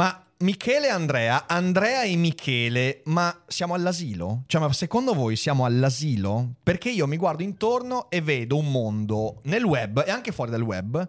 Ma 0.00 0.24
Michele 0.38 0.86
e 0.86 0.90
Andrea, 0.90 1.44
Andrea 1.46 2.04
e 2.04 2.16
Michele, 2.16 3.02
ma 3.04 3.42
siamo 3.46 3.74
all'asilo? 3.74 4.44
Cioè, 4.46 4.58
ma 4.58 4.72
secondo 4.72 5.12
voi 5.12 5.36
siamo 5.36 5.66
all'asilo? 5.66 6.54
Perché 6.62 6.88
io 6.88 7.06
mi 7.06 7.18
guardo 7.18 7.42
intorno 7.42 8.08
e 8.08 8.22
vedo 8.22 8.56
un 8.56 8.70
mondo 8.70 9.40
nel 9.42 9.62
web 9.62 10.02
e 10.06 10.10
anche 10.10 10.32
fuori 10.32 10.50
dal 10.50 10.62
web 10.62 11.06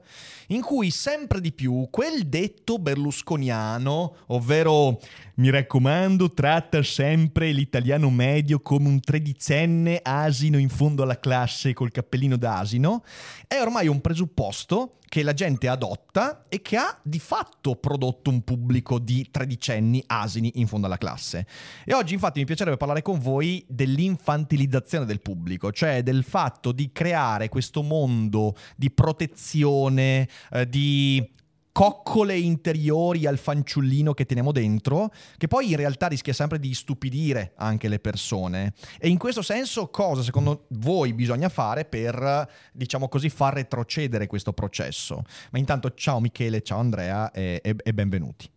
in 0.48 0.60
cui 0.60 0.92
sempre 0.92 1.40
di 1.40 1.54
più 1.54 1.88
quel 1.90 2.28
detto 2.28 2.80
berlusconiano, 2.80 4.16
ovvero 4.28 5.00
mi 5.36 5.50
raccomando, 5.50 6.32
tratta 6.32 6.82
sempre 6.84 7.52
l'italiano 7.52 8.10
medio 8.10 8.60
come 8.60 8.88
un 8.88 9.00
tredicenne 9.00 10.00
asino 10.02 10.58
in 10.58 10.70
fondo 10.70 11.04
alla 11.04 11.20
classe 11.20 11.74
col 11.74 11.92
cappellino 11.92 12.38
d'asino, 12.38 13.04
è 13.48 13.60
ormai 13.60 13.88
un 13.88 14.02
presupposto 14.02 14.98
che 15.12 15.24
la 15.24 15.34
gente 15.34 15.68
adotta 15.68 16.46
e 16.48 16.62
che 16.62 16.78
ha 16.78 16.98
di 17.04 17.20
fatto 17.20 17.76
prodotto 17.76 18.30
un 18.30 18.44
pubblico 18.46 18.98
di 18.98 19.28
tredicenni 19.30 20.02
asini 20.08 20.54
in 20.56 20.68
fondo 20.68 20.88
alla 20.88 20.98
classe. 20.98 21.46
E 21.84 21.94
oggi 21.94 22.14
infatti 22.14 22.40
mi 22.40 22.46
piacerebbe 22.46 22.78
parlare 22.78 23.02
con 23.02 23.20
voi 23.20 23.62
dell'infantilizzazione 23.68 25.04
del 25.04 25.20
pubblico, 25.20 25.74
cioè 25.74 26.02
del 26.02 26.24
fatto 26.24 26.72
di 26.72 26.92
creare 26.94 27.50
questo 27.50 27.82
mondo 27.82 28.56
di 28.78 28.90
protezione, 28.90 30.30
eh, 30.50 30.70
di 30.70 31.30
coccole 31.72 32.38
interiori 32.38 33.26
al 33.26 33.38
fanciullino 33.38 34.14
che 34.14 34.26
teniamo 34.26 34.52
dentro, 34.52 35.12
che 35.38 35.48
poi 35.48 35.72
in 35.72 35.78
realtà 35.78 36.08
rischia 36.08 36.34
sempre 36.34 36.60
di 36.60 36.74
stupidire 36.74 37.54
anche 37.56 37.88
le 37.88 38.00
persone. 38.00 38.74
E 39.00 39.08
in 39.10 39.18
questo 39.18 39.42
senso 39.42 39.90
cosa 39.90 40.22
secondo 40.22 40.66
voi 40.70 41.14
bisogna 41.14 41.50
fare 41.50 41.86
per, 41.86 42.48
diciamo 42.72 43.08
così, 43.08 43.30
far 43.30 43.54
retrocedere 43.54 44.28
questo 44.28 44.54
processo? 44.54 45.24
Ma 45.52 45.60
intanto 45.60 45.94
ciao 45.94 46.20
Michele, 46.20 46.62
ciao 46.62 46.80
Andrea 46.80 47.32
e, 47.32 47.60
e, 47.64 47.76
e 47.82 47.94
benvenuti. 47.94 48.50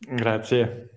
Grazie. 0.00 0.90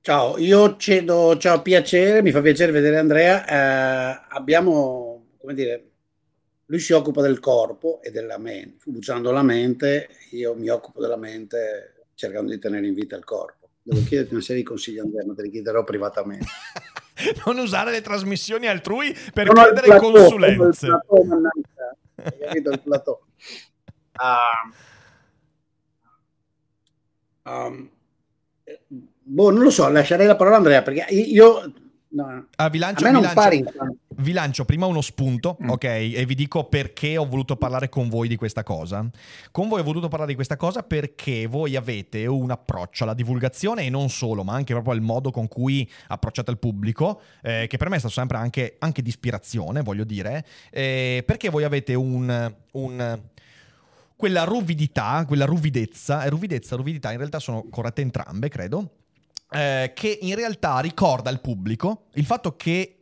Ciao, 0.00 0.38
io 0.38 0.76
cedo, 0.76 1.36
ciao, 1.36 1.62
piacere, 1.62 2.22
mi 2.22 2.30
fa 2.30 2.40
piacere 2.40 2.70
vedere 2.70 2.98
Andrea. 2.98 3.44
Eh, 3.44 4.26
abbiamo, 4.28 5.26
come 5.36 5.52
dire, 5.52 5.90
lui 6.66 6.78
si 6.80 6.92
occupa 6.92 7.22
del 7.22 7.38
corpo 7.38 8.00
e 8.02 8.10
della 8.10 8.38
mente, 8.38 8.84
bucciando 8.90 9.30
la 9.30 9.42
mente, 9.42 10.08
io 10.30 10.54
mi 10.54 10.68
occupo 10.68 11.00
della 11.00 11.16
mente 11.16 12.06
cercando 12.14 12.50
di 12.50 12.58
tenere 12.58 12.86
in 12.86 12.94
vita 12.94 13.16
il 13.16 13.24
corpo. 13.24 13.70
Devo 13.82 14.02
chiederti 14.06 14.32
una 14.32 14.42
serie 14.42 14.62
di 14.62 14.68
consigli 14.68 14.98
Andrea, 14.98 15.24
ma 15.24 15.34
te 15.34 15.42
li 15.42 15.50
chiederò 15.50 15.84
privatamente. 15.84 16.46
non 17.46 17.58
usare 17.58 17.90
le 17.92 18.00
trasmissioni 18.00 18.66
altrui 18.66 19.16
per 19.32 19.46
non 19.46 19.54
chiedere 19.54 19.86
plateau, 19.86 20.12
consulenze. 20.12 20.86
Il 20.86 21.50
Hai 22.16 22.38
capito 22.38 22.70
il 22.70 22.80
plateau? 22.80 23.20
Uh, 24.18 24.72
um, 27.50 27.90
boh, 29.22 29.50
non 29.50 29.62
lo 29.62 29.68
so, 29.68 29.90
lascerei 29.90 30.26
la 30.26 30.36
parola 30.36 30.54
a 30.54 30.58
Andrea 30.58 30.80
perché 30.80 31.12
io 31.12 31.70
No. 32.16 32.46
Ah, 32.56 32.70
vi, 32.70 32.78
lancio, 32.78 33.04
vi, 33.04 33.12
lancio, 33.12 33.96
vi, 34.16 34.32
lancio, 34.32 34.64
prima 34.64 34.86
uno 34.86 35.02
spunto, 35.02 35.58
mm. 35.62 35.68
ok? 35.68 35.84
E 35.84 36.24
vi 36.26 36.34
dico 36.34 36.64
perché 36.64 37.18
ho 37.18 37.26
voluto 37.26 37.56
parlare 37.56 37.90
con 37.90 38.08
voi 38.08 38.26
di 38.26 38.36
questa 38.36 38.62
cosa. 38.62 39.06
Con 39.50 39.68
voi 39.68 39.80
ho 39.80 39.84
voluto 39.84 40.08
parlare 40.08 40.30
di 40.30 40.34
questa 40.34 40.56
cosa 40.56 40.82
perché 40.82 41.46
voi 41.46 41.76
avete 41.76 42.24
un 42.24 42.50
approccio 42.50 43.04
alla 43.04 43.12
divulgazione 43.12 43.82
e 43.82 43.90
non 43.90 44.08
solo, 44.08 44.44
ma 44.44 44.54
anche 44.54 44.72
proprio 44.72 44.94
al 44.94 45.02
modo 45.02 45.30
con 45.30 45.46
cui 45.46 45.88
approcciate 46.08 46.50
il 46.50 46.58
pubblico, 46.58 47.20
eh, 47.42 47.66
che 47.68 47.76
per 47.76 47.90
me 47.90 47.96
è 47.96 47.98
stato 47.98 48.14
sempre 48.14 48.38
anche, 48.38 48.76
anche 48.78 49.02
di 49.02 49.10
ispirazione, 49.10 49.82
voglio 49.82 50.04
dire, 50.04 50.46
eh, 50.70 51.22
perché 51.26 51.50
voi 51.50 51.64
avete 51.64 51.92
un, 51.92 52.54
un 52.72 53.20
quella 54.16 54.44
ruvidità, 54.44 55.22
quella 55.26 55.44
ruvidezza, 55.44 56.24
e 56.24 56.30
ruvidezza 56.30 56.74
e 56.74 56.78
ruvidità 56.78 57.12
in 57.12 57.18
realtà 57.18 57.38
sono 57.38 57.66
corrette 57.68 58.00
entrambe, 58.00 58.48
credo, 58.48 58.90
eh, 59.50 59.92
che 59.94 60.18
in 60.22 60.34
realtà 60.34 60.80
ricorda 60.80 61.30
al 61.30 61.40
pubblico 61.40 62.06
il 62.14 62.24
fatto 62.24 62.56
che 62.56 62.95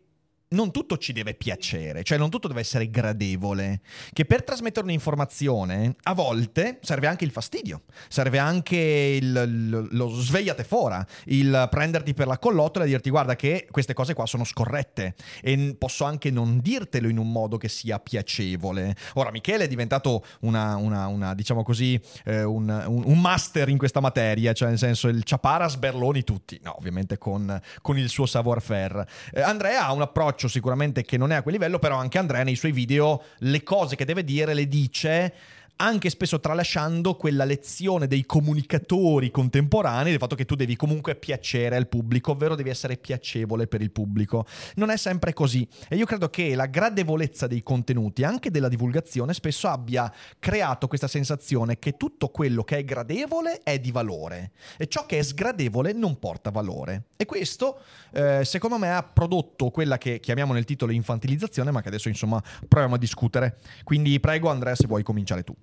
non 0.54 0.70
tutto 0.70 0.96
ci 0.96 1.12
deve 1.12 1.34
piacere, 1.34 2.02
cioè 2.02 2.16
non 2.16 2.30
tutto 2.30 2.48
deve 2.48 2.60
essere 2.60 2.88
gradevole, 2.88 3.80
che 4.12 4.24
per 4.24 4.42
trasmettere 4.42 4.86
un'informazione 4.86 5.96
a 6.04 6.14
volte 6.14 6.78
serve 6.80 7.06
anche 7.06 7.24
il 7.24 7.30
fastidio, 7.30 7.82
serve 8.08 8.38
anche 8.38 8.76
il, 8.76 9.88
lo, 9.90 10.08
svegliate 10.08 10.64
fora, 10.64 11.04
il 11.26 11.66
prenderti 11.70 12.14
per 12.14 12.26
la 12.26 12.38
collottola 12.38 12.84
e 12.84 12.88
dirti 12.88 13.10
guarda 13.10 13.36
che 13.36 13.66
queste 13.70 13.92
cose 13.92 14.14
qua 14.14 14.26
sono 14.26 14.44
scorrette 14.44 15.14
e 15.42 15.74
posso 15.78 16.04
anche 16.04 16.30
non 16.30 16.60
dirtelo 16.60 17.08
in 17.08 17.18
un 17.18 17.30
modo 17.30 17.56
che 17.56 17.68
sia 17.68 17.98
piacevole. 17.98 18.94
Ora 19.14 19.30
Michele 19.30 19.64
è 19.64 19.68
diventato 19.68 20.24
una, 20.40 20.76
una, 20.76 21.06
una 21.08 21.34
diciamo 21.34 21.62
così, 21.62 22.00
eh, 22.24 22.44
un, 22.44 22.68
un, 22.86 23.02
un, 23.04 23.20
master 23.20 23.68
in 23.68 23.78
questa 23.78 24.00
materia, 24.00 24.52
cioè 24.52 24.68
nel 24.68 24.78
senso 24.78 25.08
il 25.08 25.24
ciapara 25.24 25.68
sberloni 25.68 26.22
tutti, 26.22 26.60
no 26.62 26.76
ovviamente 26.78 27.18
con, 27.18 27.60
con 27.82 27.98
il 27.98 28.08
suo 28.08 28.26
savoir-faire. 28.26 29.06
Eh, 29.32 29.40
Andrea 29.40 29.86
ha 29.86 29.92
un 29.92 30.02
approccio 30.02 30.43
approccio 30.44 30.48
sicuramente 30.48 31.02
che 31.02 31.16
non 31.16 31.32
è 31.32 31.36
a 31.36 31.42
quel 31.42 31.54
livello, 31.54 31.78
però 31.78 31.96
anche 31.96 32.18
Andrea 32.18 32.42
nei 32.42 32.56
suoi 32.56 32.72
video 32.72 33.22
le 33.38 33.62
cose 33.62 33.96
che 33.96 34.04
deve 34.04 34.24
dire 34.24 34.54
le 34.54 34.68
dice 34.68 35.32
anche 35.76 36.08
spesso 36.08 36.38
tralasciando 36.38 37.16
quella 37.16 37.44
lezione 37.44 38.06
dei 38.06 38.24
comunicatori 38.24 39.30
contemporanei 39.30 40.10
del 40.10 40.20
fatto 40.20 40.36
che 40.36 40.44
tu 40.44 40.54
devi 40.54 40.76
comunque 40.76 41.16
piacere 41.16 41.76
al 41.76 41.88
pubblico, 41.88 42.32
ovvero 42.32 42.54
devi 42.54 42.70
essere 42.70 42.96
piacevole 42.96 43.66
per 43.66 43.80
il 43.80 43.90
pubblico. 43.90 44.46
Non 44.76 44.90
è 44.90 44.96
sempre 44.96 45.32
così 45.32 45.66
e 45.88 45.96
io 45.96 46.06
credo 46.06 46.30
che 46.30 46.54
la 46.54 46.66
gradevolezza 46.66 47.46
dei 47.46 47.62
contenuti, 47.62 48.22
anche 48.22 48.50
della 48.50 48.68
divulgazione, 48.68 49.34
spesso 49.34 49.68
abbia 49.68 50.12
creato 50.38 50.86
questa 50.86 51.08
sensazione 51.08 51.78
che 51.78 51.96
tutto 51.96 52.28
quello 52.28 52.62
che 52.62 52.78
è 52.78 52.84
gradevole 52.84 53.60
è 53.62 53.78
di 53.80 53.90
valore 53.90 54.52
e 54.76 54.86
ciò 54.86 55.06
che 55.06 55.18
è 55.18 55.22
sgradevole 55.22 55.92
non 55.92 56.18
porta 56.18 56.50
valore. 56.50 57.06
E 57.16 57.24
questo, 57.24 57.80
eh, 58.12 58.44
secondo 58.44 58.78
me, 58.78 58.94
ha 58.94 59.02
prodotto 59.02 59.70
quella 59.70 59.98
che 59.98 60.20
chiamiamo 60.20 60.52
nel 60.52 60.64
titolo 60.64 60.92
infantilizzazione, 60.92 61.70
ma 61.70 61.82
che 61.82 61.88
adesso 61.88 62.08
insomma 62.08 62.42
proviamo 62.68 62.94
a 62.94 62.98
discutere. 62.98 63.58
Quindi 63.82 64.20
prego 64.20 64.50
Andrea 64.50 64.74
se 64.74 64.86
vuoi 64.86 65.02
cominciare 65.02 65.42
tu. 65.42 65.54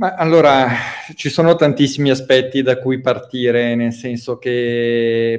Ma 0.00 0.14
allora, 0.14 0.66
ci 1.14 1.28
sono 1.28 1.56
tantissimi 1.56 2.08
aspetti 2.08 2.62
da 2.62 2.78
cui 2.78 3.02
partire, 3.02 3.74
nel 3.74 3.92
senso 3.92 4.38
che 4.38 5.38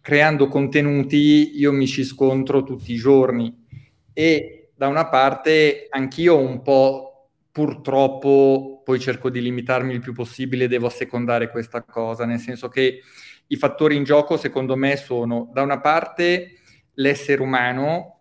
creando 0.00 0.46
contenuti 0.46 1.58
io 1.58 1.72
mi 1.72 1.88
ci 1.88 2.04
scontro 2.04 2.62
tutti 2.62 2.92
i 2.92 2.96
giorni 2.96 3.66
e 4.12 4.70
da 4.76 4.86
una 4.86 5.08
parte 5.08 5.88
anch'io 5.90 6.38
un 6.38 6.62
po' 6.62 7.30
purtroppo 7.50 8.82
poi 8.84 9.00
cerco 9.00 9.30
di 9.30 9.42
limitarmi 9.42 9.92
il 9.94 10.00
più 10.00 10.12
possibile, 10.12 10.68
devo 10.68 10.86
assecondare 10.86 11.50
questa 11.50 11.82
cosa, 11.82 12.24
nel 12.24 12.38
senso 12.38 12.68
che 12.68 13.00
i 13.48 13.56
fattori 13.56 13.96
in 13.96 14.04
gioco 14.04 14.36
secondo 14.36 14.76
me 14.76 14.94
sono 14.94 15.50
da 15.52 15.62
una 15.62 15.80
parte 15.80 16.58
l'essere 16.92 17.42
umano, 17.42 18.20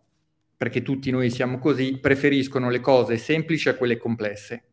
perché 0.58 0.82
tutti 0.82 1.12
noi 1.12 1.30
siamo 1.30 1.60
così, 1.60 2.00
preferiscono 2.00 2.72
le 2.72 2.80
cose 2.80 3.18
semplici 3.18 3.70
a 3.70 3.76
quelle 3.76 3.98
complesse 3.98 4.70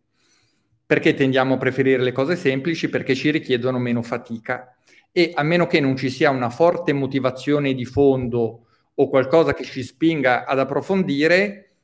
perché 0.90 1.14
tendiamo 1.14 1.54
a 1.54 1.56
preferire 1.56 2.02
le 2.02 2.10
cose 2.10 2.34
semplici? 2.34 2.88
Perché 2.88 3.14
ci 3.14 3.31
richiedono 3.31 3.78
meno 3.78 4.02
fatica 4.02 4.76
e 5.12 5.31
a 5.32 5.44
meno 5.44 5.69
che 5.69 5.78
non 5.78 5.94
ci 5.96 6.10
sia 6.10 6.31
una 6.31 6.50
forte 6.50 6.92
motivazione 6.92 7.75
di 7.75 7.84
fondo 7.84 8.66
o 8.92 9.08
qualcosa 9.08 9.54
che 9.54 9.62
ci 9.62 9.84
spinga 9.84 10.44
ad 10.44 10.58
approfondire, 10.58 11.75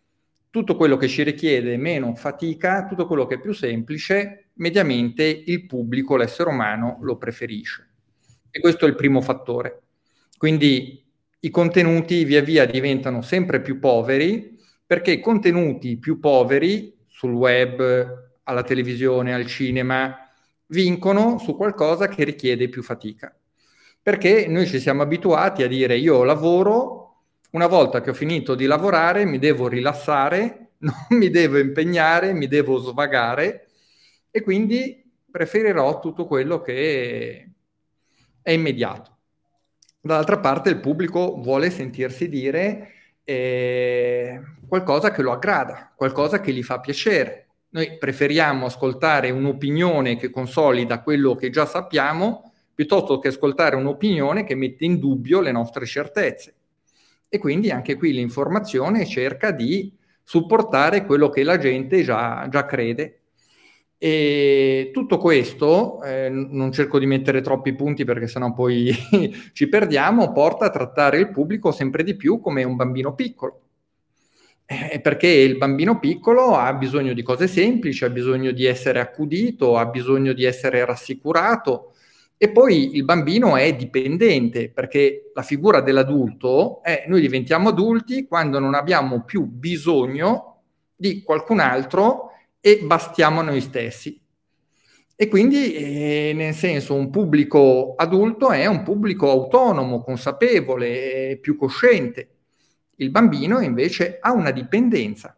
tutto 0.50 0.74
quello 0.74 0.96
che 0.96 1.06
ci 1.06 1.22
richiede 1.22 1.76
meno 1.76 2.16
fatica, 2.16 2.84
tutto 2.84 3.06
quello 3.06 3.26
che 3.26 3.36
è 3.36 3.40
più 3.40 3.52
semplice, 3.52 4.48
mediamente 4.54 5.22
il 5.22 5.66
pubblico, 5.66 6.16
l'essere 6.16 6.50
umano, 6.50 6.98
lo 7.02 7.16
preferisce. 7.16 7.88
E 8.50 8.58
questo 8.58 8.86
è 8.86 8.88
il 8.88 8.96
primo 8.96 9.20
fattore. 9.20 9.82
Quindi 10.36 11.06
i 11.38 11.50
contenuti 11.50 12.24
via 12.24 12.42
via 12.42 12.66
diventano 12.66 13.22
sempre 13.22 13.60
più 13.60 13.78
poveri 13.78 14.58
perché 14.84 15.12
i 15.12 15.20
contenuti 15.20 15.96
più 15.96 16.18
poveri 16.18 16.92
sul 17.06 17.34
web, 17.34 18.24
alla 18.46 18.62
televisione, 18.62 19.34
al 19.34 19.46
cinema, 19.46 20.16
vincono 20.66 21.38
su 21.38 21.56
qualcosa 21.56 22.08
che 22.08 22.24
richiede 22.24 22.68
più 22.68 22.82
fatica. 22.82 23.34
Perché 24.02 24.46
noi 24.46 24.66
ci 24.66 24.80
siamo 24.80 25.02
abituati 25.02 25.62
a 25.62 25.68
dire 25.68 25.96
io 25.98 26.22
lavoro 26.24 27.04
Una 27.52 27.66
volta 27.68 28.00
che 28.00 28.10
ho 28.10 28.14
finito 28.14 28.54
di 28.54 28.66
lavorare 28.66 29.24
mi 29.24 29.38
devo 29.38 29.68
rilassare, 29.68 30.72
non 30.78 31.06
mi 31.10 31.30
devo 31.30 31.58
impegnare, 31.58 32.32
mi 32.34 32.48
devo 32.48 32.78
svagare 32.78 33.68
e 34.30 34.42
quindi 34.42 35.02
preferirò 35.30 35.98
tutto 36.00 36.26
quello 36.26 36.60
che 36.60 37.50
è 38.42 38.50
immediato. 38.50 39.16
Dall'altra 40.00 40.38
parte 40.38 40.70
il 40.70 40.80
pubblico 40.80 41.40
vuole 41.40 41.70
sentirsi 41.70 42.28
dire 42.28 42.92
eh, 43.24 44.40
qualcosa 44.68 45.10
che 45.10 45.22
lo 45.22 45.32
aggrada, 45.32 45.92
qualcosa 45.96 46.40
che 46.40 46.52
gli 46.52 46.62
fa 46.62 46.80
piacere. 46.80 47.45
Noi 47.70 47.98
preferiamo 47.98 48.66
ascoltare 48.66 49.30
un'opinione 49.30 50.16
che 50.16 50.30
consolida 50.30 51.02
quello 51.02 51.34
che 51.34 51.50
già 51.50 51.66
sappiamo 51.66 52.52
piuttosto 52.76 53.18
che 53.18 53.28
ascoltare 53.28 53.74
un'opinione 53.74 54.44
che 54.44 54.54
mette 54.54 54.84
in 54.84 54.98
dubbio 54.98 55.40
le 55.40 55.50
nostre 55.50 55.86
certezze. 55.86 56.54
E 57.28 57.38
quindi 57.38 57.70
anche 57.70 57.96
qui 57.96 58.12
l'informazione 58.12 59.06
cerca 59.06 59.50
di 59.50 59.90
supportare 60.22 61.06
quello 61.06 61.30
che 61.30 61.42
la 61.42 61.56
gente 61.56 62.02
già, 62.02 62.46
già 62.50 62.66
crede. 62.66 63.20
E 63.96 64.90
tutto 64.92 65.16
questo, 65.16 66.02
eh, 66.02 66.28
non 66.28 66.70
cerco 66.70 66.98
di 66.98 67.06
mettere 67.06 67.40
troppi 67.40 67.74
punti 67.74 68.04
perché 68.04 68.26
sennò 68.26 68.52
poi 68.52 68.92
ci 69.54 69.68
perdiamo, 69.68 70.32
porta 70.32 70.66
a 70.66 70.70
trattare 70.70 71.18
il 71.18 71.30
pubblico 71.30 71.72
sempre 71.72 72.04
di 72.04 72.14
più 72.14 72.40
come 72.40 72.62
un 72.62 72.76
bambino 72.76 73.14
piccolo. 73.14 73.65
Eh, 74.68 75.00
perché 75.00 75.28
il 75.28 75.58
bambino 75.58 76.00
piccolo 76.00 76.56
ha 76.56 76.72
bisogno 76.74 77.12
di 77.12 77.22
cose 77.22 77.46
semplici, 77.46 78.04
ha 78.04 78.10
bisogno 78.10 78.50
di 78.50 78.64
essere 78.64 78.98
accudito, 78.98 79.76
ha 79.76 79.86
bisogno 79.86 80.32
di 80.32 80.42
essere 80.44 80.84
rassicurato, 80.84 81.92
e 82.36 82.50
poi 82.50 82.96
il 82.96 83.04
bambino 83.04 83.56
è 83.56 83.74
dipendente 83.74 84.68
perché 84.70 85.30
la 85.34 85.42
figura 85.42 85.80
dell'adulto 85.80 86.82
è 86.82 87.04
noi 87.06 87.20
diventiamo 87.22 87.70
adulti 87.70 88.26
quando 88.26 88.58
non 88.58 88.74
abbiamo 88.74 89.22
più 89.24 89.44
bisogno 89.46 90.62
di 90.94 91.22
qualcun 91.22 91.60
altro 91.60 92.32
e 92.60 92.80
bastiamo 92.82 93.40
noi 93.42 93.60
stessi. 93.60 94.20
E 95.14 95.28
quindi, 95.28 95.72
eh, 95.74 96.32
nel 96.34 96.52
senso, 96.52 96.94
un 96.94 97.08
pubblico 97.08 97.94
adulto 97.96 98.50
è 98.50 98.66
un 98.66 98.82
pubblico 98.82 99.30
autonomo, 99.30 100.02
consapevole, 100.02 101.38
più 101.40 101.56
cosciente. 101.56 102.35
Il 102.96 103.10
bambino 103.10 103.60
invece 103.60 104.18
ha 104.20 104.32
una 104.32 104.50
dipendenza. 104.50 105.36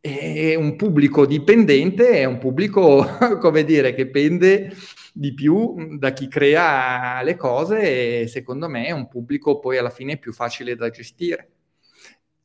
E 0.00 0.56
un 0.56 0.74
pubblico 0.74 1.26
dipendente 1.26 2.10
è 2.10 2.24
un 2.24 2.38
pubblico, 2.38 3.06
come 3.40 3.64
dire, 3.64 3.94
che 3.94 4.08
pende 4.08 4.74
di 5.12 5.34
più 5.34 5.96
da 5.98 6.12
chi 6.12 6.26
crea 6.26 7.22
le 7.22 7.36
cose 7.36 8.22
e 8.22 8.26
secondo 8.26 8.68
me 8.68 8.86
è 8.86 8.90
un 8.90 9.08
pubblico 9.08 9.58
poi 9.58 9.76
alla 9.76 9.90
fine 9.90 10.16
più 10.16 10.32
facile 10.32 10.74
da 10.74 10.90
gestire. 10.90 11.50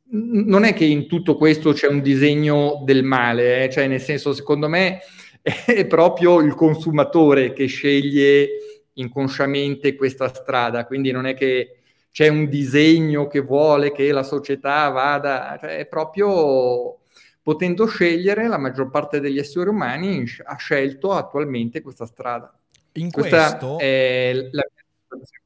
Non 0.10 0.64
è 0.64 0.74
che 0.74 0.86
in 0.86 1.08
tutto 1.08 1.36
questo 1.36 1.74
c'è 1.74 1.88
un 1.88 2.02
disegno 2.02 2.82
del 2.86 3.04
male, 3.04 3.64
eh? 3.64 3.70
cioè 3.70 3.88
nel 3.88 4.02
senso 4.02 4.34
secondo 4.34 4.68
me 4.70 5.00
è 5.42 5.86
proprio 5.86 6.40
il 6.42 6.56
consumatore 6.56 7.54
che 7.54 7.66
sceglie 7.66 8.50
inconsciamente 8.94 9.96
questa 9.96 10.28
strada, 10.34 10.86
quindi 10.86 11.12
non 11.12 11.26
è 11.26 11.34
che 11.34 11.77
c'è 12.18 12.30
un 12.30 12.50
disegno 12.50 13.28
che 13.28 13.42
vuole 13.42 13.92
che 13.92 14.12
la 14.12 14.24
società 14.24 14.90
vada, 14.90 15.56
cioè 15.62 15.78
è 15.78 15.86
proprio 15.86 17.02
potendo 17.44 17.86
scegliere, 17.86 18.48
la 18.48 18.58
maggior 18.58 18.90
parte 18.90 19.20
degli 19.20 19.38
esseri 19.38 19.70
umani 19.70 20.26
ha 20.46 20.56
scelto 20.56 21.12
attualmente 21.12 21.82
questa 21.82 22.08
strada. 22.08 22.52
In 22.94 23.12
Questa 23.12 23.58
questo... 23.58 23.78
è 23.78 24.34
la 24.50 24.64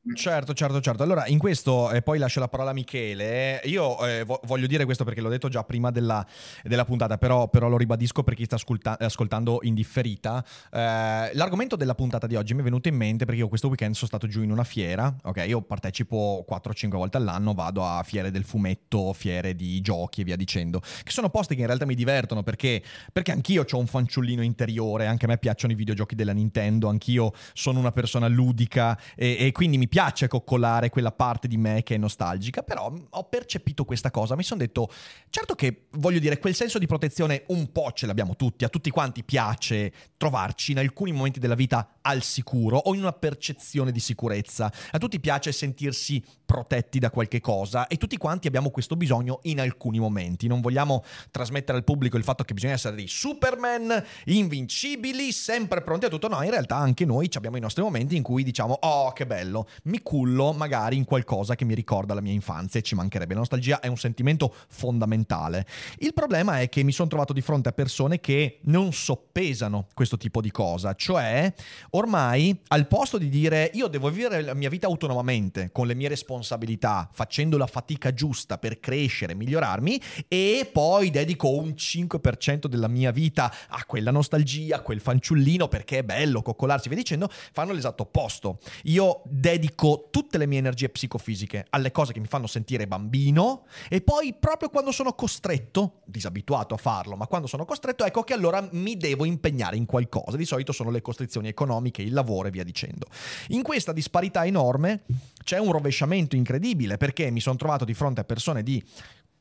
Certo, 0.03 0.55
certo, 0.55 0.81
certo. 0.81 1.03
Allora, 1.03 1.27
in 1.27 1.37
questo, 1.37 1.91
eh, 1.91 2.01
poi 2.01 2.17
lascio 2.17 2.39
la 2.39 2.47
parola 2.47 2.71
a 2.71 2.73
Michele. 2.73 3.61
Io 3.65 4.03
eh, 4.03 4.23
vo- 4.23 4.39
voglio 4.45 4.65
dire 4.65 4.83
questo 4.83 5.03
perché 5.03 5.21
l'ho 5.21 5.29
detto 5.29 5.47
già 5.47 5.63
prima 5.63 5.91
della, 5.91 6.25
della 6.63 6.85
puntata, 6.85 7.19
però, 7.19 7.47
però, 7.49 7.69
lo 7.69 7.77
ribadisco 7.77 8.23
per 8.23 8.33
chi 8.33 8.45
sta 8.45 8.55
ascolta- 8.55 8.97
ascoltando 8.97 9.59
in 9.61 9.75
differita. 9.75 10.43
Eh, 10.71 11.29
l'argomento 11.33 11.75
della 11.75 11.93
puntata 11.93 12.25
di 12.25 12.35
oggi 12.35 12.55
mi 12.55 12.61
è 12.61 12.63
venuto 12.63 12.87
in 12.87 12.95
mente 12.95 13.25
perché 13.25 13.41
io 13.41 13.47
questo 13.47 13.67
weekend 13.67 13.93
sono 13.93 14.07
stato 14.07 14.25
giù 14.25 14.41
in 14.41 14.49
una 14.49 14.63
fiera. 14.63 15.15
Ok, 15.21 15.43
io 15.47 15.61
partecipo 15.61 16.43
4-5 16.47 16.97
volte 16.97 17.17
all'anno, 17.17 17.53
vado 17.53 17.85
a 17.85 18.01
fiere 18.01 18.31
del 18.31 18.43
fumetto, 18.43 19.13
fiere 19.13 19.55
di 19.55 19.81
giochi 19.81 20.21
e 20.21 20.23
via 20.23 20.35
dicendo, 20.35 20.79
che 20.79 21.11
sono 21.11 21.29
posti 21.29 21.53
che 21.53 21.61
in 21.61 21.67
realtà 21.67 21.85
mi 21.85 21.93
divertono 21.95 22.41
perché, 22.41 22.81
perché 23.13 23.33
anch'io 23.33 23.63
ho 23.69 23.77
un 23.77 23.85
fanciullino 23.85 24.41
interiore, 24.41 25.05
anche 25.05 25.25
a 25.25 25.27
me 25.27 25.37
piacciono 25.37 25.73
i 25.73 25.75
videogiochi 25.75 26.15
della 26.15 26.33
Nintendo, 26.33 26.89
anch'io 26.89 27.33
sono 27.53 27.77
una 27.77 27.91
persona 27.91 28.27
ludica 28.27 28.99
e, 29.15 29.37
e 29.39 29.51
quindi 29.51 29.77
mi 29.77 29.89
piace 29.91 30.29
coccolare 30.29 30.89
quella 30.89 31.11
parte 31.11 31.49
di 31.49 31.57
me 31.57 31.83
che 31.83 31.95
è 31.95 31.97
nostalgica, 31.97 32.63
però 32.63 32.93
ho 33.09 33.23
percepito 33.25 33.83
questa 33.83 34.09
cosa, 34.09 34.37
mi 34.37 34.43
sono 34.43 34.61
detto, 34.61 34.89
certo 35.29 35.53
che 35.53 35.87
voglio 35.97 36.19
dire, 36.19 36.39
quel 36.39 36.55
senso 36.55 36.79
di 36.79 36.87
protezione 36.87 37.43
un 37.47 37.73
po' 37.73 37.91
ce 37.91 38.05
l'abbiamo 38.05 38.37
tutti, 38.37 38.63
a 38.63 38.69
tutti 38.69 38.89
quanti 38.89 39.25
piace 39.25 39.91
trovarci 40.15 40.71
in 40.71 40.77
alcuni 40.77 41.11
momenti 41.11 41.41
della 41.41 41.55
vita 41.55 41.97
al 41.99 42.23
sicuro 42.23 42.77
o 42.77 42.93
in 42.93 43.01
una 43.01 43.11
percezione 43.11 43.91
di 43.91 43.99
sicurezza, 43.99 44.71
a 44.91 44.97
tutti 44.97 45.19
piace 45.19 45.51
sentirsi 45.51 46.23
protetti 46.51 46.99
da 46.99 47.09
qualche 47.09 47.39
cosa 47.39 47.87
e 47.87 47.95
tutti 47.95 48.17
quanti 48.17 48.45
abbiamo 48.45 48.71
questo 48.71 48.97
bisogno 48.97 49.39
in 49.43 49.61
alcuni 49.61 49.99
momenti. 49.99 50.47
Non 50.47 50.59
vogliamo 50.59 51.01
trasmettere 51.31 51.77
al 51.77 51.85
pubblico 51.85 52.17
il 52.17 52.25
fatto 52.25 52.43
che 52.43 52.53
bisogna 52.53 52.73
essere 52.73 52.93
dei 52.93 53.07
Superman, 53.07 54.03
invincibili, 54.25 55.31
sempre 55.31 55.81
pronti 55.81 56.07
a 56.07 56.09
tutto. 56.09 56.27
No, 56.27 56.43
in 56.43 56.49
realtà 56.49 56.75
anche 56.75 57.05
noi 57.05 57.29
abbiamo 57.35 57.55
i 57.55 57.61
nostri 57.61 57.81
momenti 57.81 58.17
in 58.17 58.23
cui 58.23 58.43
diciamo 58.43 58.79
"Oh, 58.81 59.13
che 59.13 59.25
bello, 59.25 59.65
mi 59.83 60.01
cullo 60.01 60.51
magari 60.51 60.97
in 60.97 61.05
qualcosa 61.05 61.55
che 61.55 61.63
mi 61.63 61.73
ricorda 61.73 62.13
la 62.13 62.19
mia 62.19 62.33
infanzia 62.33 62.81
e 62.81 62.83
ci 62.83 62.95
mancherebbe". 62.95 63.33
La 63.33 63.39
nostalgia 63.39 63.79
è 63.79 63.87
un 63.87 63.95
sentimento 63.95 64.53
fondamentale. 64.67 65.65
Il 65.99 66.13
problema 66.13 66.59
è 66.59 66.67
che 66.67 66.83
mi 66.83 66.91
sono 66.91 67.07
trovato 67.07 67.31
di 67.31 67.41
fronte 67.41 67.69
a 67.69 67.71
persone 67.71 68.19
che 68.19 68.59
non 68.63 68.91
soppesano 68.91 69.87
questo 69.93 70.17
tipo 70.17 70.41
di 70.41 70.51
cosa, 70.51 70.95
cioè 70.95 71.53
ormai 71.91 72.59
al 72.67 72.87
posto 72.87 73.17
di 73.17 73.29
dire 73.29 73.71
"Io 73.75 73.87
devo 73.87 74.09
vivere 74.09 74.41
la 74.41 74.53
mia 74.53 74.67
vita 74.67 74.87
autonomamente 74.87 75.69
con 75.71 75.87
le 75.87 75.95
mie 75.95 76.09
responsabilità 76.09 76.39
responsabilità, 76.41 77.07
facendo 77.13 77.57
la 77.57 77.67
fatica 77.67 78.13
giusta 78.13 78.57
per 78.57 78.79
crescere, 78.79 79.35
migliorarmi 79.35 80.01
e 80.27 80.69
poi 80.71 81.09
dedico 81.09 81.49
un 81.51 81.69
5% 81.69 82.65
della 82.65 82.87
mia 82.87 83.11
vita 83.11 83.53
a 83.69 83.85
quella 83.85 84.11
nostalgia, 84.11 84.77
a 84.77 84.81
quel 84.81 84.99
fanciullino 84.99 85.67
perché 85.67 85.99
è 85.99 86.03
bello 86.03 86.41
coccolarsi, 86.41 86.89
via 86.89 86.97
dicendo, 86.97 87.29
fanno 87.29 87.71
l'esatto 87.71 88.03
opposto. 88.03 88.59
Io 88.83 89.21
dedico 89.25 90.07
tutte 90.11 90.37
le 90.37 90.47
mie 90.47 90.59
energie 90.59 90.89
psicofisiche 90.89 91.65
alle 91.69 91.91
cose 91.91 92.11
che 92.11 92.19
mi 92.19 92.27
fanno 92.27 92.47
sentire 92.47 92.87
bambino 92.87 93.65
e 93.87 94.01
poi 94.01 94.33
proprio 94.33 94.69
quando 94.69 94.91
sono 94.91 95.13
costretto, 95.13 96.01
disabituato 96.05 96.73
a 96.73 96.77
farlo, 96.77 97.15
ma 97.15 97.27
quando 97.27 97.47
sono 97.47 97.65
costretto, 97.65 98.03
ecco 98.03 98.23
che 98.23 98.33
allora 98.33 98.67
mi 98.71 98.97
devo 98.97 99.25
impegnare 99.25 99.77
in 99.77 99.85
qualcosa. 99.85 100.35
Di 100.35 100.45
solito 100.45 100.71
sono 100.71 100.89
le 100.89 101.01
costrizioni 101.01 101.47
economiche, 101.47 102.01
il 102.01 102.13
lavoro 102.13 102.47
e 102.47 102.51
via 102.51 102.63
dicendo. 102.63 103.07
In 103.49 103.61
questa 103.61 103.93
disparità 103.93 104.45
enorme 104.45 105.03
c'è 105.43 105.59
un 105.59 105.71
rovesciamento 105.71 106.30
incredibile 106.35 106.97
perché 106.97 107.29
mi 107.31 107.39
sono 107.39 107.55
trovato 107.55 107.85
di 107.85 107.93
fronte 107.93 108.21
a 108.21 108.23
persone 108.23 108.63
di 108.63 108.83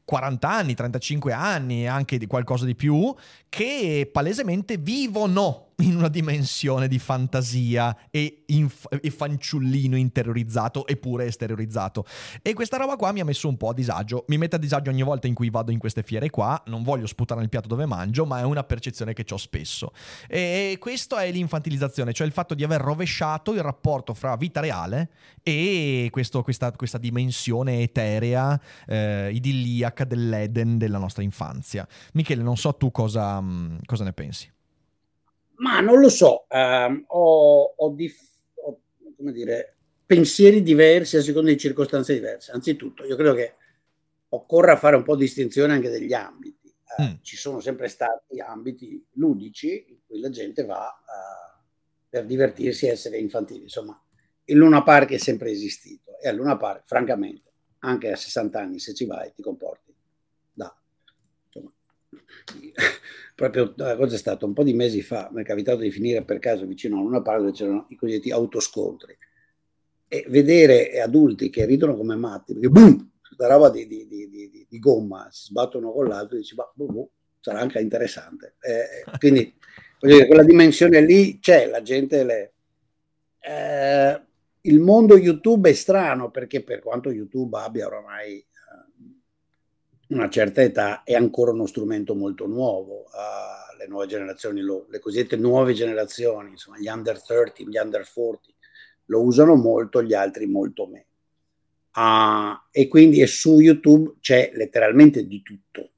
40 0.04 0.49
anni, 0.49 0.75
35 0.75 1.32
anni 1.32 1.87
anche 1.87 2.18
di 2.18 2.26
qualcosa 2.26 2.64
di 2.64 2.75
più 2.75 3.14
che 3.49 4.09
palesemente 4.12 4.76
vivono 4.76 5.70
in 5.80 5.96
una 5.96 6.08
dimensione 6.08 6.88
di 6.88 6.99
fantasia 6.99 7.96
e, 8.10 8.44
inf- 8.46 8.88
e, 9.00 9.10
fanciullino 9.10 9.96
interiorizzato 9.96 10.87
eppure 10.87 11.26
esteriorizzato. 11.26 12.04
E 12.42 12.52
questa 12.54 12.76
roba 12.76 12.96
qua 12.96 13.12
mi 13.12 13.20
ha 13.20 13.25
messo 13.25 13.49
un 13.49 13.56
po' 13.56 13.70
a 13.70 13.75
disagio. 13.75 14.25
Mi 14.28 14.38
mette 14.38 14.56
a 14.56 14.58
disagio 14.58 14.90
ogni 14.90 15.02
volta 15.02 15.26
in 15.26 15.34
cui 15.34 15.50
vado 15.50 15.70
in 15.70 15.78
queste 15.78 16.02
fiere 16.02 16.30
qua. 16.30 16.62
Non 16.66 16.82
voglio 16.82 17.06
sputare 17.06 17.40
nel 17.40 17.49
piatto 17.49 17.68
dove 17.68 17.87
mangio, 17.87 18.25
ma 18.26 18.40
è 18.40 18.42
una 18.42 18.64
percezione 18.64 19.12
che 19.12 19.25
ho 19.30 19.37
spesso. 19.37 19.92
E 20.28 20.76
questo 20.78 21.16
è 21.16 21.30
l'infantilizzazione, 21.30 22.12
cioè 22.12 22.26
il 22.26 22.32
fatto 22.32 22.54
di 22.54 22.64
aver 22.64 22.80
rovesciato 22.80 23.52
il 23.52 23.62
rapporto 23.62 24.14
fra 24.14 24.37
vita 24.37 24.60
reale 24.60 25.10
e 25.42 26.08
questo, 26.10 26.42
questa, 26.42 26.70
questa, 26.72 26.99
dimensione 26.99 27.80
eterea, 27.80 28.60
eh, 28.87 29.30
idilliaca 29.32 30.04
dell'Eden 30.04 30.78
della 30.78 30.99
nostra 30.99 31.22
infanzia. 31.22 31.87
Michele, 32.12 32.42
non 32.42 32.56
so 32.56 32.75
tu 32.75 32.90
cosa, 32.90 33.42
cosa 33.87 34.04
ne 34.04 34.12
pensi. 34.12 34.50
Ma 35.61 35.81
non 35.81 36.00
lo 36.00 36.09
so, 36.09 36.47
um, 36.49 37.05
ho, 37.07 37.75
ho, 37.76 37.90
dif- 37.90 38.29
ho 38.64 38.81
dire, 39.31 39.76
pensieri 40.07 40.62
diversi 40.62 41.19
a 41.19 41.23
seconda 41.23 41.50
di 41.50 41.59
circostanze 41.59 42.14
diverse. 42.14 42.52
Anzitutto, 42.52 43.05
io 43.05 43.14
credo 43.14 43.35
che 43.35 43.55
occorra 44.31 44.76
fare 44.76 44.97
un 44.97 45.02
po' 45.02 45.17
di 45.17 45.25
distinzione 45.25 45.75
anche 45.75 45.90
degli 45.90 46.14
ambiti. 46.14 46.75
Uh, 46.97 47.02
mm. 47.02 47.12
Ci 47.21 47.37
sono 47.37 47.61
sempre 47.61 47.88
stati 47.88 48.40
ambiti 48.40 49.05
ludici 49.12 49.85
in 49.88 49.99
cui 50.07 50.21
la 50.21 50.31
gente 50.31 50.64
va 50.64 50.87
uh, 50.87 51.61
per 52.09 52.25
divertirsi 52.25 52.87
e 52.87 52.90
essere 52.90 53.19
infantili. 53.19 53.62
Insomma, 53.62 54.02
il 54.45 54.57
Luna 54.57 54.83
Park 54.83 55.11
è 55.11 55.19
sempre 55.19 55.50
esistito 55.50 56.19
e 56.19 56.29
al 56.29 56.37
Luna 56.37 56.57
Park, 56.57 56.87
francamente, 56.87 57.52
anche 57.81 58.11
a 58.11 58.17
60 58.17 58.59
anni, 58.59 58.79
se 58.79 58.95
ci 58.95 59.05
vai, 59.05 59.33
ti 59.35 59.43
comporti 59.43 59.95
da 60.52 60.75
insomma, 61.47 61.73
proprio 63.40 63.73
la 63.76 63.97
cosa 63.97 64.16
è 64.16 64.18
stata 64.18 64.44
un 64.44 64.52
po' 64.52 64.62
di 64.62 64.75
mesi 64.75 65.00
fa, 65.00 65.30
mi 65.32 65.40
è 65.40 65.44
capitato 65.47 65.78
di 65.78 65.90
finire 65.90 66.23
per 66.25 66.38
caso 66.38 66.66
vicino 66.66 66.99
a 66.99 67.00
una 67.00 67.23
parte 67.23 67.40
dove 67.40 67.52
c'erano 67.52 67.87
i 67.88 67.97
cosiddetti 67.97 68.30
autoscontri 68.30 69.16
e 70.09 70.26
vedere 70.28 71.00
adulti 71.00 71.49
che 71.49 71.64
ridono 71.64 71.97
come 71.97 72.16
matti, 72.16 72.52
perché 72.52 72.68
boom, 72.68 73.12
questa 73.26 73.47
roba 73.47 73.70
di, 73.70 73.87
di, 73.87 74.06
di, 74.06 74.66
di, 74.68 74.78
gomma, 74.78 75.26
si 75.30 75.47
sbattono 75.47 75.90
con 75.90 76.06
l'altro 76.06 76.37
e 76.37 76.40
dici, 76.40 76.54
ma 76.54 76.70
boh, 76.75 76.87
boh, 76.87 77.11
sarà 77.40 77.61
anche 77.61 77.80
interessante. 77.80 78.56
Eh, 78.61 79.18
quindi 79.18 79.54
dire, 80.00 80.26
quella 80.26 80.44
dimensione 80.44 81.00
lì 81.00 81.38
c'è, 81.38 81.66
la 81.66 81.80
gente 81.80 82.25
le... 82.25 82.52
Eh, 83.38 84.20
il 84.62 84.80
mondo 84.80 85.16
YouTube 85.16 85.70
è 85.70 85.73
strano 85.73 86.30
perché 86.30 86.62
per 86.62 86.80
quanto 86.80 87.11
YouTube 87.11 87.56
abbia 87.56 87.87
oramai 87.87 88.44
una 90.11 90.29
certa 90.29 90.62
età 90.62 91.02
è 91.02 91.14
ancora 91.14 91.52
uno 91.52 91.67
strumento 91.67 92.14
molto 92.14 92.47
nuovo. 92.47 93.05
Uh, 93.12 93.76
le 93.79 93.87
nuove 93.87 94.07
generazioni, 94.07 94.61
lo, 94.61 94.87
le 94.90 94.99
cosiddette 94.99 95.37
nuove 95.37 95.73
generazioni, 95.73 96.50
insomma 96.50 96.79
gli 96.79 96.88
under 96.88 97.23
30, 97.23 97.62
gli 97.62 97.79
under 97.79 98.09
40, 98.12 98.40
lo 99.07 99.23
usano 99.23 99.55
molto, 99.55 100.02
gli 100.02 100.14
altri 100.14 100.47
molto 100.47 100.87
meno. 100.87 101.05
Uh, 101.93 102.57
e 102.71 102.87
quindi 102.88 103.26
su 103.26 103.59
YouTube 103.59 104.17
c'è 104.21 104.52
letteralmente 104.55 105.26
di 105.26 105.43
tutto 105.43 105.90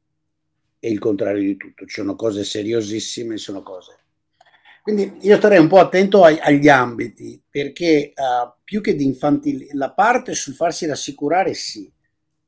e 0.79 0.91
il 0.91 0.99
contrario 0.99 1.43
di 1.43 1.57
tutto. 1.57 1.87
Ci 1.87 1.95
sono 1.95 2.15
cose 2.15 2.45
seriosissime, 2.45 3.37
sono 3.37 3.63
cose. 3.63 3.99
Quindi 4.83 5.19
io 5.21 5.37
starei 5.37 5.59
un 5.59 5.69
po' 5.69 5.79
attento 5.79 6.25
ai, 6.25 6.39
agli 6.41 6.69
ambiti, 6.69 7.41
perché 7.49 8.13
uh, 8.17 8.53
più 8.65 8.81
che 8.81 8.95
di 8.95 9.05
infantile, 9.05 9.69
la 9.73 9.93
parte 9.93 10.35
sul 10.35 10.55
farsi 10.55 10.87
rassicurare, 10.87 11.55
sì, 11.55 11.91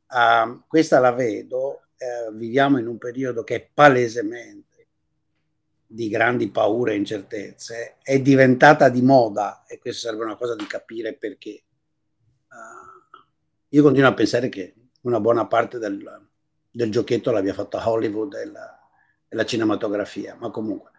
uh, 0.09 0.63
questa 0.67 0.99
la 0.99 1.13
vedo. 1.13 1.81
Uh, 1.97 2.33
viviamo 2.35 2.79
in 2.79 2.87
un 2.87 2.99
periodo 2.99 3.45
che 3.45 3.55
è 3.55 3.71
palesemente 3.73 4.89
di 5.87 6.09
grandi 6.09 6.51
paure 6.51 6.93
e 6.93 6.97
incertezze, 6.97 7.97
è 8.03 8.21
diventata 8.21 8.89
di 8.89 9.01
moda 9.01 9.65
e 9.67 9.79
questo 9.79 10.09
serve 10.09 10.25
una 10.25 10.37
cosa 10.37 10.57
di 10.57 10.67
capire 10.67 11.15
perché. 11.15 11.63
io 13.69 13.83
continuo 13.83 14.09
a 14.09 14.15
pensare 14.15 14.49
che 14.49 14.75
una 15.03 15.21
buona 15.21 15.47
parte 15.47 15.79
del, 15.79 16.03
del 16.71 16.91
giochetto 16.91 17.31
l'abbia 17.31 17.55
fatta 17.55 17.89
Hollywood 17.89 18.35
e 18.35 18.47
la, 18.47 18.89
e 19.29 19.37
la 19.37 19.45
cinematografia, 19.45 20.37
ma 20.39 20.51
comunque 20.51 20.91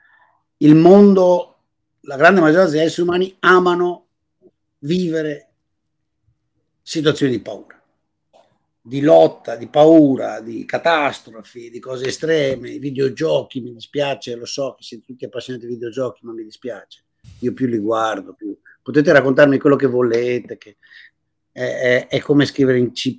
il 0.57 0.75
mondo, 0.75 1.57
la 2.01 2.15
grande 2.15 2.39
maggioranza 2.39 2.71
degli 2.71 2.85
esseri 2.85 3.07
umani 3.07 3.35
amano 3.39 4.07
vivere 4.79 5.49
situazioni 6.81 7.31
di 7.33 7.41
paura, 7.41 7.81
di 8.87 9.01
lotta, 9.01 9.55
di 9.55 9.65
paura, 9.65 10.41
di 10.41 10.63
catastrofi, 10.63 11.71
di 11.71 11.79
cose 11.79 12.05
estreme, 12.05 12.69
i 12.69 12.77
videogiochi, 12.77 13.59
mi 13.59 13.73
dispiace, 13.73 14.35
lo 14.35 14.45
so 14.45 14.75
che 14.77 14.83
siete 14.83 15.05
tutti 15.07 15.25
appassionati 15.25 15.65
di 15.65 15.73
videogiochi, 15.73 16.23
ma 16.23 16.33
mi 16.33 16.43
dispiace, 16.43 17.03
io 17.39 17.51
più 17.53 17.65
li 17.65 17.79
guardo, 17.79 18.33
più... 18.33 18.55
potete 18.83 19.11
raccontarmi 19.11 19.57
quello 19.57 19.75
che 19.75 19.87
volete, 19.87 20.59
che 20.59 20.77
è, 21.51 22.05
è, 22.07 22.19
come 22.19 22.45
scrivere 22.45 22.77
in 22.77 22.91
C++, 22.91 23.15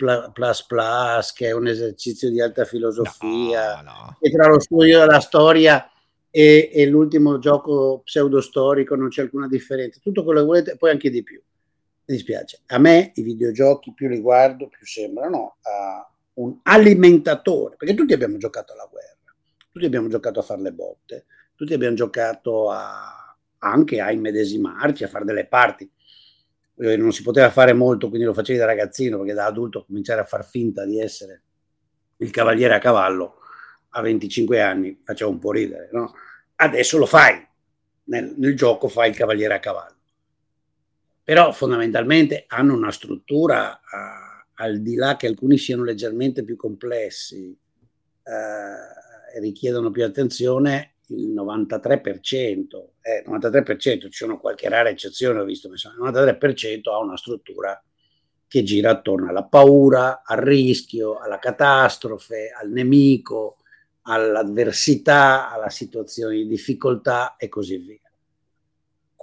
che 1.35 1.47
è 1.49 1.53
un 1.53 1.67
esercizio 1.67 2.31
di 2.31 2.41
alta 2.41 2.65
filosofia, 2.65 3.83
no, 3.83 3.91
no. 3.91 4.17
e 4.21 4.31
tra 4.31 4.47
lo 4.47 4.61
studio 4.61 5.01
della 5.01 5.19
storia 5.19 5.91
e, 6.31 6.71
e, 6.73 6.87
l'ultimo 6.87 7.41
gioco 7.41 8.03
pseudostorico 8.05 8.95
non 8.95 9.09
c'è 9.09 9.23
alcuna 9.23 9.49
differenza, 9.49 9.99
tutto 10.01 10.23
quello 10.23 10.41
che 10.41 10.47
volete, 10.47 10.77
poi 10.77 10.91
anche 10.91 11.11
di 11.11 11.25
più. 11.25 11.43
Dispiace, 12.07 12.61
a 12.67 12.79
me 12.79 13.11
i 13.17 13.23
videogiochi 13.23 13.93
più 13.93 14.09
li 14.09 14.21
guardo, 14.21 14.69
più 14.69 14.87
sembrano 14.87 15.57
uh, 15.63 16.43
un 16.43 16.59
alimentatore, 16.63 17.77
perché 17.77 17.95
tutti 17.95 18.13
abbiamo 18.13 18.37
giocato 18.37 18.73
alla 18.73 18.89
guerra, 18.91 19.35
tutti 19.73 19.85
abbiamo 19.85 20.07
giocato 20.07 20.39
a 20.39 20.43
fare 20.43 20.63
le 20.63 20.73
botte, 20.73 21.27
tutti 21.57 21.75
abbiamo 21.75 21.97
giocato 21.97 22.71
a, 22.71 23.37
anche 23.59 24.01
a 24.01 24.13
immedesimarci, 24.13 25.03
a 25.03 25.09
fare 25.09 25.25
delle 25.25 25.47
parti 25.47 25.91
non 26.77 27.13
si 27.13 27.23
poteva 27.23 27.51
fare 27.51 27.73
molto, 27.73 28.09
quindi 28.09 28.27
lo 28.27 28.35
facevi 28.35 28.59
da 28.59 28.67
ragazzino, 28.67 29.19
perché 29.19 29.33
da 29.33 29.47
adulto 29.47 29.85
cominciare 29.87 30.21
a 30.21 30.25
far 30.25 30.45
finta 30.45 30.85
di 30.85 31.01
essere 31.01 31.43
il 32.19 32.31
cavaliere 32.31 32.75
a 32.75 32.79
cavallo 32.79 33.39
a 33.91 34.01
25 34.03 34.61
anni 34.61 35.01
faceva 35.03 35.31
un 35.31 35.39
po' 35.39 35.53
ridere, 35.53 35.89
no? 35.93 36.13
Adesso 36.57 36.99
lo 36.99 37.07
fai, 37.07 37.47
nel, 38.05 38.35
nel 38.37 38.55
gioco 38.55 38.89
fai 38.89 39.11
il 39.11 39.17
cavaliere 39.17 39.55
a 39.55 39.59
cavallo. 39.59 39.96
Però 41.27 41.51
fondamentalmente 41.51 42.45
hanno 42.47 42.77
una 42.77 42.93
struttura, 42.93 43.73
uh, 43.73 44.45
al 44.63 44.81
di 44.81 44.95
là 44.95 45.17
che 45.17 45.27
alcuni 45.27 45.59
siano 45.59 45.83
leggermente 45.83 46.45
più 46.45 46.55
complessi 46.55 47.49
uh, 47.49 49.37
e 49.37 49.41
richiedono 49.41 49.91
più 49.91 50.05
attenzione, 50.05 50.99
il 51.09 51.35
93%, 51.35 52.91
eh, 53.01 53.25
93% 53.27 54.03
ci 54.03 54.13
sono 54.13 54.39
qualche 54.39 54.69
rara 54.69 54.89
eccezione, 54.89 55.41
ho 55.41 55.45
visto, 55.45 55.69
ma 55.69 55.75
il 55.75 56.15
93% 56.15 56.93
ha 56.93 56.99
una 56.99 57.17
struttura 57.17 57.83
che 58.47 58.63
gira 58.63 58.91
attorno 58.91 59.29
alla 59.29 59.47
paura, 59.47 60.23
al 60.25 60.39
rischio, 60.39 61.19
alla 61.19 61.41
catastrofe, 61.41 62.53
al 62.57 62.71
nemico, 62.71 63.57
all'avversità, 64.03 65.51
alla 65.51 65.71
situazione 65.71 66.37
di 66.37 66.47
difficoltà 66.47 67.35
e 67.35 67.49
così 67.49 67.79
via. 67.79 68.06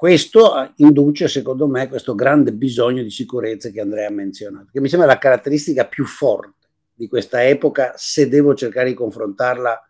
Questo 0.04 0.74
induce, 0.80 1.30
secondo 1.30 1.66
me, 1.66 1.88
questo 1.88 2.14
grande 2.14 2.52
bisogno 2.52 3.02
di 3.02 3.10
sicurezza 3.10 3.70
che 3.70 3.80
Andrea 3.80 4.10
ha 4.10 4.12
menzionato, 4.12 4.68
che 4.70 4.82
mi 4.82 4.90
sembra 4.90 5.08
la 5.08 5.18
caratteristica 5.18 5.88
più 5.88 6.04
forte 6.04 6.68
di 6.94 7.08
questa 7.08 7.48
epoca 7.48 7.94
se 7.96 8.28
devo 8.28 8.54
cercare 8.54 8.90
di 8.90 8.96
confrontarla 8.96 9.82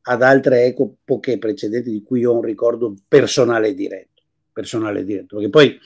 ad 0.00 0.22
altre 0.22 0.64
epoche 0.64 1.38
precedenti 1.38 1.88
di 1.88 2.02
cui 2.02 2.24
ho 2.24 2.34
un 2.34 2.42
ricordo 2.42 2.96
personale 3.06 3.72
diretto, 3.72 4.24
personale 4.52 5.04
diretto, 5.04 5.36
perché 5.36 5.50
poi, 5.50 5.78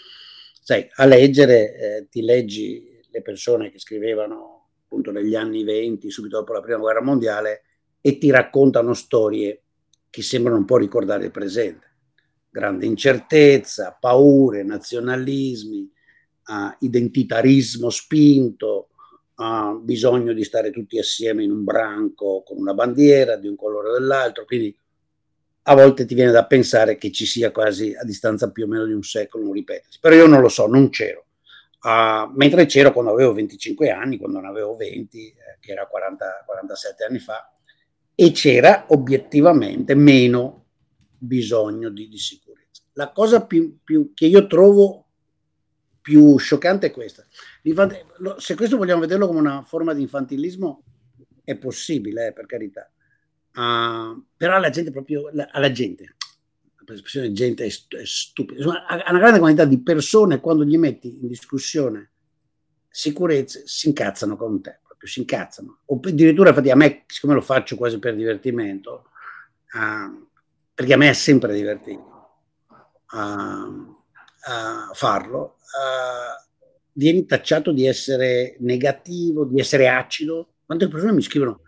sai, 0.62 0.88
a 0.94 1.04
leggere 1.04 1.76
eh, 1.76 2.06
ti 2.08 2.22
leggi 2.22 3.02
le 3.10 3.20
persone 3.20 3.70
che 3.70 3.78
scrivevano 3.78 4.68
appunto 4.82 5.10
negli 5.10 5.34
anni 5.34 5.62
20, 5.62 6.08
subito 6.10 6.38
dopo 6.38 6.54
la 6.54 6.62
prima 6.62 6.78
guerra 6.78 7.02
mondiale, 7.02 7.64
e 8.00 8.16
ti 8.16 8.30
raccontano 8.30 8.94
storie 8.94 9.60
che 10.08 10.22
sembrano 10.22 10.56
un 10.56 10.64
po' 10.64 10.78
ricordare 10.78 11.26
il 11.26 11.30
presente. 11.30 11.93
Grande 12.54 12.86
incertezza, 12.86 13.98
paure, 13.98 14.62
nazionalismi, 14.62 15.90
uh, 16.46 16.84
identitarismo 16.84 17.90
spinto, 17.90 18.90
ha 19.34 19.76
bisogno 19.82 20.32
di 20.32 20.44
stare 20.44 20.70
tutti 20.70 20.96
assieme 20.96 21.42
in 21.42 21.50
un 21.50 21.64
branco 21.64 22.44
con 22.46 22.58
una 22.58 22.72
bandiera 22.72 23.34
di 23.34 23.48
un 23.48 23.56
colore 23.56 23.88
o 23.88 23.92
dell'altro, 23.94 24.44
quindi 24.44 24.72
a 25.62 25.74
volte 25.74 26.04
ti 26.04 26.14
viene 26.14 26.30
da 26.30 26.46
pensare 26.46 26.96
che 26.96 27.10
ci 27.10 27.26
sia 27.26 27.50
quasi 27.50 27.92
a 27.92 28.04
distanza 28.04 28.52
più 28.52 28.66
o 28.66 28.68
meno 28.68 28.86
di 28.86 28.92
un 28.92 29.02
secolo 29.02 29.46
un 29.46 29.52
ripetersi, 29.52 29.98
però 30.00 30.14
io 30.14 30.28
non 30.28 30.40
lo 30.40 30.48
so, 30.48 30.68
non 30.68 30.90
c'ero. 30.90 31.24
Uh, 31.82 32.30
mentre 32.36 32.66
c'ero 32.66 32.92
quando 32.92 33.10
avevo 33.10 33.32
25 33.32 33.90
anni, 33.90 34.16
quando 34.16 34.38
ne 34.38 34.46
avevo 34.46 34.76
20, 34.76 35.26
eh, 35.26 35.34
che 35.58 35.72
era 35.72 35.88
40, 35.88 36.44
47 36.46 37.04
anni 37.04 37.18
fa, 37.18 37.52
e 38.14 38.30
c'era 38.30 38.84
obiettivamente 38.90 39.96
meno 39.96 40.66
bisogno 41.24 41.88
di, 41.88 42.08
di 42.08 42.18
sicurezza. 42.18 42.43
La 42.94 43.10
cosa 43.12 43.44
più, 43.44 43.78
più, 43.82 44.12
che 44.14 44.26
io 44.26 44.46
trovo 44.46 45.04
più 46.04 46.36
scioccante 46.36 46.88
è 46.88 46.90
questa. 46.90 47.24
Se 48.36 48.54
questo 48.54 48.76
vogliamo 48.76 49.00
vederlo 49.00 49.26
come 49.26 49.38
una 49.38 49.62
forma 49.62 49.94
di 49.94 50.02
infantilismo, 50.02 50.82
è 51.42 51.56
possibile, 51.56 52.28
eh, 52.28 52.32
per 52.32 52.46
carità. 52.46 52.90
Uh, 53.54 54.24
però 54.36 54.58
la 54.58 54.70
gente 54.70 54.90
proprio, 54.90 55.30
la, 55.32 55.48
alla 55.50 55.70
gente, 55.72 56.16
l'espressione 56.86 57.32
gente 57.32 57.64
è, 57.64 57.68
è 57.68 58.04
stupida, 58.04 58.58
Insomma, 58.58 58.84
a 58.86 59.10
una 59.10 59.18
grande 59.18 59.38
quantità 59.38 59.64
di 59.64 59.80
persone 59.80 60.40
quando 60.40 60.64
gli 60.64 60.76
metti 60.76 61.20
in 61.20 61.28
discussione 61.28 62.10
sicurezza 62.88 63.60
si 63.64 63.88
incazzano 63.88 64.36
con 64.36 64.60
te, 64.60 64.80
proprio 64.82 65.08
si 65.08 65.20
incazzano. 65.20 65.80
O 65.86 66.00
addirittura, 66.02 66.50
infatti, 66.50 66.70
a 66.70 66.76
me, 66.76 67.04
siccome 67.06 67.34
lo 67.34 67.40
faccio 67.40 67.76
quasi 67.76 67.98
per 67.98 68.14
divertimento, 68.14 69.08
uh, 69.72 70.28
perché 70.74 70.92
a 70.92 70.96
me 70.96 71.08
è 71.08 71.14
sempre 71.14 71.54
divertito 71.54 72.13
uh, 73.12 74.94
farlo, 74.94 75.56
uh, 75.58 76.50
vieni 76.92 77.26
tacciato 77.26 77.72
di 77.72 77.86
essere 77.86 78.56
negativo, 78.60 79.44
di 79.44 79.60
essere 79.60 79.88
acido. 79.88 80.54
Quante 80.64 80.88
persone 80.88 81.12
mi 81.12 81.22
scrivono, 81.22 81.60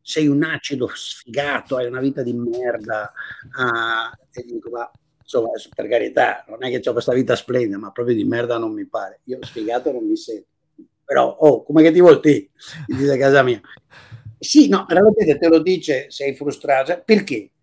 sei 0.00 0.26
un 0.26 0.42
acido 0.42 0.90
sfigato, 0.92 1.76
hai 1.76 1.86
una 1.86 2.00
vita 2.00 2.22
di 2.22 2.34
merda. 2.34 3.12
Uh, 3.56 4.38
e 4.38 4.44
dico, 4.44 4.70
ma 4.70 4.90
insomma, 5.20 5.48
per 5.74 5.88
carità, 5.88 6.44
non 6.48 6.62
è 6.62 6.70
che 6.70 6.88
ho 6.88 6.92
questa 6.92 7.14
vita 7.14 7.34
splendida, 7.34 7.78
ma 7.78 7.90
proprio 7.90 8.14
di 8.14 8.24
merda 8.24 8.58
non 8.58 8.72
mi 8.72 8.86
pare. 8.86 9.20
Io 9.24 9.38
sfigato 9.40 9.90
non 9.90 10.06
mi 10.06 10.16
sento. 10.16 10.48
Però, 11.04 11.28
oh, 11.28 11.64
come 11.64 11.82
che 11.82 11.92
ti 11.92 12.00
vuol 12.00 12.20
te? 12.20 12.50
Dice 12.86 13.12
a 13.12 13.16
casa 13.16 13.42
mia. 13.42 13.60
Sì, 14.38 14.68
no, 14.68 14.84
realmente 14.88 15.38
te 15.38 15.48
lo 15.48 15.60
dice, 15.60 16.10
sei 16.10 16.34
frustrato. 16.34 17.02
Perché? 17.04 17.04
Perché 17.04 17.53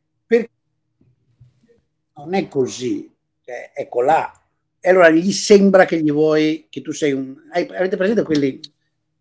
non 2.23 2.33
è 2.33 2.47
così. 2.47 3.11
Cioè, 3.43 3.71
ecco 3.73 4.01
là, 4.01 4.31
e 4.79 4.89
allora 4.89 5.09
gli 5.09 5.31
sembra 5.31 5.85
che 5.85 6.01
gli 6.01 6.11
vuoi, 6.11 6.67
che 6.69 6.81
tu 6.81 6.91
sei 6.91 7.11
un... 7.11 7.35
Avete 7.51 7.97
presente 7.97 8.23
quelli, 8.23 8.59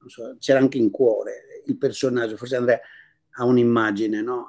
so, 0.07 0.37
c'era 0.39 0.59
anche 0.59 0.79
in 0.79 0.91
cuore 0.91 1.63
il 1.67 1.77
personaggio, 1.77 2.37
forse 2.37 2.57
Andrea 2.57 2.81
ha 3.33 3.45
un'immagine, 3.45 4.23
no? 4.23 4.47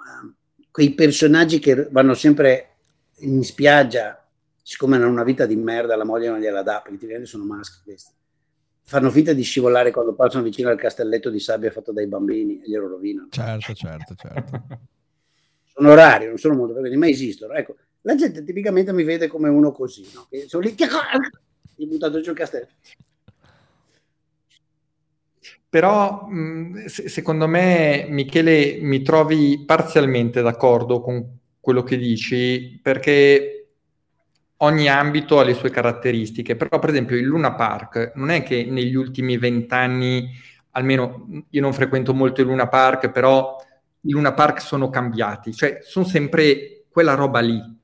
Quei 0.72 0.94
personaggi 0.94 1.60
che 1.60 1.88
vanno 1.92 2.14
sempre 2.14 2.78
in 3.20 3.44
spiaggia, 3.44 4.26
siccome 4.62 4.96
hanno 4.96 5.10
una 5.10 5.24
vita 5.24 5.46
di 5.46 5.56
merda, 5.56 5.96
la 5.96 6.06
moglie 6.06 6.30
non 6.30 6.40
gliela 6.40 6.64
dà, 6.64 6.82
perché 6.82 7.20
ti 7.20 7.26
sono 7.26 7.44
maschi 7.44 7.82
questi. 7.84 8.14
fanno 8.84 9.10
finta 9.10 9.34
di 9.34 9.44
scivolare 9.44 9.92
quando 9.92 10.14
passano 10.14 10.44
vicino 10.44 10.70
al 10.70 10.78
castelletto 10.78 11.30
di 11.30 11.40
sabbia 11.40 11.72
fatto 11.72 11.92
dai 11.92 12.08
bambini 12.08 12.62
e 12.62 12.70
glielo 12.70 12.88
rovinano. 12.88 13.28
Certo, 13.30 13.74
certo, 13.74 14.16
certo. 14.16 14.64
sono 15.74 15.94
rari, 15.94 16.28
non 16.28 16.38
sono 16.38 16.56
molto 16.56 16.74
frequenti, 16.74 16.98
ma 16.98 17.08
esistono. 17.08 17.54
Ecco, 17.54 17.76
la 18.02 18.16
gente 18.16 18.44
tipicamente 18.44 18.94
mi 18.94 19.04
vede 19.04 19.28
come 19.28 19.50
uno 19.50 19.72
così, 19.72 20.10
no? 20.14 20.28
Che 20.30 20.48
sono 20.48 20.64
lì, 20.64 20.76
ho 20.80 21.86
buttato 21.88 22.22
giù 22.22 22.32
il 22.32 22.36
castelletto. 22.36 22.74
Però 25.70 26.28
mh, 26.28 26.86
secondo 26.86 27.48
me, 27.48 28.06
Michele, 28.10 28.80
mi 28.82 29.02
trovi 29.02 29.64
parzialmente 29.66 30.42
d'accordo 30.42 31.00
con 31.02 31.40
quello 31.60 31.84
che 31.84 31.98
dici, 31.98 32.80
perché 32.82 33.62
ogni 34.58 34.88
ambito 34.90 35.40
ha 35.40 35.44
le 35.44 35.54
sue 35.54 35.70
caratteristiche, 35.70 36.56
però 36.56 36.78
per 36.80 36.90
esempio 36.90 37.16
il 37.16 37.26
Luna 37.26 37.54
Park 37.54 38.12
non 38.16 38.30
è 38.30 38.44
che 38.44 38.66
negli 38.66 38.96
ultimi 38.96 39.38
vent'anni, 39.38 40.30
almeno 40.72 41.46
io 41.50 41.62
non 41.62 41.74
frequento 41.74 42.14
molto 42.14 42.42
il 42.42 42.48
Luna 42.48 42.68
Park, 42.68 43.10
però 43.12 43.56
i 44.02 44.12
Luna 44.12 44.34
Park 44.34 44.62
sono 44.62 44.90
cambiati, 44.90 45.54
cioè 45.54 45.80
sono 45.82 46.06
sempre 46.06 46.86
quella 46.90 47.14
roba 47.14 47.40
lì. 47.40 47.80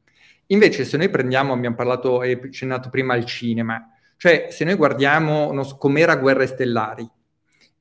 Invece 0.47 0.85
se 0.85 0.97
noi 0.97 1.09
prendiamo, 1.09 1.53
abbiamo 1.53 1.75
parlato 1.75 2.23
e 2.23 2.39
accennato 2.41 2.89
prima 2.89 3.13
al 3.13 3.25
cinema, 3.25 3.91
cioè 4.15 4.47
se 4.49 4.63
noi 4.63 4.75
guardiamo 4.75 5.51
no, 5.51 5.63
com'era 5.77 6.15
Guerre 6.15 6.47
Stellari 6.47 7.07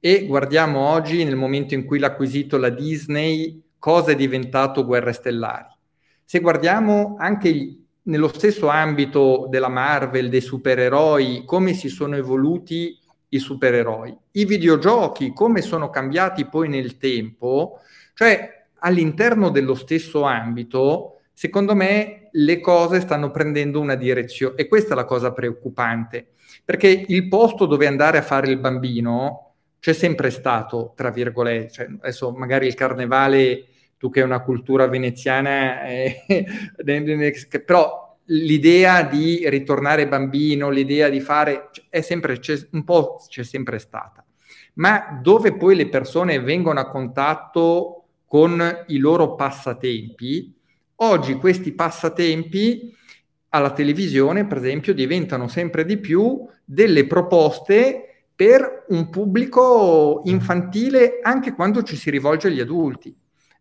e 0.00 0.26
guardiamo 0.26 0.80
oggi 0.80 1.25
nel 1.25 1.37
momento 1.37 1.75
in 1.75 1.85
cui 1.85 1.99
l'ha 1.99 2.08
acquisito 2.08 2.58
la 2.58 2.68
Disney, 2.68 3.62
cosa 3.78 4.12
è 4.12 4.16
diventato 4.16 4.85
Guerre 4.85 5.12
Stellari. 5.12 5.75
Se 6.25 6.40
guardiamo 6.40 7.16
anche 7.18 7.78
nello 8.02 8.28
stesso 8.28 8.68
ambito 8.68 9.46
della 9.49 9.68
Marvel, 9.68 10.28
dei 10.28 10.40
supereroi, 10.40 11.44
come 11.44 11.73
si 11.73 11.88
sono 11.88 12.16
evoluti 12.16 12.99
i 13.28 13.38
supereroi, 13.38 14.16
i 14.32 14.44
videogiochi, 14.44 15.32
come 15.32 15.62
sono 15.62 15.88
cambiati 15.90 16.46
poi 16.46 16.68
nel 16.68 16.99
tempo, 16.99 17.80
cioè 18.14 18.66
all'interno 18.80 19.50
dello 19.50 19.75
stesso 19.75 20.23
ambito, 20.23 21.15
secondo 21.37 21.75
me 21.75 22.31
le 22.33 22.61
cose 22.61 22.99
stanno 23.00 23.31
prendendo 23.31 23.78
una 23.78 23.95
direzione 23.95 24.55
e 24.57 24.66
questa 24.69 24.95
è 24.95 24.97
la 24.97 25.05
cosa 25.05 25.33
preoccupante, 25.33 26.28
perché 26.64 27.05
il 27.09 27.28
posto 27.28 27.66
dove 27.66 27.87
andare 27.87 28.16
a 28.16 28.23
fare 28.23 28.50
il 28.50 28.57
bambino 28.57 29.52
c'è 29.78 29.93
sempre 29.93 30.31
stato, 30.31 30.95
tra 30.97 31.11
virgolette, 31.11 31.71
cioè, 31.71 31.88
adesso 32.00 32.33
magari 32.33 32.66
il 32.66 32.75
carnevale 32.75 33.66
tu 33.99 34.09
che 34.09 34.21
hai 34.21 34.25
una 34.25 34.40
cultura 34.40 34.87
veneziana, 34.88 35.85
eh, 35.85 36.25
però 37.66 38.16
l'idea 38.25 39.02
di 39.02 39.47
ritornare 39.50 40.09
bambino, 40.09 40.71
l'idea 40.71 41.11
di 41.11 41.21
fare, 41.21 41.69
è 41.90 42.00
sempre, 42.00 42.40
un 42.71 42.85
po' 42.85 43.23
c'è 43.28 43.45
sempre 43.45 43.78
stata. 43.78 44.25
Ma 44.76 45.21
dove 45.23 45.55
poi 45.55 45.76
le 45.76 45.90
persone 45.90 46.40
vengono 46.40 46.81
a 46.81 46.88
contatto 46.88 48.05
con 48.25 48.85
i 48.87 48.97
loro 48.97 49.35
passatempi, 49.35 50.56
oggi 50.97 51.35
questi 51.35 51.73
passatempi 51.73 52.95
alla 53.50 53.73
televisione, 53.73 54.47
per 54.47 54.59
esempio, 54.59 54.93
diventano 54.93 55.49
sempre 55.49 55.85
di 55.85 55.99
più 55.99 56.47
delle 56.65 57.07
proposte 57.07 58.29
per 58.35 58.85
un 58.88 59.09
pubblico 59.09 60.21
infantile 60.25 61.21
anche 61.23 61.55
quando 61.55 61.83
ci 61.83 61.97
si 61.97 62.11
rivolge 62.11 62.49
agli 62.49 62.61
adulti. 62.61 63.15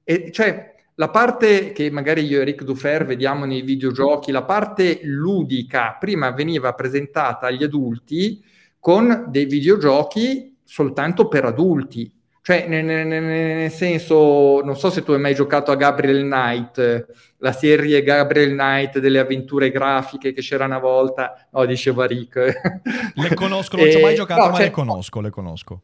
E 0.04 0.32
cioè, 0.32 0.76
la 0.96 1.10
parte 1.10 1.72
che 1.72 1.90
magari 1.90 2.26
io 2.26 2.40
e 2.40 2.42
Eric 2.42 2.64
Dufer 2.64 3.06
vediamo 3.06 3.46
nei 3.46 3.62
videogiochi, 3.62 4.32
la 4.32 4.44
parte 4.44 5.00
ludica, 5.04 5.98
prima 6.00 6.32
veniva 6.32 6.74
presentata 6.74 7.48
agli 7.48 7.64
adulti 7.64 8.44
con 8.80 9.26
dei 9.30 9.46
videogiochi 9.46 10.58
soltanto 10.64 11.28
per 11.28 11.46
adulti. 11.46 12.12
Cioè, 12.46 12.68
nel, 12.68 12.86
nel, 12.86 13.24
nel 13.24 13.72
senso, 13.72 14.62
non 14.62 14.78
so 14.78 14.92
se 14.92 15.02
tu 15.02 15.14
hai 15.14 15.20
mai 15.20 15.34
giocato 15.34 15.72
a 15.72 15.76
Gabriel 15.76 16.22
Knight, 16.22 17.08
la 17.38 17.52
serie 17.52 18.04
Gabriel 18.04 18.52
Knight 18.52 19.00
delle 19.00 19.18
avventure 19.18 19.72
grafiche 19.72 20.32
che 20.32 20.42
c'era 20.42 20.66
una 20.66 20.78
volta. 20.78 21.48
No, 21.50 21.66
diceva 21.66 22.06
Rick. 22.06 22.36
Le 23.16 23.34
conosco, 23.34 23.78
non 23.78 23.90
ci 23.90 23.98
ho 23.98 24.02
mai 24.02 24.14
giocato, 24.14 24.42
no, 24.42 24.50
ma 24.50 24.56
cioè, 24.58 24.66
le 24.66 24.70
conosco, 24.70 25.22
le 25.22 25.30
conosco. 25.32 25.82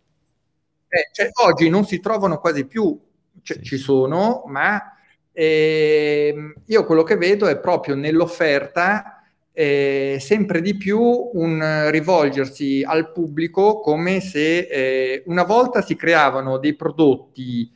Eh, 0.88 1.10
cioè, 1.12 1.32
oggi 1.47 1.67
non 1.67 1.84
si 1.84 2.00
trovano 2.00 2.38
quasi 2.38 2.67
più 2.67 2.95
c- 3.41 3.54
sì. 3.54 3.63
ci 3.63 3.78
sono, 3.78 4.43
ma 4.45 4.97
eh, 5.32 6.54
io 6.63 6.86
quello 6.86 7.02
che 7.02 7.17
vedo 7.17 7.47
è 7.47 7.58
proprio 7.58 7.95
nell'offerta 7.95 9.20
eh, 9.53 10.17
sempre 10.19 10.61
di 10.61 10.75
più 10.77 10.99
un 11.01 11.89
rivolgersi 11.89 12.83
al 12.85 13.11
pubblico 13.11 13.79
come 13.79 14.21
se 14.21 14.59
eh, 14.59 15.23
una 15.25 15.43
volta 15.43 15.81
si 15.81 15.95
creavano 15.95 16.57
dei 16.57 16.75
prodotti 16.75 17.69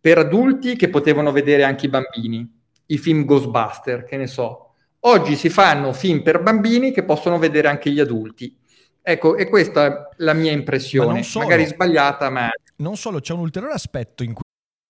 per 0.00 0.18
adulti 0.18 0.76
che 0.76 0.88
potevano 0.88 1.30
vedere 1.30 1.62
anche 1.62 1.86
i 1.86 1.90
bambini, 1.90 2.50
i 2.86 2.98
film 2.98 3.24
Ghostbuster, 3.24 4.04
che 4.04 4.16
ne 4.16 4.26
so. 4.26 4.74
Oggi 5.00 5.36
si 5.36 5.50
fanno 5.50 5.92
film 5.92 6.22
per 6.22 6.42
bambini 6.42 6.90
che 6.92 7.04
possono 7.04 7.38
vedere 7.38 7.68
anche 7.68 7.90
gli 7.90 8.00
adulti. 8.00 8.56
Ecco, 9.02 9.36
e 9.36 9.48
questa 9.48 9.86
è 9.86 9.92
la 10.18 10.34
mia 10.34 10.52
impressione, 10.52 11.20
ma 11.20 11.40
magari 11.40 11.66
sbagliata, 11.66 12.30
ma... 12.30 12.48
Non 12.76 12.96
solo, 12.96 13.20
c'è 13.20 13.32
un 13.34 13.40
ulteriore 13.40 13.74
aspetto 13.74 14.22
in 14.22 14.32
cui 14.32 14.42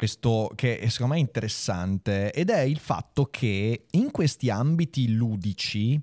Questo 0.00 0.50
che 0.54 0.80
secondo 0.88 1.12
me 1.12 1.18
è 1.18 1.22
interessante 1.22 2.32
ed 2.32 2.48
è 2.48 2.60
il 2.60 2.78
fatto 2.78 3.26
che 3.26 3.84
in 3.90 4.10
questi 4.10 4.48
ambiti 4.48 5.12
ludici 5.12 6.00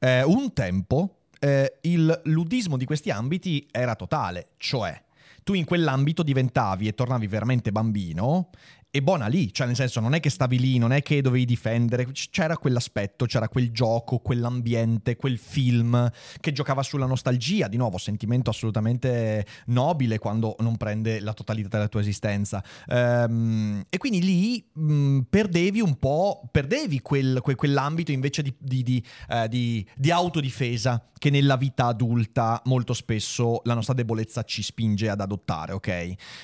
eh, 0.00 0.22
un 0.22 0.52
tempo 0.52 1.20
eh, 1.38 1.78
il 1.82 2.20
ludismo 2.24 2.76
di 2.76 2.84
questi 2.84 3.10
ambiti 3.10 3.66
era 3.70 3.94
totale, 3.94 4.48
cioè 4.58 5.02
tu 5.44 5.54
in 5.54 5.64
quell'ambito 5.64 6.22
diventavi 6.22 6.88
e 6.88 6.94
tornavi 6.94 7.26
veramente 7.26 7.72
bambino 7.72 8.50
e 8.90 9.02
buona 9.02 9.26
lì, 9.26 9.52
cioè 9.52 9.66
nel 9.66 9.76
senso 9.76 10.00
non 10.00 10.14
è 10.14 10.20
che 10.20 10.30
stavi 10.30 10.58
lì, 10.58 10.78
non 10.78 10.92
è 10.92 11.02
che 11.02 11.20
dovevi 11.20 11.44
difendere, 11.44 12.06
c'era 12.30 12.56
quell'aspetto, 12.56 13.26
c'era 13.26 13.46
quel 13.46 13.70
gioco, 13.70 14.18
quell'ambiente, 14.18 15.14
quel 15.16 15.36
film 15.36 16.10
che 16.40 16.52
giocava 16.52 16.82
sulla 16.82 17.04
nostalgia, 17.04 17.68
di 17.68 17.76
nuovo 17.76 17.98
sentimento 17.98 18.48
assolutamente 18.48 19.44
nobile 19.66 20.18
quando 20.18 20.56
non 20.60 20.78
prende 20.78 21.20
la 21.20 21.34
totalità 21.34 21.76
della 21.76 21.88
tua 21.88 22.00
esistenza. 22.00 22.64
Ehm, 22.86 23.84
e 23.90 23.98
quindi 23.98 24.22
lì 24.22 24.64
mh, 24.72 25.20
perdevi 25.28 25.82
un 25.82 25.98
po', 25.98 26.48
perdevi 26.50 27.02
quel, 27.02 27.40
que, 27.42 27.56
quell'ambito 27.56 28.10
invece 28.10 28.40
di, 28.40 28.54
di, 28.58 28.82
di, 28.82 29.04
eh, 29.28 29.48
di 29.48 30.10
autodifesa 30.10 31.08
che 31.18 31.30
nella 31.30 31.56
vita 31.56 31.86
adulta 31.86 32.60
molto 32.64 32.94
spesso 32.94 33.60
la 33.64 33.74
nostra 33.74 33.94
debolezza 33.94 34.42
ci 34.44 34.62
spinge 34.62 35.08
ad 35.08 35.20
adottare, 35.20 35.72
ok? 35.72 35.88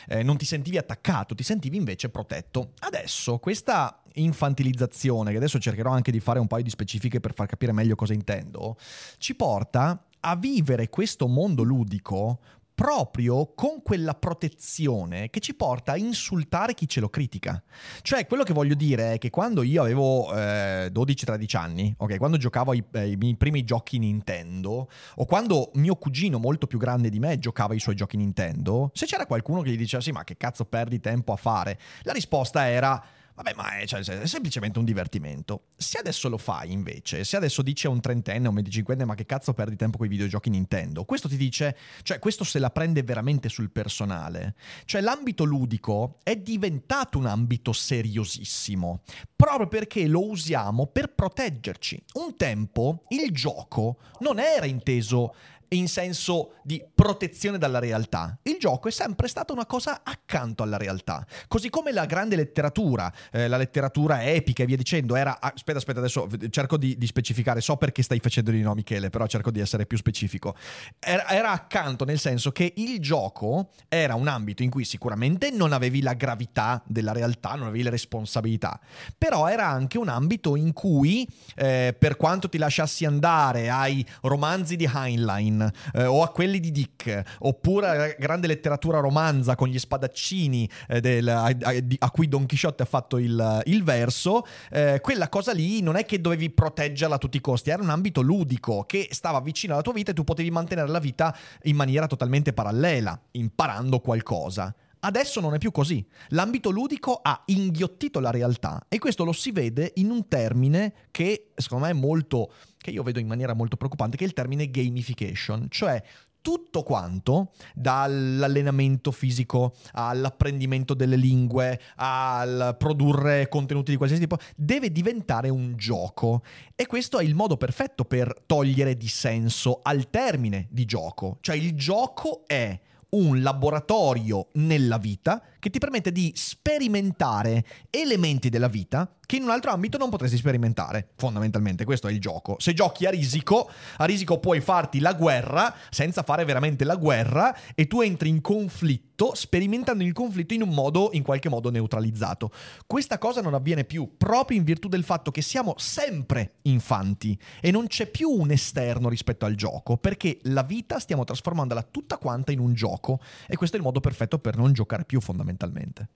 Eh, 0.08 0.22
non 0.22 0.36
ti 0.36 0.44
sentivi 0.44 0.76
attaccato, 0.76 1.34
ti 1.34 1.42
sentivi 1.42 1.76
invece 1.76 2.10
protetto. 2.10 2.72
Adesso 2.80 3.38
questa 3.38 4.02
infantilizzazione, 4.14 5.30
che 5.30 5.36
adesso 5.36 5.58
cercherò 5.58 5.90
anche 5.90 6.12
di 6.12 6.20
fare 6.20 6.38
un 6.38 6.46
paio 6.46 6.62
di 6.62 6.70
specifiche 6.70 7.20
per 7.20 7.34
far 7.34 7.46
capire 7.46 7.72
meglio 7.72 7.94
cosa 7.94 8.12
intendo, 8.12 8.76
ci 9.18 9.34
porta 9.34 10.04
a 10.20 10.36
vivere 10.36 10.88
questo 10.88 11.26
mondo 11.26 11.62
ludico 11.62 12.40
proprio 12.74 13.52
con 13.54 13.82
quella 13.82 14.14
protezione 14.14 15.30
che 15.30 15.40
ci 15.40 15.54
porta 15.54 15.92
a 15.92 15.96
insultare 15.96 16.74
chi 16.74 16.88
ce 16.88 17.00
lo 17.00 17.08
critica. 17.08 17.62
Cioè, 18.02 18.26
quello 18.26 18.42
che 18.42 18.52
voglio 18.52 18.74
dire 18.74 19.14
è 19.14 19.18
che 19.18 19.30
quando 19.30 19.62
io 19.62 19.82
avevo 19.82 20.34
eh, 20.34 20.90
12-13 20.92 21.56
anni, 21.56 21.94
ok, 21.96 22.16
quando 22.18 22.36
giocavo 22.36 22.72
ai, 22.72 22.82
ai, 22.92 23.16
miei 23.16 23.36
primi 23.36 23.64
giochi 23.64 23.98
Nintendo, 23.98 24.88
o 25.14 25.24
quando 25.24 25.70
mio 25.74 25.94
cugino 25.94 26.38
molto 26.38 26.66
più 26.66 26.78
grande 26.78 27.10
di 27.10 27.20
me 27.20 27.38
giocava 27.38 27.74
i 27.74 27.80
suoi 27.80 27.94
giochi 27.94 28.16
Nintendo, 28.16 28.90
se 28.92 29.06
c'era 29.06 29.26
qualcuno 29.26 29.62
che 29.62 29.70
gli 29.70 29.76
diceva 29.76 30.02
sì, 30.02 30.10
ma 30.10 30.24
che 30.24 30.36
cazzo 30.36 30.64
perdi 30.64 30.98
tempo 31.00 31.32
a 31.32 31.36
fare? 31.36 31.78
La 32.02 32.12
risposta 32.12 32.68
era 32.68 33.02
Vabbè, 33.34 33.52
ma 33.54 33.78
è, 33.78 33.86
cioè, 33.86 34.00
è, 34.00 34.26
semplicemente 34.26 34.78
un 34.78 34.84
divertimento. 34.84 35.64
Se 35.76 35.98
adesso 35.98 36.28
lo 36.28 36.38
fai 36.38 36.70
invece, 36.70 37.24
se 37.24 37.36
adesso 37.36 37.62
dici 37.62 37.86
a 37.86 37.90
un 37.90 38.00
trentenne 38.00 38.46
o 38.46 38.50
un 38.50 38.56
venticinquenne 38.56 39.04
ma 39.04 39.14
che 39.16 39.26
cazzo 39.26 39.52
perdi 39.54 39.74
tempo 39.74 39.96
con 39.96 40.06
i 40.06 40.10
videogiochi 40.10 40.50
Nintendo, 40.50 41.04
questo 41.04 41.28
ti 41.28 41.36
dice, 41.36 41.76
cioè 42.02 42.20
questo 42.20 42.44
se 42.44 42.60
la 42.60 42.70
prende 42.70 43.02
veramente 43.02 43.48
sul 43.48 43.70
personale. 43.70 44.54
Cioè 44.84 45.00
l'ambito 45.00 45.42
ludico 45.42 46.18
è 46.22 46.36
diventato 46.36 47.18
un 47.18 47.26
ambito 47.26 47.72
seriosissimo, 47.72 49.02
proprio 49.34 49.66
perché 49.66 50.06
lo 50.06 50.28
usiamo 50.28 50.86
per 50.86 51.12
proteggerci. 51.12 52.02
Un 52.14 52.36
tempo 52.36 53.02
il 53.08 53.32
gioco 53.32 53.98
non 54.20 54.38
era 54.38 54.66
inteso 54.66 55.34
in 55.76 55.88
senso 55.88 56.54
di 56.62 56.82
protezione 56.94 57.58
dalla 57.58 57.78
realtà. 57.78 58.38
Il 58.42 58.56
gioco 58.58 58.88
è 58.88 58.90
sempre 58.90 59.28
stata 59.28 59.52
una 59.52 59.66
cosa 59.66 60.00
accanto 60.02 60.62
alla 60.62 60.76
realtà. 60.76 61.26
Così 61.48 61.70
come 61.70 61.92
la 61.92 62.06
grande 62.06 62.36
letteratura, 62.36 63.12
eh, 63.32 63.48
la 63.48 63.56
letteratura 63.56 64.24
epica 64.24 64.62
e 64.62 64.66
via 64.66 64.76
dicendo, 64.76 65.16
era... 65.16 65.40
Aspetta, 65.40 65.78
aspetta, 65.78 65.98
adesso 65.98 66.28
cerco 66.50 66.76
di, 66.76 66.96
di, 66.96 67.06
specificare. 67.06 67.60
So 67.60 67.76
perché 67.76 68.02
stai 68.02 68.18
facendo 68.18 68.50
di 68.50 68.60
no, 68.60 68.74
Michele, 68.74 69.10
però 69.10 69.26
cerco 69.26 69.50
di 69.50 69.60
essere 69.60 69.86
più 69.86 69.98
specifico. 69.98 70.54
Era, 70.98 71.28
era 71.28 71.50
accanto 71.50 72.04
nel 72.04 72.18
senso 72.18 72.52
che 72.52 72.72
il 72.76 73.00
gioco 73.00 73.70
era 73.88 74.14
un 74.14 74.28
ambito 74.28 74.62
in 74.62 74.70
cui 74.70 74.84
sicuramente 74.84 75.50
non 75.50 75.72
avevi 75.72 76.00
la 76.00 76.14
gravità 76.14 76.82
della 76.86 77.12
realtà, 77.12 77.54
non 77.54 77.68
avevi 77.68 77.82
le 77.84 77.90
responsabilità, 77.90 78.80
però 79.16 79.48
era 79.48 79.66
anche 79.66 79.98
un 79.98 80.08
ambito 80.08 80.56
in 80.56 80.72
cui, 80.72 81.26
eh, 81.56 81.94
per 81.98 82.16
quanto 82.16 82.48
ti 82.48 82.58
lasciassi 82.58 83.04
andare 83.04 83.70
ai 83.70 84.04
romanzi 84.22 84.76
di 84.76 84.90
Heinlein 84.92 85.63
eh, 85.92 86.04
o 86.04 86.22
a 86.22 86.30
quelli 86.30 86.60
di 86.60 86.70
Dick, 86.70 87.22
oppure 87.40 87.88
alla 87.88 88.08
grande 88.18 88.46
letteratura 88.46 89.00
romanza 89.00 89.54
con 89.54 89.68
gli 89.68 89.78
spadaccini 89.78 90.68
eh, 90.88 91.00
del, 91.00 91.28
a, 91.28 91.54
a, 91.98 92.10
cui 92.10 92.28
Don 92.28 92.46
Quixote 92.46 92.82
ha 92.82 92.86
fatto 92.86 93.18
il, 93.18 93.62
il 93.66 93.82
verso, 93.82 94.46
eh, 94.70 95.00
quella 95.02 95.28
cosa 95.28 95.52
lì 95.52 95.80
non 95.80 95.96
è 95.96 96.04
che 96.04 96.20
dovevi 96.20 96.50
proteggerla 96.50 97.16
a 97.16 97.18
tutti 97.18 97.36
i 97.36 97.40
costi, 97.40 97.70
era 97.70 97.82
un 97.82 97.90
ambito 97.90 98.20
ludico 98.20 98.84
che 98.84 99.08
stava 99.10 99.40
vicino 99.40 99.74
alla 99.74 99.82
tua 99.82 99.92
vita 99.92 100.10
e 100.10 100.14
tu 100.14 100.24
potevi 100.24 100.50
mantenere 100.50 100.88
la 100.88 100.98
vita 100.98 101.36
in 101.62 101.76
maniera 101.76 102.06
totalmente 102.06 102.52
parallela, 102.52 103.18
imparando 103.32 104.00
qualcosa. 104.00 104.74
Adesso 105.04 105.40
non 105.40 105.52
è 105.52 105.58
più 105.58 105.70
così. 105.70 106.04
L'ambito 106.28 106.70
ludico 106.70 107.20
ha 107.22 107.42
inghiottito 107.46 108.20
la 108.20 108.30
realtà 108.30 108.86
e 108.88 108.98
questo 108.98 109.24
lo 109.24 109.32
si 109.32 109.52
vede 109.52 109.92
in 109.96 110.10
un 110.10 110.28
termine 110.28 110.94
che 111.10 111.50
secondo 111.54 111.84
me 111.84 111.90
è 111.90 111.94
molto, 111.94 112.52
che 112.84 112.90
io 112.90 113.02
vedo 113.02 113.18
in 113.18 113.26
maniera 113.26 113.54
molto 113.54 113.78
preoccupante, 113.78 114.18
che 114.18 114.24
è 114.24 114.26
il 114.26 114.34
termine 114.34 114.70
gamification, 114.70 115.68
cioè 115.70 116.02
tutto 116.42 116.82
quanto, 116.82 117.52
dall'allenamento 117.74 119.10
fisico 119.10 119.74
all'apprendimento 119.92 120.92
delle 120.92 121.16
lingue, 121.16 121.80
al 121.96 122.76
produrre 122.78 123.48
contenuti 123.48 123.90
di 123.90 123.96
qualsiasi 123.96 124.26
tipo, 124.26 124.36
deve 124.54 124.92
diventare 124.92 125.48
un 125.48 125.74
gioco. 125.78 126.42
E 126.74 126.84
questo 126.84 127.18
è 127.18 127.24
il 127.24 127.34
modo 127.34 127.56
perfetto 127.56 128.04
per 128.04 128.42
togliere 128.44 128.98
di 128.98 129.08
senso 129.08 129.80
al 129.82 130.10
termine 130.10 130.66
di 130.68 130.84
gioco. 130.84 131.38
Cioè 131.40 131.56
il 131.56 131.74
gioco 131.74 132.42
è 132.46 132.78
un 133.14 133.42
laboratorio 133.42 134.48
nella 134.54 134.98
vita 134.98 135.42
che 135.58 135.70
ti 135.70 135.78
permette 135.78 136.12
di 136.12 136.32
sperimentare 136.34 137.64
elementi 137.90 138.48
della 138.48 138.68
vita 138.68 139.08
che 139.26 139.36
in 139.36 139.42
un 139.42 139.50
altro 139.50 139.70
ambito 139.70 139.96
non 139.96 140.10
potresti 140.10 140.36
sperimentare. 140.36 141.08
Fondamentalmente 141.16 141.84
questo 141.84 142.08
è 142.08 142.12
il 142.12 142.20
gioco. 142.20 142.56
Se 142.58 142.74
giochi 142.74 143.06
a 143.06 143.10
risico, 143.10 143.70
a 143.96 144.04
risico 144.04 144.38
puoi 144.38 144.60
farti 144.60 144.98
la 144.98 145.14
guerra 145.14 145.74
senza 145.90 146.22
fare 146.22 146.44
veramente 146.44 146.84
la 146.84 146.96
guerra 146.96 147.56
e 147.74 147.86
tu 147.86 148.00
entri 148.00 148.28
in 148.28 148.40
conflitto 148.40 149.13
sperimentando 149.34 150.02
il 150.02 150.12
conflitto 150.12 150.54
in 150.54 150.62
un 150.62 150.70
modo 150.70 151.10
in 151.12 151.22
qualche 151.22 151.48
modo 151.48 151.70
neutralizzato. 151.70 152.50
Questa 152.86 153.18
cosa 153.18 153.40
non 153.40 153.54
avviene 153.54 153.84
più 153.84 154.16
proprio 154.16 154.58
in 154.58 154.64
virtù 154.64 154.88
del 154.88 155.04
fatto 155.04 155.30
che 155.30 155.42
siamo 155.42 155.74
sempre 155.76 156.54
infanti 156.62 157.38
e 157.60 157.70
non 157.70 157.86
c'è 157.86 158.06
più 158.06 158.28
un 158.28 158.50
esterno 158.50 159.08
rispetto 159.08 159.44
al 159.44 159.54
gioco, 159.54 159.96
perché 159.96 160.38
la 160.42 160.62
vita 160.62 160.98
stiamo 160.98 161.24
trasformandola 161.24 161.82
tutta 161.82 162.18
quanta 162.18 162.52
in 162.52 162.58
un 162.58 162.74
gioco 162.74 163.20
e 163.46 163.56
questo 163.56 163.76
è 163.76 163.78
il 163.78 163.84
modo 163.84 164.00
perfetto 164.00 164.38
per 164.38 164.56
non 164.56 164.72
giocare 164.72 165.04
più 165.04 165.20
fondamentalmente. 165.20 166.08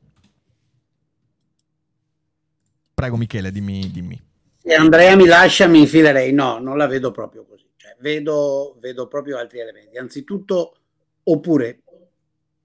Prego 2.95 3.17
Michele, 3.17 3.53
dimmi. 3.53 3.91
dimmi. 3.93 4.21
Se 4.61 4.75
Andrea 4.75 5.15
mi 5.15 5.25
lascia 5.25 5.69
mi 5.69 5.79
infilerei, 5.79 6.33
no, 6.33 6.59
non 6.59 6.77
la 6.77 6.89
vedo 6.89 7.13
proprio 7.13 7.45
così. 7.47 7.65
Cioè, 7.77 7.97
vedo, 8.01 8.77
vedo, 8.81 9.07
proprio 9.07 9.39
altri 9.39 9.61
elementi. 9.61 9.97
Anzitutto, 9.99 10.77
oppure, 11.23 11.83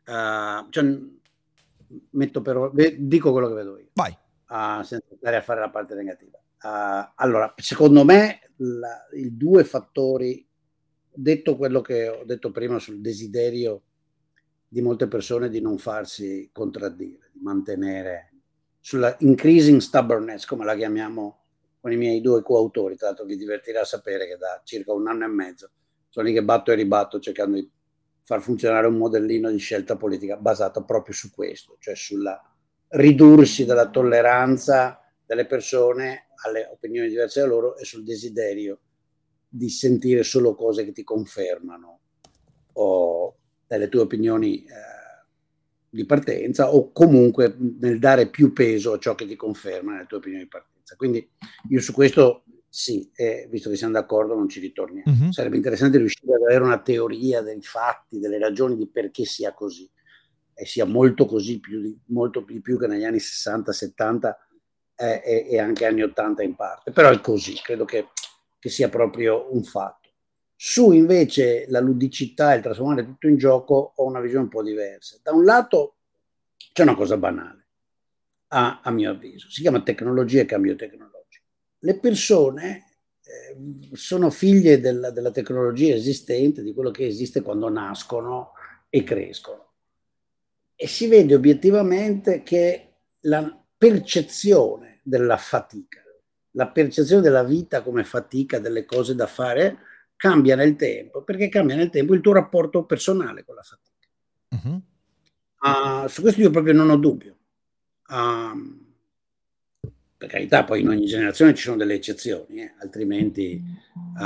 uh, 0.05 0.69
cioè, 0.69 0.99
metto 2.11 2.41
però, 2.41 2.71
dico 2.97 3.31
quello 3.31 3.47
che 3.47 3.53
vedo 3.53 3.77
io. 3.77 3.89
Vai. 3.93 4.17
Uh, 4.47 4.83
senza 4.83 5.07
andare 5.13 5.37
a 5.37 5.41
fare 5.41 5.59
la 5.59 5.69
parte 5.69 5.95
negativa. 5.95 6.37
Uh, 6.61 7.11
allora, 7.15 7.53
secondo 7.57 8.03
me, 8.03 8.39
la, 8.57 9.07
i 9.13 9.35
due 9.35 9.63
fattori, 9.63 10.47
detto 11.11 11.57
quello 11.57 11.81
che 11.81 12.07
ho 12.07 12.23
detto 12.25 12.51
prima 12.51 12.79
sul 12.79 13.01
desiderio 13.01 13.83
di 14.67 14.81
molte 14.81 15.07
persone 15.07 15.49
di 15.49 15.61
non 15.61 15.77
farsi 15.77 16.49
contraddire, 16.51 17.29
di 17.31 17.41
mantenere 17.41 18.33
sulla 18.79 19.15
increasing 19.19 19.79
stubbornness, 19.79 20.45
come 20.45 20.65
la 20.65 20.75
chiamiamo 20.75 21.41
con 21.79 21.91
i 21.91 21.97
miei 21.97 22.21
due 22.21 22.41
coautori, 22.41 22.95
tra 22.95 23.07
l'altro 23.07 23.25
vi 23.25 23.37
divertirà 23.37 23.83
sapere 23.83 24.25
che 24.27 24.37
da 24.37 24.61
circa 24.63 24.93
un 24.93 25.07
anno 25.07 25.25
e 25.25 25.27
mezzo 25.27 25.69
sono 26.13 26.27
lì 26.27 26.33
che 26.33 26.43
batto 26.43 26.71
e 26.71 26.75
ribatto 26.75 27.19
cercando 27.19 27.55
di 27.55 27.67
far 28.23 28.41
funzionare 28.41 28.87
un 28.87 28.97
modellino 28.97 29.51
di 29.51 29.57
scelta 29.57 29.97
politica 29.97 30.37
basato 30.37 30.83
proprio 30.83 31.13
su 31.13 31.31
questo, 31.31 31.75
cioè 31.79 31.95
sulla 31.95 32.41
ridursi 32.89 33.65
della 33.65 33.89
tolleranza 33.89 34.99
delle 35.25 35.45
persone 35.45 36.27
alle 36.45 36.67
opinioni 36.71 37.09
diverse 37.09 37.41
da 37.41 37.47
loro 37.47 37.77
e 37.77 37.85
sul 37.85 38.03
desiderio 38.03 38.79
di 39.47 39.69
sentire 39.69 40.23
solo 40.23 40.55
cose 40.55 40.83
che 40.85 40.91
ti 40.91 41.03
confermano 41.03 41.99
o, 42.73 43.37
delle 43.67 43.89
tue 43.89 44.01
opinioni 44.01 44.63
eh, 44.63 44.67
di 45.89 46.05
partenza 46.05 46.73
o 46.73 46.91
comunque 46.91 47.55
nel 47.79 47.99
dare 47.99 48.29
più 48.29 48.51
peso 48.51 48.93
a 48.93 48.99
ciò 48.99 49.15
che 49.15 49.27
ti 49.27 49.35
conferma 49.35 49.93
nelle 49.93 50.05
tue 50.07 50.17
opinioni 50.17 50.43
di 50.43 50.49
partenza. 50.49 50.95
Quindi 50.95 51.29
io 51.69 51.81
su 51.81 51.93
questo 51.93 52.45
sì, 52.75 53.07
eh, 53.13 53.47
visto 53.51 53.69
che 53.69 53.75
siamo 53.75 53.93
d'accordo 53.93 54.33
non 54.33 54.49
ci 54.49 54.59
ritorniamo. 54.59 55.03
Uh-huh. 55.05 55.31
Sarebbe 55.31 55.57
interessante 55.57 55.99
riuscire 55.99 56.33
ad 56.33 56.41
avere 56.41 56.63
una 56.63 56.81
teoria 56.81 57.43
dei 57.43 57.61
fatti, 57.61 58.17
delle 58.17 58.39
ragioni 58.39 58.75
di 58.75 58.87
perché 58.87 59.25
sia 59.25 59.53
così 59.53 59.87
e 60.55 60.65
sia 60.65 60.83
molto 60.83 61.27
così, 61.27 61.59
più, 61.59 61.95
molto 62.07 62.43
di 62.47 62.61
più 62.61 62.79
che 62.79 62.87
negli 62.87 63.03
anni 63.03 63.19
60, 63.19 63.71
70 63.71 64.47
eh, 64.95 65.21
e, 65.23 65.47
e, 65.51 65.59
anche 65.59 65.85
anni 65.85 66.01
80 66.01 66.41
in 66.41 66.55
parte. 66.55 66.91
Però 66.91 67.11
è 67.11 67.21
così, 67.21 67.53
credo 67.61 67.85
che, 67.85 68.07
che 68.57 68.69
sia 68.69 68.89
proprio 68.89 69.53
un 69.53 69.63
fatto. 69.63 70.09
Su 70.55 70.93
invece 70.93 71.67
la 71.67 71.79
ludicità 71.79 72.53
e 72.53 72.55
il 72.55 72.63
trasformare 72.63 73.05
tutto 73.05 73.27
in 73.27 73.37
gioco 73.37 73.93
ho 73.95 74.03
una 74.03 74.19
visione 74.19 74.45
un 74.45 74.49
po' 74.49 74.63
diversa. 74.63 75.19
Da 75.21 75.31
un 75.31 75.43
lato 75.43 75.97
c'è 76.73 76.81
una 76.81 76.95
cosa 76.95 77.17
banale, 77.17 77.67
a, 78.47 78.81
a 78.81 78.89
mio 78.89 79.11
avviso, 79.11 79.47
si 79.51 79.61
chiama 79.61 79.83
tecnologia 79.83 80.41
e 80.41 80.45
cambio 80.45 80.75
tecnologico. 80.75 81.22
Le 81.83 81.99
persone 81.99 82.85
eh, 83.23 83.89
sono 83.93 84.29
figlie 84.29 84.79
della, 84.79 85.11
della 85.11 85.31
tecnologia 85.31 85.93
esistente, 85.93 86.63
di 86.63 86.73
quello 86.73 86.91
che 86.91 87.05
esiste 87.05 87.41
quando 87.41 87.67
nascono 87.69 88.51
e 88.89 89.03
crescono. 89.03 89.71
E 90.75 90.87
si 90.87 91.07
vede 91.07 91.35
obiettivamente 91.35 92.41
che 92.41 92.93
la 93.21 93.63
percezione 93.77 95.01
della 95.03 95.35
fatica, 95.35 96.01
la 96.51 96.69
percezione 96.69 97.21
della 97.21 97.43
vita 97.43 97.81
come 97.81 98.05
fatica, 98.05 98.59
delle 98.59 98.85
cose 98.85 99.13
da 99.13 99.27
fare, 99.27 99.79
cambia 100.15 100.55
nel 100.55 100.77
tempo, 100.77 101.21
perché 101.23 101.49
cambia 101.49 101.75
nel 101.75 101.89
tempo 101.89 102.13
il 102.13 102.21
tuo 102.21 102.31
rapporto 102.31 102.85
personale 102.85 103.43
con 103.43 103.55
la 103.55 103.61
fatica. 103.61 104.07
Uh-huh. 104.49 104.81
Uh, 105.59 106.07
su 106.07 106.21
questo 106.21 106.39
io 106.39 106.49
proprio 106.49 106.73
non 106.73 106.89
ho 106.89 106.97
dubbio. 106.97 107.37
Uh, 108.07 108.82
per 110.23 110.31
carità, 110.31 110.63
poi 110.63 110.79
in 110.79 110.87
ogni 110.87 111.05
generazione 111.05 111.53
ci 111.53 111.63
sono 111.63 111.75
delle 111.75 111.95
eccezioni, 111.95 112.61
eh? 112.61 112.75
altrimenti, 112.79 113.61
uh, 113.93 114.23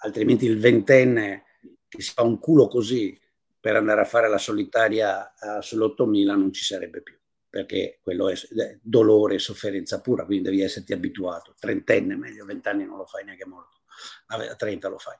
altrimenti 0.00 0.44
il 0.44 0.58
ventenne 0.58 1.44
che 1.88 2.02
si 2.02 2.12
fa 2.12 2.22
un 2.22 2.38
culo 2.38 2.68
così 2.68 3.18
per 3.58 3.76
andare 3.76 4.02
a 4.02 4.04
fare 4.04 4.28
la 4.28 4.36
solitaria 4.36 5.32
uh, 5.40 5.60
sull'8000 5.60 6.36
non 6.36 6.52
ci 6.52 6.64
sarebbe 6.64 7.00
più, 7.00 7.16
perché 7.48 7.98
quello 8.02 8.28
è, 8.28 8.34
è 8.34 8.78
dolore 8.82 9.36
e 9.36 9.38
sofferenza 9.38 10.02
pura, 10.02 10.26
quindi 10.26 10.50
devi 10.50 10.60
esserti 10.60 10.92
abituato. 10.92 11.54
Trentenne, 11.58 12.14
meglio, 12.14 12.44
vent'anni 12.44 12.84
non 12.84 12.98
lo 12.98 13.06
fai 13.06 13.24
neanche 13.24 13.46
molto 13.46 13.80
a 14.26 14.54
30 14.54 14.88
lo 14.88 14.98
fai. 14.98 15.16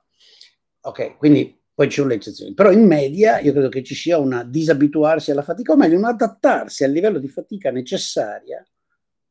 Ok, 0.82 1.16
quindi 1.16 1.58
poi 1.72 1.88
ci 1.88 1.94
sono 1.96 2.08
le 2.08 2.16
eccezioni. 2.16 2.52
Però 2.52 2.70
in 2.70 2.84
media 2.86 3.40
io 3.40 3.52
credo 3.52 3.70
che 3.70 3.82
ci 3.82 3.94
sia 3.94 4.18
una 4.18 4.44
disabituarsi 4.44 5.30
alla 5.30 5.42
fatica, 5.42 5.72
o 5.72 5.76
meglio, 5.76 5.96
un 5.96 6.04
adattarsi 6.04 6.84
al 6.84 6.90
livello 6.90 7.18
di 7.18 7.28
fatica 7.28 7.70
necessaria 7.70 8.62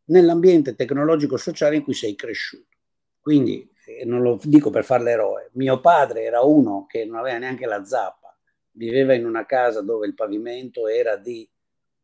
nell'ambiente 0.06 0.76
tecnologico-sociale 0.76 1.78
in 1.78 1.84
cui 1.84 1.94
sei 1.94 2.16
cresciuto. 2.16 2.78
Quindi, 3.20 3.70
eh, 3.86 4.06
non 4.06 4.22
lo 4.22 4.40
dico 4.44 4.70
per 4.70 4.84
fare 4.84 5.04
l'eroe, 5.04 5.50
mio 5.54 5.80
padre 5.80 6.24
era 6.24 6.42
uno 6.42 6.86
che 6.88 7.06
non 7.06 7.18
aveva 7.18 7.38
neanche 7.38 7.66
la 7.66 7.84
zappa, 7.84 8.38
viveva 8.72 9.14
in 9.14 9.26
una 9.26 9.46
casa 9.46 9.82
dove 9.82 10.06
il 10.06 10.14
pavimento 10.14 10.88
era 10.88 11.16
di 11.16 11.50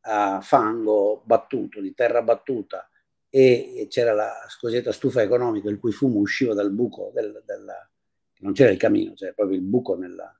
uh, 0.03 0.41
fango 0.41 1.21
battuto, 1.25 1.81
di 1.81 1.93
terra 1.93 2.21
battuta, 2.21 2.89
e 3.29 3.87
c'era 3.89 4.13
la 4.13 4.33
cosiddetta 4.59 4.91
stufa 4.91 5.21
economica 5.21 5.69
il 5.69 5.79
cui 5.79 5.93
fumo 5.93 6.19
usciva 6.19 6.53
dal 6.53 6.71
buco 6.71 7.11
del, 7.13 7.41
della, 7.45 7.89
non 8.39 8.51
c'era 8.51 8.71
il 8.71 8.77
camino, 8.77 9.13
c'era 9.13 9.31
proprio 9.31 9.57
il 9.57 9.63
buco 9.63 9.95
nella, 9.95 10.37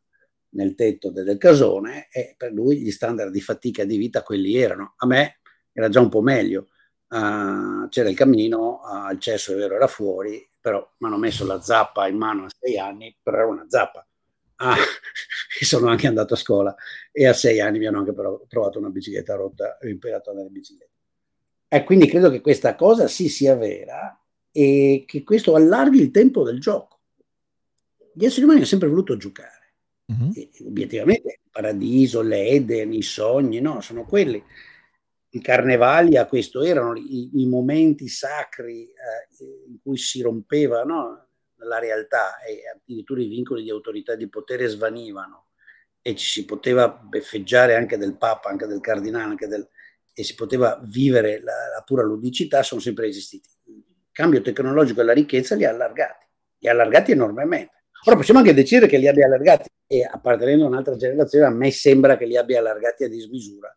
nel 0.50 0.76
tetto 0.76 1.10
del 1.10 1.38
casone 1.38 2.08
e 2.12 2.36
per 2.38 2.52
lui 2.52 2.82
gli 2.82 2.92
standard 2.92 3.32
di 3.32 3.40
fatica 3.40 3.86
di 3.86 3.96
vita 3.96 4.24
quelli 4.24 4.58
erano. 4.58 4.96
A 4.98 5.06
me 5.06 5.40
era 5.72 5.88
già 5.88 6.02
un 6.02 6.10
po' 6.10 6.22
meglio, 6.22 6.68
uh, 7.12 7.90
c'era 7.90 8.10
il 8.10 8.16
camino, 8.16 8.82
uh, 8.84 9.12
il 9.12 9.20
cesso 9.20 9.54
è 9.54 9.56
vero 9.56 9.76
era 9.76 9.88
fuori, 9.88 10.48
però 10.60 10.88
mi 10.98 11.08
hanno 11.08 11.18
messo 11.18 11.46
la 11.46 11.62
zappa 11.62 12.08
in 12.08 12.18
mano 12.18 12.46
a 12.46 12.50
sei 12.58 12.78
anni, 12.78 13.16
però 13.22 13.38
era 13.38 13.48
una 13.48 13.66
zappa. 13.68 14.06
ah, 14.58 14.76
sono 15.62 15.90
anche 15.90 16.08
andato 16.08 16.34
a 16.36 16.38
scuola 16.38 16.76
e 17.12 17.28
a 17.28 17.34
sei 17.34 17.60
anni 17.60 17.80
mi 17.80 17.88
hanno 17.88 18.00
anche 18.00 18.14
trovato 18.48 18.80
una 18.80 18.90
bicicletta 18.90 19.36
rotta 19.36 19.78
e 19.78 19.88
ho 19.88 19.90
imparato 19.90 20.30
a 20.30 20.32
andare 20.32 20.50
in 20.50 20.54
bicicletta. 20.54 20.92
E 21.68 21.84
quindi 21.84 22.08
credo 22.08 22.30
che 22.30 22.42
questa 22.42 22.76
cosa 22.76 23.08
sì 23.08 23.30
sia 23.30 23.56
vera 23.56 24.20
e 24.52 25.06
che 25.08 25.24
questo 25.24 25.56
allarghi 25.56 26.02
il 26.02 26.12
tempo 26.12 26.44
del 26.44 26.60
gioco. 26.60 27.00
Gli 28.14 28.26
esseri 28.26 28.44
umani 28.44 28.60
hanno 28.60 28.68
sempre 28.68 28.90
voluto 28.90 29.16
giocare. 29.16 29.74
Uh-huh. 30.06 30.32
E, 30.36 30.50
obiettivamente 30.66 31.40
il 31.44 31.50
paradiso, 31.50 32.22
l'Eden, 32.22 32.94
i 32.94 33.02
sogni, 33.02 33.62
no, 33.62 33.80
sono 33.80 34.06
quelli. 34.06 34.44
I 35.34 35.42
carnevali 35.42 36.18
a 36.18 36.26
questo 36.26 36.62
erano 36.62 36.96
i, 36.98 37.30
i 37.42 37.48
momenti 37.48 38.08
sacri 38.10 38.84
eh, 38.84 39.46
in 39.68 39.80
cui 39.82 39.98
si 39.98 40.22
rompeva 40.22 40.84
no, 40.84 41.28
la 41.56 41.80
realtà 41.80 42.40
e 42.42 42.64
addirittura 42.74 43.22
i 43.22 43.28
vincoli 43.28 43.64
di 43.64 43.70
autorità 43.70 44.14
e 44.14 44.18
di 44.18 44.28
potere 44.28 44.68
svanivano 44.68 45.46
e 46.02 46.16
ci 46.16 46.28
si 46.28 46.46
poteva 46.46 46.90
beffeggiare 46.90 47.76
anche 47.76 47.98
del 47.98 48.18
Papa, 48.18 48.50
anche 48.50 48.66
del 48.66 48.82
Cardinale, 48.82 49.24
anche 49.24 49.48
del, 49.48 49.68
e 50.14 50.24
si 50.24 50.36
poteva 50.36 50.82
vivere 50.84 51.42
la, 51.42 51.54
la, 51.76 51.84
pura 51.86 52.04
ludicità, 52.04 52.64
sono 52.64 52.82
sempre 52.82 53.08
esistiti. 53.08 53.50
Il 53.68 54.10
cambio 54.12 54.42
tecnologico 54.42 55.02
e 55.02 55.04
la 55.04 55.14
ricchezza 55.14 55.56
li 55.56 55.64
ha 55.64 55.70
allargati, 55.70 56.26
li 56.58 56.68
ha 56.68 56.72
allargati 56.72 57.12
enormemente. 57.12 57.84
Ora 58.06 58.16
possiamo 58.16 58.40
anche 58.40 58.54
decidere 58.54 58.88
che 58.88 58.98
li 58.98 59.08
abbia 59.08 59.26
allargati 59.28 59.70
e 59.86 60.04
appartenendo 60.04 60.66
a 60.66 60.68
un'altra 60.68 60.96
generazione 60.96 61.46
a 61.46 61.52
me 61.52 61.70
sembra 61.70 62.18
che 62.18 62.26
li 62.26 62.36
abbia 62.36 62.60
allargati 62.60 63.04
a 63.04 63.08
dismisura 63.08 63.74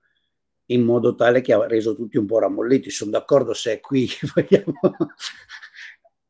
in 0.66 0.82
modo 0.82 1.14
tale 1.14 1.40
che 1.40 1.52
ha 1.52 1.66
reso 1.66 1.94
tutti 1.94 2.16
un 2.16 2.26
po' 2.26 2.38
rammolliti. 2.38 2.90
Sono 2.90 3.10
d'accordo 3.10 3.52
se 3.54 3.74
è 3.74 3.80
qui 3.80 4.06
che 4.06 4.26
vogliamo... 4.34 4.78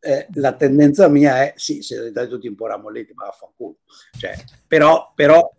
eh, 0.01 0.27
la 0.35 0.55
tendenza 0.55 1.09
mia 1.09 1.42
è 1.42 1.53
sì, 1.57 1.83
siete 1.83 2.29
tutti 2.29 2.49
un 2.49 2.55
po' 2.55 2.66
rammolliti, 2.66 3.12
ma 3.14 3.27
vaffanculo. 3.27 3.79
Cioè, 4.18 4.35
però, 4.66 5.12
però 5.14 5.51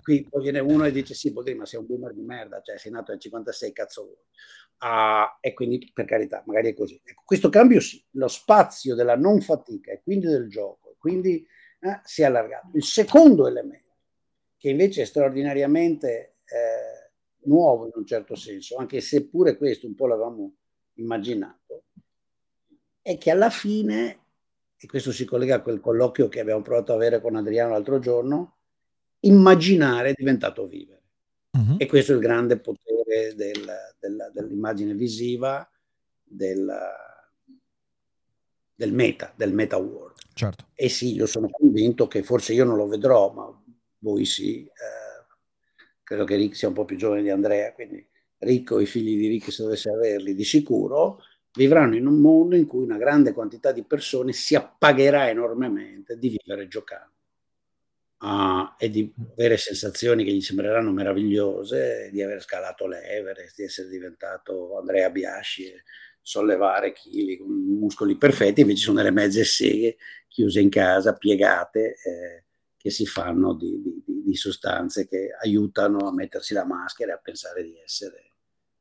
qui 0.00 0.26
viene 0.40 0.58
uno 0.58 0.84
e 0.84 0.92
dice 0.92 1.14
sì, 1.14 1.32
dire, 1.32 1.54
ma 1.54 1.66
sei 1.66 1.80
un 1.80 1.86
boomer 1.86 2.12
di 2.12 2.22
merda, 2.22 2.60
cioè 2.62 2.78
sei 2.78 2.92
nato 2.92 3.12
nel 3.12 3.20
56, 3.20 3.72
cazzo 3.72 4.02
vuoi. 4.04 4.16
Uh, 4.82 5.28
e 5.40 5.52
quindi 5.52 5.90
per 5.92 6.06
carità, 6.06 6.42
magari 6.46 6.70
è 6.70 6.74
così. 6.74 7.00
Ecco, 7.04 7.22
questo 7.24 7.50
cambio 7.50 7.80
sì, 7.80 8.02
lo 8.12 8.28
spazio 8.28 8.94
della 8.94 9.16
non 9.16 9.40
fatica 9.42 9.92
e 9.92 10.00
quindi 10.02 10.26
del 10.26 10.48
gioco, 10.48 10.96
quindi 10.98 11.46
eh, 11.80 12.00
si 12.04 12.22
è 12.22 12.24
allargato. 12.24 12.70
Il 12.74 12.84
secondo 12.84 13.46
elemento, 13.46 13.96
che 14.56 14.70
invece 14.70 15.02
è 15.02 15.04
straordinariamente 15.04 16.36
eh, 16.44 17.09
nuovo 17.44 17.86
in 17.86 17.92
un 17.94 18.06
certo 18.06 18.34
senso, 18.34 18.76
anche 18.76 19.00
se 19.00 19.26
pure 19.26 19.56
questo 19.56 19.86
un 19.86 19.94
po' 19.94 20.06
l'avevamo 20.06 20.54
immaginato, 20.94 21.84
è 23.02 23.16
che 23.18 23.30
alla 23.30 23.50
fine, 23.50 24.18
e 24.76 24.86
questo 24.86 25.12
si 25.12 25.24
collega 25.24 25.56
a 25.56 25.60
quel 25.62 25.80
colloquio 25.80 26.28
che 26.28 26.40
abbiamo 26.40 26.62
provato 26.62 26.92
ad 26.92 26.98
avere 26.98 27.20
con 27.20 27.36
Adriano 27.36 27.72
l'altro 27.72 27.98
giorno, 27.98 28.56
immaginare 29.20 30.10
è 30.10 30.14
diventato 30.16 30.66
vivere. 30.66 31.02
Uh-huh. 31.52 31.76
E 31.78 31.86
questo 31.86 32.12
è 32.12 32.14
il 32.14 32.20
grande 32.20 32.58
potere 32.58 33.34
del, 33.34 33.66
del, 33.98 34.30
dell'immagine 34.32 34.94
visiva, 34.94 35.68
del, 36.22 36.72
del 38.74 38.92
meta, 38.92 39.32
del 39.36 39.52
meta 39.52 39.76
world. 39.76 40.18
Certo. 40.32 40.66
E 40.74 40.88
sì, 40.88 41.14
io 41.14 41.26
sono 41.26 41.50
convinto 41.50 42.06
che 42.06 42.22
forse 42.22 42.52
io 42.52 42.64
non 42.64 42.76
lo 42.76 42.86
vedrò, 42.86 43.32
ma 43.32 43.62
voi 43.98 44.24
sì. 44.24 44.64
Eh, 44.64 45.09
credo 46.10 46.24
che 46.24 46.34
Rick 46.34 46.56
sia 46.56 46.66
un 46.66 46.74
po' 46.74 46.84
più 46.84 46.96
giovane 46.96 47.22
di 47.22 47.30
Andrea, 47.30 47.72
quindi 47.72 48.04
Ricco 48.38 48.80
e 48.80 48.82
i 48.82 48.86
figli 48.86 49.16
di 49.16 49.28
Rick, 49.28 49.52
se 49.52 49.62
dovesse 49.62 49.90
averli, 49.90 50.34
di 50.34 50.42
sicuro 50.42 51.22
vivranno 51.52 51.94
in 51.94 52.04
un 52.04 52.18
mondo 52.18 52.56
in 52.56 52.66
cui 52.66 52.82
una 52.82 52.96
grande 52.96 53.32
quantità 53.32 53.70
di 53.70 53.84
persone 53.84 54.32
si 54.32 54.56
appagherà 54.56 55.28
enormemente 55.28 56.18
di 56.18 56.36
vivere 56.36 56.66
giocando. 56.66 57.14
Uh, 58.18 58.74
e 58.76 58.90
di 58.90 59.14
avere 59.32 59.56
sensazioni 59.56 60.24
che 60.24 60.32
gli 60.32 60.40
sembreranno 60.40 60.90
meravigliose, 60.90 62.10
di 62.12 62.20
aver 62.22 62.42
scalato 62.42 62.88
l'Everest, 62.88 63.54
di 63.56 63.62
essere 63.62 63.88
diventato 63.88 64.78
Andrea 64.78 65.10
Biasci 65.10 65.72
sollevare 66.20 66.92
chili 66.92 67.36
con 67.38 67.50
muscoli 67.50 68.16
perfetti, 68.16 68.62
invece 68.62 68.82
sono 68.82 68.96
delle 68.96 69.12
mezze 69.12 69.44
seghe 69.44 69.96
chiuse 70.26 70.58
in 70.58 70.70
casa, 70.70 71.14
piegate, 71.14 71.94
eh, 72.04 72.44
che 72.80 72.88
si 72.88 73.04
fanno 73.04 73.52
di, 73.52 73.78
di, 73.82 74.22
di, 74.24 74.34
sostanze 74.34 75.06
che 75.06 75.36
aiutano 75.38 76.08
a 76.08 76.14
mettersi 76.14 76.54
la 76.54 76.64
maschera 76.64 77.12
e 77.12 77.14
a 77.16 77.20
pensare 77.22 77.62
di 77.62 77.78
essere 77.78 78.36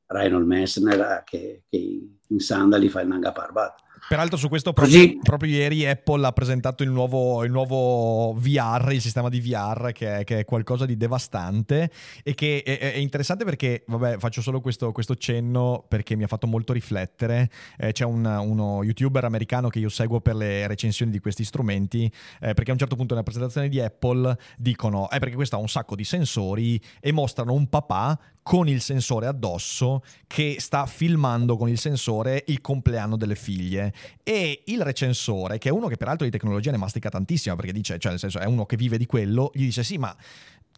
Reinhold 0.06 0.48
Messner 0.48 1.24
che, 1.26 1.66
che 1.68 2.10
in 2.26 2.40
sandali 2.40 2.88
fa 2.88 3.02
il 3.02 3.10
Nanga 3.10 3.34
Parbat. 3.34 3.82
Peraltro 4.08 4.38
su 4.38 4.48
questo 4.48 4.74
proprio, 4.74 5.20
proprio, 5.22 5.52
ieri 5.52 5.86
Apple 5.86 6.26
ha 6.26 6.32
presentato 6.32 6.84
il 6.84 6.90
nuovo, 6.90 7.44
il 7.44 7.52
nuovo 7.52 8.34
VR, 8.38 8.92
il 8.94 9.02
sistema 9.02 9.30
di 9.30 9.42
VR 9.42 9.92
che 9.94 10.20
è, 10.20 10.24
che 10.24 10.40
è, 10.40 10.46
qualcosa 10.46 10.86
di 10.86 10.98
devastante 10.98 11.92
e 12.24 12.34
che 12.34 12.64
è, 12.64 12.94
è 12.94 12.98
interessante 12.98 13.44
perché, 13.44 13.84
vabbè, 13.88 14.18
faccio 14.18 14.42
solo 14.42 14.62
questo, 14.62 14.92
questo, 14.92 15.16
cenno 15.16 15.84
perché 15.88 16.16
mi 16.16 16.24
ha 16.24 16.28
fatto 16.28 16.48
molto 16.48 16.74
riflettere. 16.74 17.50
Eh, 17.78 17.92
c'è 17.92 18.06
un, 18.06 18.26
uno 18.26 18.84
youtuber 18.84 19.26
americano 19.26 19.70
che 19.70 19.80
io 19.80 19.90
seguo 19.90 20.22
per 20.22 20.36
le 20.36 20.66
recensioni 20.68 21.12
di 21.12 21.20
questi 21.20 21.44
strumenti 21.44 22.12
eh, 22.40 22.54
perché 22.54 22.70
a 22.70 22.74
un 22.74 22.80
certo 22.80 22.96
punto 22.96 23.14
nella 23.14 23.26
presentazione 23.26 23.70
di 23.70 23.80
Apple 23.80 24.38
dicono, 24.58 25.10
eh 25.10 25.20
perché 25.20 25.36
questo 25.36 25.56
ha 25.56 25.60
un 25.60 25.70
sacco 25.70 25.96
di 25.96 26.04
sensori 26.04 26.82
e 27.00 27.12
mostrano 27.12 27.54
un 27.54 27.68
papà 27.68 28.18
con 28.42 28.68
il 28.68 28.82
sensore 28.82 29.28
addosso 29.28 30.02
che 30.26 30.56
sta 30.60 30.86
filmando 30.88 31.56
con 31.56 31.70
il 31.70 31.78
sensore 31.78 32.44
il 32.48 32.62
compleanno 32.62 33.16
delle 33.16 33.36
figlie 33.36 33.89
e 34.24 34.64
il 34.66 34.82
recensore 34.82 35.58
che 35.58 35.70
è 35.70 35.72
uno 35.72 35.88
che 35.88 35.98
peraltro 35.98 36.26
di 36.26 36.32
tecnologia 36.32 36.72
ne 36.72 36.78
mastica 36.78 37.10
tantissimo 37.10 37.56
perché 37.56 37.72
dice 37.72 37.98
cioè 38.00 38.12
nel 38.12 38.20
senso 38.20 38.40
è 38.40 38.46
uno 38.46 38.66
che 38.66 38.76
vive 38.76 38.98
di 38.98 39.06
quello 39.06 39.52
gli 39.54 39.64
dice 39.64 39.84
sì 39.84 39.98
ma 39.98 40.16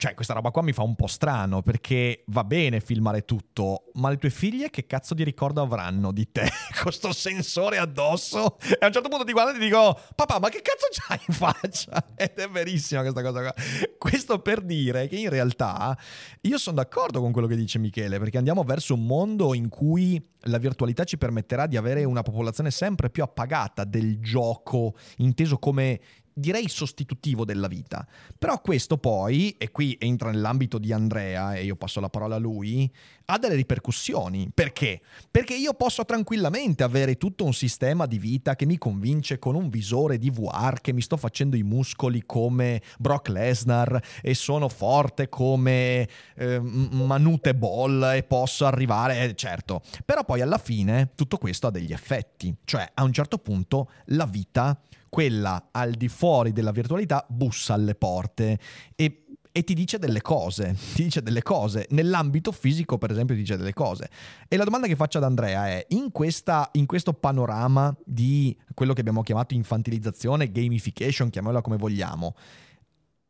cioè, 0.02 0.16
questa 0.16 0.34
roba 0.34 0.50
qua 0.50 0.64
mi 0.64 0.74
fa 0.74 0.82
un 0.82 0.96
po' 0.96 1.06
strano 1.06 1.62
perché 1.62 2.24
va 2.30 2.44
bene 2.44 2.80
filmare 2.80 3.24
tutto, 3.24 3.92
ma 3.94 4.10
le 4.10 4.18
tue 4.18 4.32
figlie 4.32 4.72
che 4.72 4.88
cazzo 4.88 5.14
di 5.14 5.24
ricordo 5.24 5.62
avranno 5.62 6.12
di 6.12 6.32
te 6.32 6.50
con 6.82 6.92
sto 6.92 7.14
sensore 7.14 7.78
addosso? 7.78 8.58
E 8.62 8.78
a 8.80 8.88
un 8.88 8.92
certo 8.92 9.10
punto 9.10 9.26
ti 9.26 9.32
guardo 9.32 9.52
e 9.52 9.60
ti 9.60 9.60
dico, 9.60 10.00
papà, 10.16 10.40
ma 10.40 10.50
che 10.50 10.64
cazzo 10.64 10.88
c'hai 10.90 11.20
in 11.28 11.36
faccia? 11.36 12.04
Ed 12.18 12.32
è 12.34 12.50
verissima 12.50 13.02
questa 13.02 13.22
cosa 13.22 13.42
qua. 13.42 13.54
Questo 14.00 14.40
per 14.40 14.62
dire 14.62 15.08
che 15.08 15.18
in 15.18 15.30
realtà 15.30 15.96
io 16.42 16.58
sono 16.58 16.78
d'accordo 16.78 17.22
con 17.22 17.32
quello 17.32 17.46
che 17.46 17.56
dice 17.56 17.78
Michele, 17.78 18.18
perché 18.18 18.40
andiamo 18.40 18.64
verso 18.64 18.96
un 18.96 19.06
mondo 19.06 19.54
in 19.54 19.70
cui 19.70 20.20
la 20.46 20.58
virtualità 20.58 21.04
ci 21.04 21.20
permetterà 21.20 21.68
di 21.68 21.78
avere 21.78 22.04
una 22.04 22.24
popolazione 22.24 22.72
sempre 22.72 23.01
più 23.10 23.24
appagata 23.24 23.84
del 23.84 24.20
gioco, 24.20 24.96
inteso 25.18 25.58
come 25.58 26.00
direi 26.34 26.68
sostitutivo 26.68 27.46
della 27.46 27.68
vita. 27.68 28.06
Però 28.38 28.60
questo 28.62 28.98
poi, 28.98 29.56
e 29.58 29.72
qui 29.72 29.96
entra 30.00 30.32
nell'ambito 30.32 30.78
di 30.78 30.92
Andrea 30.92 31.56
e 31.56 31.64
io 31.64 31.76
passo 31.76 32.00
la 32.00 32.10
parola 32.10 32.36
a 32.36 32.40
lui, 32.40 32.92
ha 33.26 33.38
delle 33.38 33.56
ripercussioni. 33.56 34.52
Perché? 34.54 35.02
Perché 35.30 35.56
io 35.56 35.74
posso 35.74 36.06
tranquillamente 36.06 36.84
avere 36.84 37.18
tutto 37.18 37.46
un 37.46 37.54
sistema 37.54 38.06
di 38.06 38.18
vita 38.20 38.56
che 38.56 38.66
mi 38.66 38.78
convince 38.78 39.40
con 39.40 39.56
un 39.56 39.70
visore 39.70 40.18
di 40.18 40.30
VR 40.30 40.82
che 40.82 40.94
mi 40.94 41.02
sto 41.02 41.18
facendo 41.18 41.56
i 41.56 41.64
muscoli 41.64 42.24
come 42.26 42.82
Brock 43.00 43.30
Lesnar 43.30 44.02
e 44.22 44.34
sono 44.34 44.70
forte 44.70 45.30
come 45.30 46.08
eh, 46.36 46.60
Manute 46.60 47.56
Ball 47.56 48.16
e 48.16 48.24
posso 48.24 48.66
arrivare, 48.66 49.24
eh, 49.24 49.36
certo. 49.36 49.82
Però 50.06 50.24
poi 50.24 50.42
alla 50.42 50.58
fine 50.58 51.12
tutto 51.16 51.38
questo 51.38 51.68
ha 51.68 51.72
degli 51.72 51.94
effetti. 51.94 52.54
Cioè 52.66 52.90
a 52.94 53.04
un 53.04 53.14
certo 53.14 53.38
punto 53.38 53.90
la 54.06 54.26
vita 54.26 54.80
quella 55.12 55.68
al 55.72 55.92
di 55.92 56.08
fuori 56.08 56.54
della 56.54 56.72
virtualità 56.72 57.26
bussa 57.28 57.74
alle 57.74 57.96
porte 57.96 58.58
e, 58.96 59.26
e, 59.52 59.64
ti 59.66 59.74
dice 59.74 60.00
delle 60.00 60.22
cose, 60.22 60.74
ti 60.96 61.04
dice 61.04 61.22
delle 61.22 61.42
cose. 61.42 61.86
Nell'ambito 61.90 62.54
fisico, 62.54 62.98
per 62.98 63.12
esempio, 63.12 63.36
ti 63.36 63.42
dice 63.42 63.58
delle 63.58 63.74
cose. 63.74 64.10
E 64.48 64.56
la 64.56 64.64
domanda 64.64 64.88
che 64.88 64.96
faccio 64.96 65.18
ad 65.18 65.26
Andrea 65.26 65.68
è, 65.68 65.86
in, 65.90 66.14
questa, 66.14 66.70
in 66.74 66.86
questo 66.86 67.12
panorama 67.12 67.94
di 68.06 68.58
quello 68.74 68.94
che 68.94 69.02
abbiamo 69.02 69.22
chiamato 69.22 69.54
infantilizzazione, 69.54 70.50
gamification, 70.50 71.30
chiamiamola 71.30 71.62
come 71.62 71.76
vogliamo, 71.76 72.34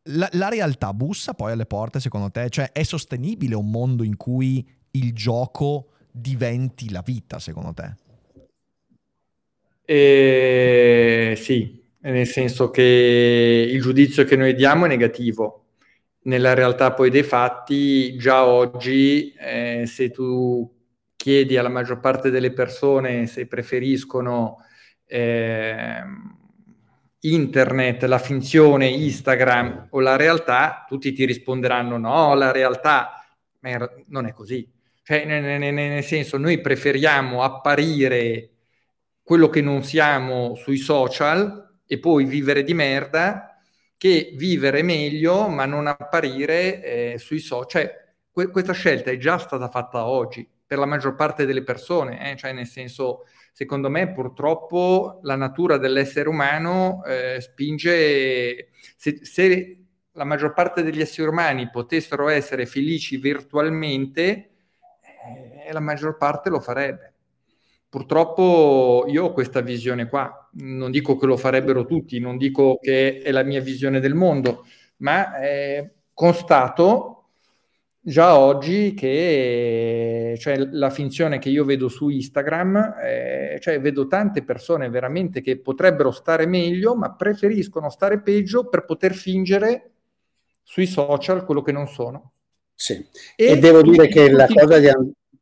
la, 0.03 0.29
la 0.33 0.49
realtà 0.49 0.93
bussa 0.93 1.33
poi 1.33 1.53
alle 1.53 1.65
porte, 1.65 1.99
secondo 1.99 2.29
te? 2.29 2.47
Cioè, 2.49 2.71
è 2.71 2.83
sostenibile 2.83 3.55
un 3.55 3.71
mondo 3.71 4.03
in 4.03 4.17
cui 4.17 4.63
il 4.91 5.13
gioco 5.13 5.93
diventi 6.11 6.91
la 6.91 7.01
vita, 7.01 7.39
secondo 7.39 7.73
te? 7.73 7.95
Eh, 9.93 11.33
sì, 11.35 11.83
nel 11.99 12.25
senso 12.25 12.69
che 12.69 13.67
il 13.69 13.81
giudizio 13.81 14.23
che 14.23 14.37
noi 14.37 14.55
diamo 14.55 14.85
è 14.85 14.87
negativo. 14.87 15.65
Nella 16.23 16.53
realtà 16.53 16.93
poi 16.93 17.09
dei 17.09 17.23
fatti, 17.23 18.15
già 18.15 18.45
oggi, 18.45 19.33
eh, 19.33 19.83
se 19.85 20.09
tu 20.09 20.65
chiedi 21.17 21.57
alla 21.57 21.67
maggior 21.67 21.99
parte 21.99 22.29
delle 22.29 22.53
persone 22.53 23.27
se 23.27 23.47
preferiscono 23.47 24.59
eh, 25.05 26.01
internet, 27.19 28.03
la 28.03 28.17
finzione, 28.17 28.87
Instagram 28.87 29.87
o 29.89 29.99
la 29.99 30.15
realtà, 30.15 30.85
tutti 30.87 31.11
ti 31.11 31.25
risponderanno 31.25 31.97
no, 31.97 32.33
la 32.35 32.51
realtà 32.53 33.25
non 34.07 34.25
è 34.25 34.31
così. 34.31 34.65
Cioè, 35.03 35.25
nel, 35.25 35.59
nel, 35.59 35.73
nel 35.73 36.03
senso, 36.03 36.37
noi 36.37 36.61
preferiamo 36.61 37.43
apparire 37.43 38.51
quello 39.31 39.47
che 39.47 39.61
non 39.61 39.81
siamo 39.81 40.55
sui 40.55 40.75
social 40.75 41.77
e 41.87 41.99
poi 41.99 42.25
vivere 42.25 42.63
di 42.63 42.73
merda 42.73 43.61
che 43.95 44.33
vivere 44.35 44.83
meglio 44.83 45.47
ma 45.47 45.65
non 45.65 45.87
apparire 45.87 46.83
eh, 47.13 47.17
sui 47.17 47.39
social. 47.39 47.69
Cioè, 47.69 48.13
que- 48.29 48.49
questa 48.49 48.73
scelta 48.73 49.09
è 49.09 49.15
già 49.15 49.37
stata 49.37 49.69
fatta 49.69 50.05
oggi 50.05 50.45
per 50.65 50.79
la 50.79 50.85
maggior 50.85 51.15
parte 51.15 51.45
delle 51.45 51.63
persone, 51.63 52.29
eh? 52.29 52.35
cioè 52.35 52.51
nel 52.51 52.67
senso, 52.67 53.23
secondo 53.53 53.89
me 53.89 54.11
purtroppo 54.11 55.21
la 55.23 55.37
natura 55.37 55.77
dell'essere 55.77 56.27
umano 56.27 57.01
eh, 57.05 57.39
spinge, 57.39 58.71
se, 58.97 59.23
se, 59.23 59.85
la 60.11 60.25
maggior 60.25 60.51
parte 60.51 60.83
degli 60.83 60.99
esseri 60.99 61.29
umani 61.29 61.69
potessero 61.69 62.27
essere 62.27 62.65
felici 62.65 63.15
virtualmente, 63.15 64.49
eh, 65.65 65.71
la 65.71 65.79
maggior 65.79 66.17
parte 66.17 66.49
lo 66.49 66.59
farebbe. 66.59 67.10
Purtroppo 67.91 69.03
io 69.09 69.25
ho 69.25 69.33
questa 69.33 69.59
visione 69.59 70.07
qua, 70.07 70.49
non 70.53 70.91
dico 70.91 71.17
che 71.17 71.25
lo 71.25 71.35
farebbero 71.35 71.85
tutti, 71.85 72.19
non 72.19 72.37
dico 72.37 72.77
che 72.81 73.17
è 73.17 73.31
la 73.31 73.43
mia 73.43 73.59
visione 73.59 73.99
del 73.99 74.13
mondo, 74.13 74.65
ma 74.99 75.37
eh, 75.41 75.91
constato 76.13 77.31
già 77.99 78.37
oggi 78.37 78.93
che 78.93 80.37
cioè, 80.39 80.55
la 80.71 80.89
finzione 80.89 81.37
che 81.37 81.49
io 81.49 81.65
vedo 81.65 81.89
su 81.89 82.07
Instagram, 82.07 82.95
eh, 83.03 83.59
cioè 83.59 83.81
vedo 83.81 84.07
tante 84.07 84.45
persone 84.45 84.89
veramente 84.89 85.41
che 85.41 85.59
potrebbero 85.59 86.11
stare 86.11 86.45
meglio, 86.45 86.95
ma 86.95 87.13
preferiscono 87.13 87.89
stare 87.89 88.21
peggio 88.21 88.69
per 88.69 88.85
poter 88.85 89.13
fingere 89.13 89.91
sui 90.63 90.87
social 90.87 91.43
quello 91.43 91.61
che 91.61 91.73
non 91.73 91.89
sono. 91.89 92.31
Sì. 92.73 93.05
E, 93.35 93.45
e 93.47 93.57
devo 93.57 93.81
dire 93.81 94.07
che 94.07 94.31
la 94.31 94.47
cosa 94.47 94.79
di... 94.79 94.87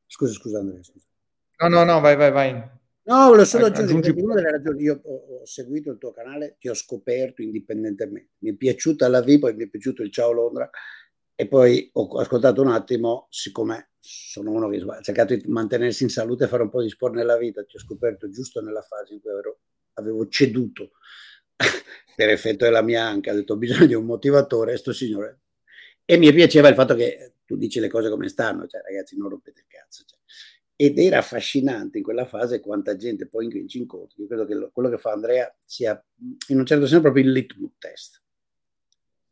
Scusa, 0.08 0.34
scusa 0.34 0.58
Andrea. 0.58 0.82
Scusa. 0.82 1.06
No, 1.62 1.68
no, 1.68 1.84
no, 1.84 2.00
vai, 2.00 2.16
vai, 2.16 2.32
vai. 2.32 2.54
No, 2.54 3.28
volevo 3.28 3.44
solo 3.44 3.66
aggiungere 3.66 4.22
una 4.22 4.36
delle 4.36 4.52
ragioni. 4.52 4.84
Io 4.84 5.02
ho, 5.04 5.40
ho, 5.42 5.46
seguito 5.46 5.92
il 5.92 5.98
tuo 5.98 6.12
canale, 6.12 6.56
ti 6.60 6.70
ho 6.70 6.74
scoperto 6.74 7.42
indipendentemente. 7.42 8.34
Mi 8.40 8.52
è 8.52 8.54
piaciuta 8.56 9.08
la 9.08 9.22
V, 9.22 9.40
poi 9.40 9.56
mi 9.56 9.64
è 9.64 9.68
piaciuto 9.68 10.04
il 10.04 10.12
Ciao 10.12 10.32
Londra 10.32 10.70
e 11.36 11.48
poi 11.48 11.90
ho 11.94 12.20
ascoltato 12.20 12.62
un 12.62 12.68
attimo, 12.68 13.28
siccome 13.30 13.92
sono 13.98 14.52
uno 14.52 14.70
che 14.70 14.78
ha 14.78 15.02
cercato 15.02 15.36
di 15.36 15.48
mantenersi 15.48 16.04
in 16.04 16.10
salute 16.10 16.44
e 16.44 16.48
fare 16.48 16.64
un 16.64 16.70
po' 16.70 16.82
di 16.82 16.90
sport 16.90 17.14
nella 17.14 17.38
vita, 17.38 17.64
ti 17.64 17.78
ho 17.78 17.80
scoperto 17.80 18.30
giusto 18.30 18.62
nella 18.62 18.82
fase 18.82 19.14
in 19.14 19.22
cui 19.22 19.32
avevo, 19.32 19.60
avevo 19.94 20.28
ceduto 20.28 20.92
per 22.16 22.30
effetto 22.30 22.66
della 22.66 22.82
mia 22.82 23.06
anca, 23.06 23.32
ho 23.32 23.36
detto 23.36 23.54
ho 23.54 23.58
bisogno 23.58 23.86
di 23.86 23.94
un 23.94 24.06
motivatore, 24.06 24.76
sto 24.76 24.92
signore. 24.92 25.40
E 26.04 26.18
mi 26.18 26.32
piaceva 26.34 26.68
il 26.68 26.76
fatto 26.76 26.94
che 26.96 27.36
tu 27.46 27.56
dici 27.56 27.80
le 27.80 27.88
cose 27.88 28.10
come 28.10 28.28
stanno, 28.28 28.68
cioè 28.68 28.82
ragazzi 28.82 29.18
non 29.18 29.30
rompete 29.30 29.62
il 29.62 29.68
cazzo. 29.68 30.04
Cioè. 30.06 30.20
Ed 30.82 30.98
era 30.98 31.18
affascinante 31.18 31.98
in 31.98 32.06
quella 32.06 32.26
fase 32.26 32.62
quanta 32.62 32.96
gente 32.96 33.28
poi 33.28 33.68
ci 33.68 33.80
incontri. 33.80 34.22
Io 34.22 34.28
credo 34.28 34.46
che 34.46 34.54
lo, 34.54 34.70
quello 34.72 34.88
che 34.88 34.98
fa 34.98 35.12
Andrea 35.12 35.54
sia 35.66 36.02
in 36.48 36.58
un 36.58 36.66
certo 36.66 36.86
senso 36.86 37.02
proprio 37.02 37.26
il 37.26 37.34
litmus 37.34 37.74
test. 37.78 38.22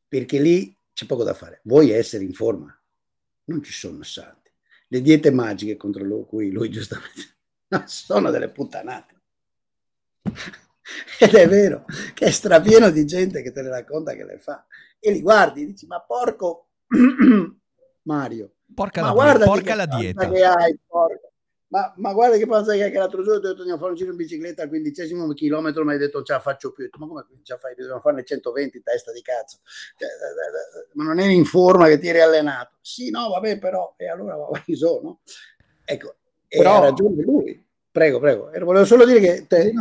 Perché 0.09 0.41
lì 0.41 0.77
c'è 0.91 1.05
poco 1.05 1.23
da 1.23 1.33
fare. 1.33 1.61
Vuoi 1.63 1.91
essere 1.91 2.25
in 2.25 2.33
forma? 2.33 2.77
Non 3.45 3.63
ci 3.63 3.71
sono 3.71 4.03
santi. 4.03 4.51
Le 4.89 5.01
diete 5.01 5.31
magiche 5.31 5.77
contro 5.77 6.25
cui 6.25 6.51
lui 6.51 6.69
giustamente 6.69 7.37
no, 7.69 7.81
sono 7.85 8.29
delle 8.29 8.49
puttanate. 8.49 9.15
Ed 11.17 11.33
è 11.33 11.47
vero 11.47 11.85
che 12.13 12.25
è 12.25 12.31
strapieno 12.31 12.89
di 12.89 13.05
gente 13.05 13.41
che 13.41 13.53
te 13.53 13.61
le 13.61 13.69
racconta 13.69 14.15
che 14.15 14.25
le 14.25 14.37
fa. 14.37 14.67
E 14.99 15.11
li 15.11 15.21
guardi 15.21 15.61
e 15.61 15.65
dici, 15.67 15.87
ma 15.87 16.01
porco 16.01 16.71
Mario, 18.03 18.55
porca 18.75 18.99
ma 18.99 19.07
la, 19.07 19.13
guarda 19.13 19.45
porca 19.45 19.75
la 19.75 19.85
dieta 19.85 20.29
che 20.29 20.43
hai, 20.43 20.77
porca. 20.85 21.26
Ma, 21.69 21.93
ma, 21.97 22.13
guarda 22.13 22.37
che 22.37 22.47
pensa 22.47 22.73
che, 22.73 22.89
che 22.89 22.97
l'altro 22.97 23.23
giorno 23.23 23.41
ti 23.41 23.45
ho 23.47 23.49
detto 23.49 23.61
andiamo 23.61 23.75
a 23.75 23.79
fare 23.79 23.91
un 23.91 23.97
giro 23.97 24.11
in 24.11 24.15
bicicletta 24.17 24.63
al 24.63 24.69
quindicesimo 24.69 25.27
chilometro 25.33 25.83
mi 25.83 25.91
hai 25.91 25.97
detto 25.97 26.23
ce 26.23 26.31
la 26.31 26.39
faccio 26.39 26.71
più 26.71 26.87
ma 26.97 27.07
come 27.07 27.25
ce 27.43 27.53
la 27.53 27.59
fai? 27.59 27.75
Bisogna 27.75 27.99
farne 27.99 28.23
120 28.23 28.81
testa 28.83 29.11
di 29.11 29.21
cazzo 29.21 29.57
cioè, 29.97 30.07
ma 30.93 31.03
non 31.03 31.19
eri 31.19 31.35
in 31.35 31.43
forma 31.43 31.87
che 31.87 31.99
ti 31.99 32.07
eri 32.07 32.21
allenato. 32.21 32.75
Sì 32.79 33.09
no 33.09 33.29
vabbè 33.29 33.59
però 33.59 33.95
e 33.97 34.07
allora 34.07 34.35
vai 34.35 34.75
sono 34.75 35.19
ecco 35.83 36.15
però 36.47 36.77
ha 36.77 36.79
ragione 36.79 37.21
lui. 37.21 37.65
Prego 37.91 38.19
prego. 38.19 38.51
E 38.51 38.59
volevo 38.59 38.85
solo 38.85 39.05
dire 39.05 39.19
che 39.19 39.47
te, 39.47 39.73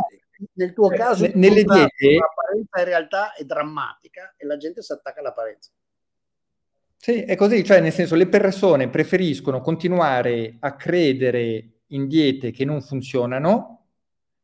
nel 0.54 0.72
tuo 0.72 0.90
eh, 0.90 0.96
caso 0.96 1.30
nelle 1.34 1.62
diete 1.62 2.16
l'apparenza 2.18 2.78
in 2.78 2.84
realtà 2.84 3.34
è 3.34 3.44
drammatica 3.44 4.34
e 4.36 4.44
la 4.44 4.56
gente 4.56 4.82
si 4.82 4.92
attacca 4.92 5.20
all'apparenza. 5.20 5.70
Sì, 6.96 7.22
è 7.22 7.36
così, 7.36 7.62
cioè 7.62 7.80
nel 7.80 7.92
senso 7.92 8.16
le 8.16 8.26
persone 8.26 8.88
preferiscono 8.88 9.60
continuare 9.60 10.56
a 10.58 10.74
credere 10.74 11.75
in 11.88 12.08
diete 12.08 12.50
che 12.50 12.64
non 12.64 12.82
funzionano 12.82 13.86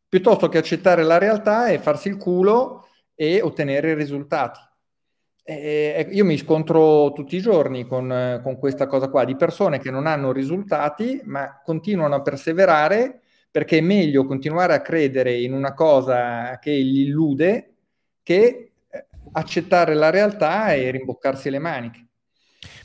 piuttosto 0.08 0.48
che 0.48 0.58
accettare 0.58 1.02
la 1.02 1.18
realtà 1.18 1.68
e 1.68 1.78
farsi 1.78 2.08
il 2.08 2.16
culo 2.16 2.86
e 3.14 3.40
ottenere 3.40 3.94
risultati. 3.94 4.60
E 5.44 6.06
io 6.10 6.24
mi 6.24 6.36
scontro 6.36 7.12
tutti 7.12 7.34
i 7.34 7.40
giorni 7.40 7.86
con, 7.86 8.40
con, 8.42 8.58
questa 8.58 8.86
cosa 8.86 9.08
qua 9.08 9.24
di 9.24 9.34
persone 9.34 9.80
che 9.80 9.90
non 9.90 10.06
hanno 10.06 10.30
risultati 10.30 11.20
ma 11.24 11.60
continuano 11.64 12.14
a 12.14 12.22
perseverare 12.22 13.22
perché 13.50 13.78
è 13.78 13.80
meglio 13.80 14.24
continuare 14.24 14.74
a 14.74 14.80
credere 14.80 15.40
in 15.40 15.52
una 15.52 15.74
cosa 15.74 16.58
che 16.58 16.72
gli 16.72 17.00
illude 17.00 17.74
che 18.22 18.72
eh, 18.88 19.06
accettare 19.32 19.94
la 19.94 20.10
realtà 20.10 20.72
e 20.74 20.90
rimboccarsi 20.90 21.50
le 21.50 21.58
maniche. 21.58 22.06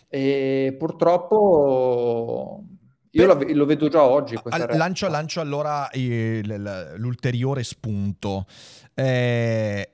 E 0.09 0.75
purtroppo 0.79 2.63
io 3.11 3.25
lo, 3.25 3.39
lo, 3.53 3.65
vedo 3.65 3.87
già 3.87 4.03
oggi. 4.03 4.37
Lancio, 4.45 5.07
lancio, 5.07 5.39
allora 5.41 5.89
l'ulteriore 5.93 7.63
spunto. 7.63 8.45
Eh, 8.93 9.91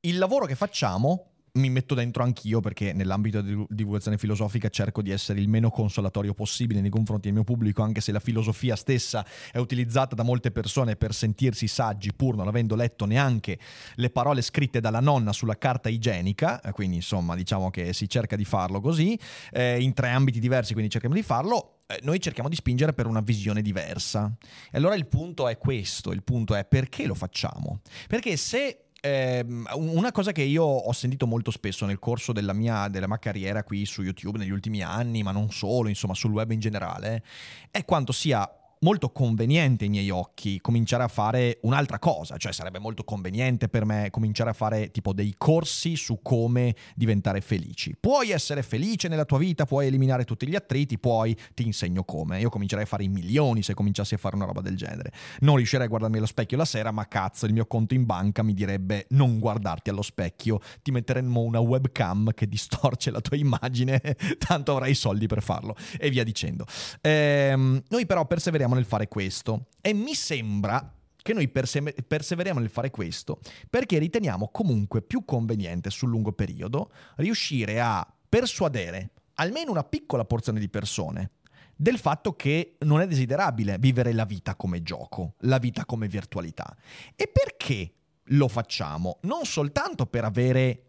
il 0.00 0.18
lavoro 0.18 0.46
che 0.46 0.54
facciamo 0.54 1.33
mi 1.56 1.70
metto 1.70 1.94
dentro 1.94 2.24
anch'io 2.24 2.58
perché 2.58 2.92
nell'ambito 2.92 3.40
di 3.40 3.64
divulgazione 3.68 4.18
filosofica 4.18 4.68
cerco 4.68 5.02
di 5.02 5.10
essere 5.10 5.38
il 5.38 5.48
meno 5.48 5.70
consolatorio 5.70 6.34
possibile 6.34 6.80
nei 6.80 6.90
confronti 6.90 7.24
del 7.24 7.34
mio 7.34 7.44
pubblico, 7.44 7.82
anche 7.82 8.00
se 8.00 8.10
la 8.10 8.18
filosofia 8.18 8.74
stessa 8.74 9.24
è 9.52 9.58
utilizzata 9.58 10.16
da 10.16 10.24
molte 10.24 10.50
persone 10.50 10.96
per 10.96 11.14
sentirsi 11.14 11.68
saggi 11.68 12.12
pur 12.12 12.34
non 12.34 12.48
avendo 12.48 12.74
letto 12.74 13.04
neanche 13.04 13.58
le 13.94 14.10
parole 14.10 14.42
scritte 14.42 14.80
dalla 14.80 14.98
nonna 14.98 15.32
sulla 15.32 15.56
carta 15.56 15.88
igienica, 15.88 16.60
eh, 16.60 16.72
quindi 16.72 16.96
insomma 16.96 17.36
diciamo 17.36 17.70
che 17.70 17.92
si 17.92 18.08
cerca 18.08 18.34
di 18.34 18.44
farlo 18.44 18.80
così, 18.80 19.16
eh, 19.52 19.80
in 19.80 19.92
tre 19.92 20.08
ambiti 20.08 20.40
diversi, 20.40 20.72
quindi 20.72 20.90
cerchiamo 20.90 21.14
di 21.14 21.22
farlo 21.22 21.82
eh, 21.86 22.00
noi 22.02 22.18
cerchiamo 22.18 22.48
di 22.48 22.56
spingere 22.56 22.94
per 22.94 23.06
una 23.06 23.20
visione 23.20 23.60
diversa. 23.60 24.34
E 24.72 24.78
allora 24.78 24.94
il 24.94 25.06
punto 25.06 25.48
è 25.48 25.58
questo, 25.58 26.12
il 26.12 26.22
punto 26.22 26.54
è 26.54 26.64
perché 26.64 27.06
lo 27.06 27.14
facciamo? 27.14 27.80
Perché 28.08 28.36
se 28.36 28.83
eh, 29.04 29.44
una 29.74 30.12
cosa 30.12 30.32
che 30.32 30.40
io 30.40 30.64
ho 30.64 30.92
sentito 30.92 31.26
molto 31.26 31.50
spesso 31.50 31.84
nel 31.84 31.98
corso 31.98 32.32
della 32.32 32.54
mia, 32.54 32.88
della 32.88 33.06
mia, 33.06 33.18
carriera 33.18 33.62
qui 33.62 33.84
su 33.84 34.00
YouTube 34.00 34.38
negli 34.38 34.50
ultimi 34.50 34.82
anni, 34.82 35.22
ma 35.22 35.30
non 35.30 35.50
solo, 35.50 35.90
insomma 35.90 36.14
sul 36.14 36.32
web 36.32 36.50
in 36.52 36.60
generale, 36.60 37.22
è 37.70 37.84
quanto 37.84 38.12
sia 38.12 38.48
molto 38.84 39.08
conveniente 39.08 39.84
ai 39.84 39.90
miei 39.90 40.10
occhi 40.10 40.60
cominciare 40.60 41.02
a 41.02 41.08
fare 41.08 41.58
un'altra 41.62 41.98
cosa, 41.98 42.36
cioè 42.36 42.52
sarebbe 42.52 42.78
molto 42.78 43.02
conveniente 43.02 43.68
per 43.68 43.86
me 43.86 44.10
cominciare 44.10 44.50
a 44.50 44.52
fare 44.52 44.90
tipo 44.90 45.14
dei 45.14 45.34
corsi 45.38 45.96
su 45.96 46.20
come 46.20 46.76
diventare 46.94 47.40
felici. 47.40 47.96
Puoi 47.98 48.30
essere 48.30 48.62
felice 48.62 49.08
nella 49.08 49.24
tua 49.24 49.38
vita, 49.38 49.64
puoi 49.64 49.86
eliminare 49.86 50.24
tutti 50.24 50.46
gli 50.46 50.54
attriti, 50.54 50.98
poi 50.98 51.34
ti 51.54 51.64
insegno 51.64 52.04
come. 52.04 52.40
Io 52.40 52.50
comincerei 52.50 52.84
a 52.84 52.86
fare 52.86 53.04
i 53.04 53.08
milioni 53.08 53.62
se 53.62 53.72
cominciassi 53.72 54.12
a 54.12 54.18
fare 54.18 54.36
una 54.36 54.44
roba 54.44 54.60
del 54.60 54.76
genere. 54.76 55.12
Non 55.40 55.56
riuscirei 55.56 55.86
a 55.86 55.88
guardarmi 55.88 56.18
allo 56.18 56.26
specchio 56.26 56.58
la 56.58 56.66
sera, 56.66 56.90
ma 56.90 57.08
cazzo, 57.08 57.46
il 57.46 57.54
mio 57.54 57.64
conto 57.64 57.94
in 57.94 58.04
banca 58.04 58.42
mi 58.42 58.52
direbbe 58.52 59.06
non 59.10 59.38
guardarti 59.38 59.88
allo 59.88 60.02
specchio, 60.02 60.60
ti 60.82 60.90
metteremmo 60.90 61.40
una 61.40 61.58
webcam 61.58 62.32
che 62.34 62.46
distorce 62.46 63.10
la 63.10 63.22
tua 63.22 63.38
immagine, 63.38 63.98
tanto 64.36 64.72
avrai 64.72 64.90
i 64.90 64.94
soldi 64.94 65.26
per 65.26 65.42
farlo 65.42 65.74
e 65.98 66.10
via 66.10 66.22
dicendo. 66.22 66.66
Ehm, 67.00 67.82
noi 67.88 68.04
però 68.04 68.26
perseveriamo 68.26 68.72
nel 68.74 68.84
fare 68.84 69.08
questo 69.08 69.66
e 69.80 69.92
mi 69.92 70.14
sembra 70.14 70.92
che 71.16 71.32
noi 71.32 71.48
perse- 71.48 71.94
perseveriamo 72.06 72.60
nel 72.60 72.68
fare 72.68 72.90
questo 72.90 73.40
perché 73.70 73.98
riteniamo 73.98 74.50
comunque 74.52 75.00
più 75.02 75.24
conveniente 75.24 75.90
sul 75.90 76.10
lungo 76.10 76.32
periodo 76.32 76.90
riuscire 77.16 77.80
a 77.80 78.06
persuadere 78.28 79.10
almeno 79.34 79.70
una 79.70 79.84
piccola 79.84 80.24
porzione 80.24 80.60
di 80.60 80.68
persone 80.68 81.30
del 81.76 81.98
fatto 81.98 82.34
che 82.34 82.76
non 82.80 83.00
è 83.00 83.06
desiderabile 83.06 83.78
vivere 83.78 84.12
la 84.12 84.24
vita 84.24 84.54
come 84.54 84.82
gioco, 84.82 85.34
la 85.40 85.58
vita 85.58 85.84
come 85.84 86.06
virtualità. 86.06 86.76
E 87.16 87.28
perché 87.28 87.92
lo 88.28 88.48
facciamo? 88.48 89.18
Non 89.22 89.44
soltanto 89.44 90.06
per 90.06 90.24
avere 90.24 90.83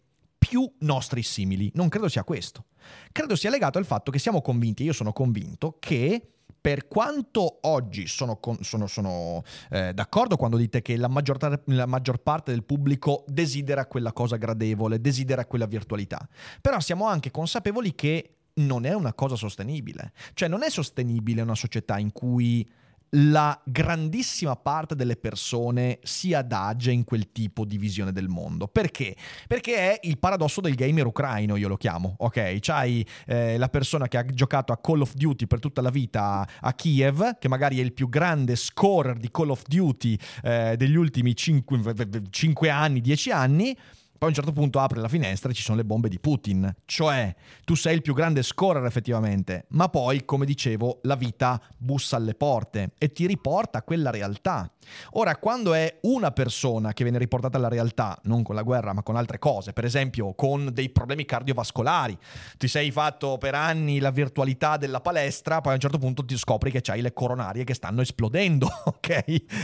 più 0.47 0.71
nostri 0.81 1.23
simili, 1.23 1.71
non 1.73 1.89
credo 1.89 2.07
sia 2.07 2.23
questo. 2.23 2.65
Credo 3.11 3.35
sia 3.35 3.49
legato 3.49 3.79
al 3.79 3.85
fatto 3.85 4.11
che 4.11 4.19
siamo 4.19 4.43
convinti, 4.43 4.83
io 4.83 4.93
sono 4.93 5.11
convinto, 5.11 5.77
che 5.79 6.21
per 6.61 6.87
quanto 6.87 7.59
oggi 7.61 8.05
sono, 8.05 8.39
sono, 8.59 8.85
sono 8.85 9.43
eh, 9.71 9.91
d'accordo 9.93 10.35
quando 10.35 10.57
dite 10.57 10.83
che 10.83 10.97
la 10.97 11.07
maggior, 11.07 11.61
la 11.65 11.87
maggior, 11.87 12.19
parte 12.19 12.51
del 12.51 12.63
pubblico 12.63 13.23
desidera 13.27 13.87
quella 13.87 14.13
cosa 14.13 14.35
gradevole, 14.35 15.01
desidera 15.01 15.45
quella 15.47 15.65
virtualità, 15.65 16.27
però 16.61 16.79
siamo 16.79 17.07
anche 17.07 17.31
consapevoli 17.31 17.95
che 17.95 18.35
non 18.55 18.85
è 18.85 18.93
una 18.93 19.13
cosa 19.13 19.35
sostenibile. 19.35 20.13
Cioè 20.35 20.47
non 20.47 20.61
è 20.61 20.69
sostenibile 20.69 21.41
una 21.41 21.55
società 21.55 21.97
in 21.97 22.11
cui 22.11 22.69
la 23.15 23.59
grandissima 23.63 24.55
parte 24.55 24.95
delle 24.95 25.15
persone 25.15 25.99
si 26.03 26.33
adagia 26.33 26.91
in 26.91 27.03
quel 27.03 27.31
tipo 27.31 27.65
di 27.65 27.77
visione 27.77 28.11
del 28.11 28.27
mondo. 28.27 28.67
Perché? 28.67 29.15
Perché 29.47 29.75
è 29.75 29.99
il 30.03 30.17
paradosso 30.17 30.61
del 30.61 30.75
gamer 30.75 31.05
ucraino, 31.05 31.55
io 31.55 31.67
lo 31.67 31.77
chiamo, 31.77 32.15
ok? 32.17 32.57
C'hai 32.59 33.05
eh, 33.25 33.57
la 33.57 33.69
persona 33.69 34.07
che 34.07 34.17
ha 34.17 34.25
giocato 34.25 34.73
a 34.73 34.77
Call 34.77 35.01
of 35.01 35.13
Duty 35.13 35.47
per 35.47 35.59
tutta 35.59 35.81
la 35.81 35.89
vita 35.89 36.47
a 36.59 36.73
Kiev, 36.73 37.37
che 37.39 37.47
magari 37.47 37.79
è 37.79 37.83
il 37.83 37.93
più 37.93 38.09
grande 38.09 38.55
scorer 38.55 39.17
di 39.17 39.29
Call 39.31 39.49
of 39.49 39.63
Duty 39.65 40.17
eh, 40.43 40.75
degli 40.77 40.95
ultimi 40.95 41.35
5 41.35 42.69
anni, 42.69 43.01
10 43.01 43.31
anni, 43.31 43.77
poi 44.17 44.27
a 44.27 44.31
un 44.31 44.33
certo 44.33 44.51
punto 44.51 44.79
apre 44.79 44.99
la 44.99 45.07
finestra 45.07 45.51
e 45.51 45.53
ci 45.53 45.61
sono 45.61 45.77
le 45.77 45.85
bombe 45.85 46.09
di 46.09 46.19
Putin. 46.19 46.73
Cioè, 46.85 47.35
tu 47.63 47.75
sei 47.75 47.95
il 47.95 48.01
più 48.01 48.13
grande 48.13 48.43
scorer 48.43 48.85
effettivamente, 48.85 49.65
ma 49.69 49.89
poi, 49.89 50.23
come 50.25 50.45
dicevo, 50.45 50.99
la 51.03 51.15
vita 51.15 51.61
bussa 51.77 52.15
alle 52.15 52.33
porte 52.33 52.91
e 52.97 53.11
ti 53.11 53.27
riporta 53.27 53.79
a 53.79 53.83
quella 53.83 54.11
realtà. 54.11 54.69
Ora, 55.11 55.35
quando 55.37 55.73
è 55.73 55.97
una 56.01 56.31
persona 56.31 56.93
che 56.93 57.03
viene 57.03 57.17
riportata 57.17 57.57
alla 57.57 57.67
realtà, 57.67 58.17
non 58.23 58.43
con 58.43 58.55
la 58.55 58.61
guerra, 58.61 58.93
ma 58.93 59.03
con 59.03 59.15
altre 59.15 59.39
cose, 59.39 59.73
per 59.73 59.85
esempio 59.85 60.33
con 60.33 60.69
dei 60.71 60.89
problemi 60.89 61.25
cardiovascolari, 61.25 62.17
ti 62.57 62.67
sei 62.67 62.91
fatto 62.91 63.37
per 63.37 63.55
anni 63.55 63.99
la 63.99 64.11
virtualità 64.11 64.77
della 64.77 65.01
palestra, 65.01 65.61
poi 65.61 65.71
a 65.71 65.75
un 65.75 65.81
certo 65.81 65.97
punto 65.97 66.23
ti 66.23 66.37
scopri 66.37 66.71
che 66.71 66.81
hai 66.91 67.01
le 67.01 67.13
coronarie 67.13 67.63
che 67.63 67.73
stanno 67.73 68.01
esplodendo, 68.01 68.67
ok? 68.85 69.09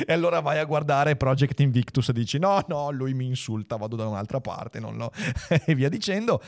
E 0.05 0.13
allora 0.13 0.39
vai 0.39 0.57
a 0.57 0.65
guardare 0.65 1.15
Project 1.15 1.59
Invictus 1.59 2.09
e 2.09 2.13
dici 2.13 2.39
no, 2.39 2.63
no, 2.67 2.91
lui 2.91 3.13
mi 3.13 3.25
insulta, 3.25 3.77
vado 3.77 3.95
da 3.95 4.07
un'altra 4.07 4.40
parte, 4.41 4.79
non 4.79 4.97
lo... 4.97 5.11
e 5.65 5.75
via 5.75 5.89
dicendo. 5.89 6.41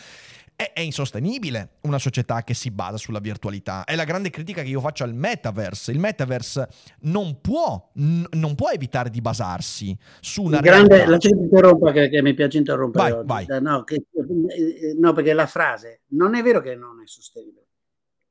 È, 0.55 0.71
è, 0.71 0.81
insostenibile 0.81 1.77
una 1.81 1.97
società 1.97 2.43
che 2.43 2.53
si 2.53 2.69
basa 2.69 2.97
sulla 2.97 3.19
virtualità. 3.19 3.85
È 3.85 3.95
la 3.95 4.03
grande 4.03 4.29
critica 4.29 4.61
che 4.61 4.69
io 4.69 4.81
faccio 4.81 5.03
al 5.03 5.15
metaverse. 5.15 5.91
Il 5.91 5.99
metaverse 5.99 6.67
non 7.01 7.41
può, 7.41 7.91
n- 7.95 8.25
non 8.33 8.53
può 8.53 8.69
evitare 8.69 9.09
di 9.09 9.19
basarsi 9.19 9.97
su 10.21 10.43
una 10.43 10.59
grande, 10.59 10.95
realtà. 10.95 11.11
Lasciami 11.11 11.41
interrompa 11.41 11.91
che, 11.91 12.09
che, 12.09 12.21
mi 12.21 12.35
piace 12.35 12.59
interrompere. 12.59 13.23
Vai, 13.23 13.45
vai. 13.47 13.61
No, 13.61 13.83
che, 13.83 13.95
eh, 13.95 14.93
no, 14.95 15.13
perché 15.13 15.33
la 15.33 15.47
frase 15.47 16.01
non 16.09 16.35
è 16.35 16.43
vero 16.43 16.61
che 16.61 16.75
non 16.75 17.01
è 17.01 17.07
sostenibile. 17.07 17.65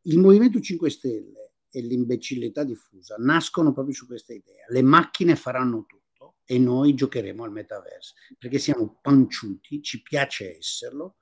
Il 0.03 0.19
Movimento 0.19 0.61
5 0.61 0.91
Stelle 0.91 1.43
e 1.71 1.81
l'imbecillità 1.81 2.63
diffusa 2.65 3.17
nascono 3.19 3.73
proprio 3.73 3.95
su 3.95 4.07
questa 4.07 4.33
idea. 4.33 4.65
Le 4.69 4.83
macchine 4.83 5.35
faranno 5.35 5.85
tutto 5.87 6.02
e 6.45 6.59
noi 6.59 6.95
giocheremo 6.95 7.45
al 7.45 7.53
metaverse 7.53 8.15
perché 8.39 8.59
siamo 8.59 8.99
panciuti, 9.01 9.83
ci 9.83 10.03
piace 10.03 10.57
esserlo 10.59 11.17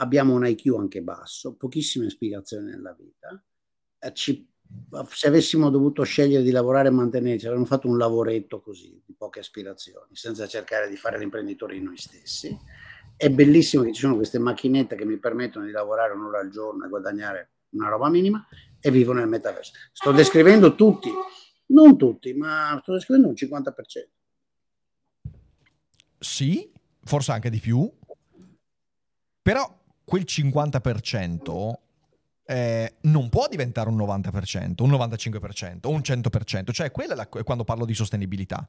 abbiamo 0.00 0.34
un 0.34 0.46
IQ 0.46 0.74
anche 0.76 1.02
basso, 1.02 1.54
pochissime 1.54 2.10
spiegazioni 2.10 2.70
nella 2.70 2.94
vita. 2.98 3.42
Ci, 4.12 4.48
se 5.08 5.28
avessimo 5.28 5.70
dovuto 5.70 6.02
scegliere 6.02 6.42
di 6.42 6.50
lavorare 6.50 6.88
e 6.88 6.92
mantenerci, 6.92 7.46
avremmo 7.46 7.66
fatto 7.66 7.88
un 7.88 7.98
lavoretto 7.98 8.60
così, 8.60 9.00
di 9.04 9.14
poche 9.14 9.40
aspirazioni, 9.40 10.16
senza 10.16 10.46
cercare 10.46 10.88
di 10.88 10.96
fare 10.96 11.18
l'imprenditore 11.18 11.78
noi 11.78 11.96
stessi. 11.96 12.56
È 13.16 13.28
bellissimo 13.28 13.82
che 13.82 13.92
ci 13.92 14.00
sono 14.00 14.16
queste 14.16 14.38
macchinette 14.38 14.96
che 14.96 15.04
mi 15.04 15.18
permettono 15.18 15.66
di 15.66 15.72
lavorare 15.72 16.14
un'ora 16.14 16.40
al 16.40 16.48
giorno 16.48 16.86
e 16.86 16.88
guadagnare 16.88 17.50
una 17.70 17.88
roba 17.88 18.08
minima 18.08 18.44
e 18.80 18.90
vivo 18.90 19.12
nel 19.12 19.28
metaverso. 19.28 19.72
Sto 19.92 20.12
descrivendo 20.12 20.74
tutti, 20.74 21.10
non 21.66 21.98
tutti, 21.98 22.32
ma 22.32 22.78
sto 22.80 22.92
descrivendo 22.94 23.28
un 23.28 23.34
50%. 23.34 24.19
Sì, 26.20 26.70
forse 27.02 27.32
anche 27.32 27.48
di 27.48 27.58
più. 27.58 27.90
Però 29.42 29.78
quel 30.04 30.24
50% 30.26 31.72
eh, 32.44 32.94
non 33.02 33.28
può 33.30 33.48
diventare 33.48 33.88
un 33.88 33.96
90%, 33.96 34.82
un 34.82 34.90
95%, 34.90 35.88
un 35.88 36.00
100%, 36.00 36.72
cioè 36.72 36.90
quella 36.90 37.14
è, 37.14 37.16
la, 37.16 37.28
è 37.28 37.42
quando 37.42 37.64
parlo 37.64 37.86
di 37.86 37.94
sostenibilità. 37.94 38.68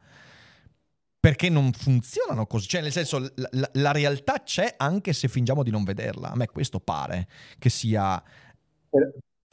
Perché 1.20 1.50
non 1.50 1.72
funzionano 1.74 2.48
così, 2.48 2.68
cioè 2.68 2.82
nel 2.82 2.92
senso 2.92 3.20
la, 3.20 3.50
la, 3.52 3.70
la 3.74 3.92
realtà 3.92 4.42
c'è 4.42 4.74
anche 4.78 5.14
se 5.14 5.28
fingiamo 5.28 5.62
di 5.62 5.70
non 5.70 5.84
vederla. 5.84 6.32
A 6.32 6.36
me 6.36 6.48
questo 6.48 6.80
pare 6.80 7.28
che 7.60 7.70
sia 7.70 8.24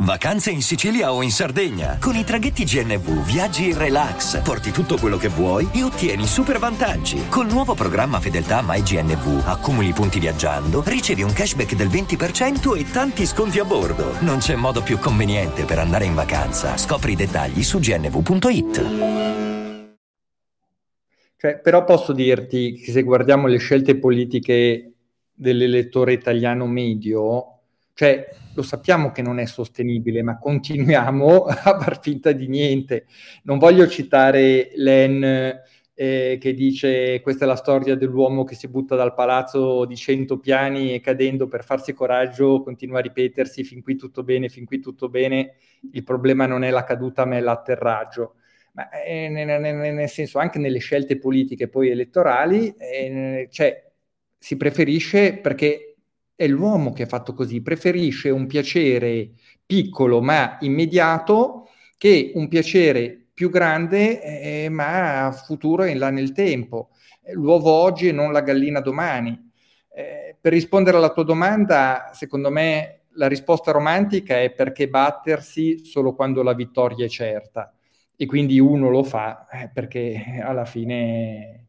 Vacanze 0.01 0.53
in 0.53 0.63
Sicilia 0.63 1.13
o 1.13 1.23
in 1.23 1.31
Sardegna. 1.33 1.99
Con 2.01 2.15
i 2.15 2.23
traghetti 2.23 2.65
GNV 2.65 3.27
viaggi 3.27 3.69
in 3.71 3.77
relax, 3.77 4.41
porti 4.43 4.71
tutto 4.71 4.97
quello 4.97 5.17
che 5.17 5.27
vuoi 5.27 5.69
e 5.75 5.83
ottieni 5.83 6.25
super 6.25 6.59
vantaggi. 6.59 7.27
Col 7.29 7.49
nuovo 7.49 7.75
programma 7.75 8.21
Fedeltà 8.21 8.63
MyGNV 8.65 9.43
accumuli 9.45 9.93
punti 9.93 10.21
viaggiando, 10.21 10.85
ricevi 10.87 11.23
un 11.23 11.33
cashback 11.33 11.75
del 11.75 11.89
20% 11.89 12.79
e 12.79 12.91
tanti 12.91 13.27
sconti 13.27 13.59
a 13.59 13.65
bordo. 13.65 14.13
Non 14.21 14.39
c'è 14.39 14.55
modo 14.55 14.83
più 14.83 14.99
conveniente 14.99 15.65
per 15.65 15.81
andare 15.81 16.05
in 16.05 16.15
vacanza. 16.15 16.77
Scopri 16.77 17.13
i 17.13 17.17
dettagli 17.17 17.63
su 17.65 17.81
gnv.it. 17.81 18.85
Cioè, 21.37 21.59
però 21.59 21.85
posso 21.85 22.13
dirti 22.13 22.75
che 22.75 22.93
se 22.93 23.03
guardiamo 23.03 23.49
le 23.49 23.59
scelte 23.59 23.99
politiche 23.99 24.93
dell'elettore 25.35 26.13
italiano 26.13 26.67
medio, 26.67 27.58
cioè, 27.99 28.29
lo 28.55 28.63
sappiamo 28.63 29.11
che 29.11 29.23
non 29.23 29.41
è 29.41 29.45
sostenibile, 29.45 30.23
ma 30.23 30.39
continuiamo 30.39 31.43
a 31.51 31.81
far 31.81 31.99
finta 32.01 32.31
di 32.31 32.47
niente. 32.47 33.07
Non 33.43 33.59
voglio 33.59 33.89
citare 33.89 34.71
Len 34.77 35.61
eh, 35.95 36.39
che 36.41 36.55
dice 36.55 37.21
questa 37.21 37.45
è 37.45 37.49
la 37.49 37.57
storia 37.57 37.97
dell'uomo 37.97 38.45
che 38.45 38.55
si 38.55 38.69
butta 38.69 38.95
dal 38.95 39.15
palazzo 39.15 39.85
di 39.85 39.97
cento 39.97 40.39
piani 40.39 40.95
e 40.95 41.01
cadendo 41.01 41.49
per 41.49 41.65
farsi 41.65 41.93
coraggio 41.93 42.63
continua 42.63 43.01
a 43.01 43.03
ripetersi 43.03 43.65
fin 43.65 43.83
qui 43.83 43.97
tutto 43.97 44.23
bene, 44.23 44.49
fin 44.49 44.65
qui 44.65 44.79
tutto 44.79 45.09
bene, 45.09 45.57
il 45.91 46.05
problema 46.05 46.47
non 46.47 46.63
è 46.63 46.71
la 46.71 46.85
caduta 46.85 47.25
ma 47.25 47.37
è 47.37 47.41
l'atterraggio. 47.41 48.37
Ma 48.75 48.91
eh, 48.91 49.29
nel, 49.29 50.09
senso 50.09 50.39
anche 50.39 50.61
nelle 50.61 50.79
scelte 50.79 51.19
politiche 51.19 51.67
poi 51.67 51.89
elettorali, 51.89 52.73
eh, 52.79 53.49
cioè, 53.51 53.91
si 54.39 54.57
preferisce 54.57 55.37
perché 55.39 55.88
è 56.39 56.47
l'uomo 56.47 56.93
che 56.93 57.03
ha 57.03 57.07
fatto 57.07 57.34
così, 57.34 57.61
preferisce 57.62 58.30
un 58.30 58.47
piacere 58.47 59.30
piccolo 59.66 60.22
ma 60.22 60.57
immediato 60.61 61.66
che 61.97 62.30
un 62.36 62.47
piacere 62.47 63.26
più 63.34 63.51
grande 63.51 64.22
eh, 64.22 64.68
ma 64.68 65.32
futuro 65.32 65.82
e 65.82 65.97
là 65.97 66.11
nel 66.11 66.30
tempo. 66.30 66.91
L'uovo 67.32 67.72
oggi 67.72 68.07
e 68.07 68.12
non 68.12 68.30
la 68.30 68.43
gallina 68.43 68.78
domani. 68.78 69.51
Eh, 69.93 70.36
per 70.41 70.53
rispondere 70.53 70.99
alla 70.99 71.11
tua 71.11 71.24
domanda, 71.24 72.12
secondo 72.12 72.53
me 72.53 73.07
la 73.14 73.26
risposta 73.26 73.72
romantica 73.72 74.41
è 74.41 74.53
perché 74.53 74.89
battersi 74.89 75.84
solo 75.84 76.14
quando 76.14 76.45
la 76.45 76.55
vittoria 76.55 77.05
è 77.05 77.09
certa 77.09 77.74
e 78.14 78.26
quindi 78.26 78.61
uno 78.61 78.91
lo 78.91 79.03
fa 79.03 79.49
eh, 79.49 79.70
perché 79.74 80.41
alla 80.41 80.64
fine 80.64 81.68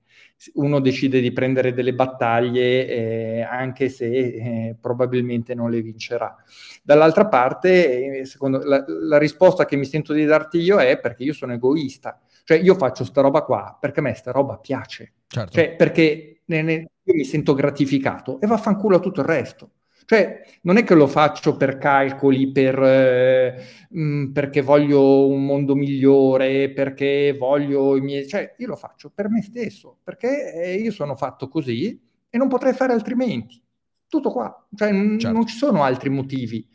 uno 0.54 0.80
decide 0.80 1.20
di 1.20 1.32
prendere 1.32 1.74
delle 1.74 1.94
battaglie 1.94 2.88
eh, 2.88 3.42
anche 3.42 3.90
se 3.90 4.06
eh, 4.08 4.76
probabilmente 4.80 5.54
non 5.54 5.70
le 5.70 5.82
vincerà. 5.82 6.36
Dall'altra 6.82 7.28
parte, 7.28 8.20
eh, 8.20 8.26
secondo, 8.26 8.64
la, 8.64 8.84
la, 8.88 9.18
risposta 9.18 9.66
che 9.66 9.76
mi 9.76 9.86
sento 9.86 10.14
di 10.14 10.26
darti 10.26 10.60
io 10.60 10.80
è 10.80 10.98
perché 11.00 11.24
io 11.24 11.34
sono 11.34 11.54
egoista, 11.54 12.20
cioè 12.46 12.58
io 12.58 12.76
faccio 12.76 13.04
sta 13.04 13.22
roba 13.22 13.42
qua 13.42 13.78
perché 13.80 14.00
a 14.00 14.04
me 14.04 14.14
sta 14.14 14.32
roba 14.32 14.58
piace, 14.58 15.14
certo. 15.28 15.52
cioè 15.52 15.76
perché 15.76 16.42
ne, 16.46 16.62
ne, 16.62 16.74
io 16.74 17.14
mi 17.14 17.26
sento 17.26 17.54
gratificato 17.54 18.40
e 18.40 18.48
vaffanculo 18.48 18.96
a 18.96 19.00
tutto 19.00 19.22
il 19.22 19.28
resto. 19.28 19.72
Cioè, 20.10 20.42
non 20.64 20.78
è 20.78 20.84
che 20.84 20.96
lo 20.96 21.06
faccio 21.06 21.56
per 21.56 21.78
calcoli, 21.78 22.52
per, 22.52 22.82
eh, 22.82 23.64
mh, 23.92 24.02
mm, 24.02 24.32
perché 24.32 24.62
voglio 24.62 25.28
un 25.28 25.46
mondo 25.46 25.76
migliore, 25.76 26.72
perché 26.72 27.36
voglio 27.38 27.96
i 27.96 28.02
miei... 28.02 28.28
Cioè, 28.28 28.56
io 28.58 28.66
lo 28.66 28.76
faccio 28.76 29.12
per 29.14 29.30
me 29.30 29.44
stesso, 29.44 30.00
perché 30.04 30.52
eh, 30.52 30.74
io 30.78 30.92
sono 30.92 31.16
fatto 31.16 31.48
così 31.48 32.02
e 32.28 32.38
non 32.40 32.48
potrei 32.48 32.74
fare 32.74 32.92
altrimenti. 32.92 33.62
Tutto 34.08 34.32
qua. 34.32 34.68
Cioè, 34.76 34.92
n- 34.92 35.20
certo. 35.20 35.38
non 35.38 35.46
ci 35.46 35.56
sono 35.56 35.84
altri 35.84 36.10
motivi. 36.10 36.68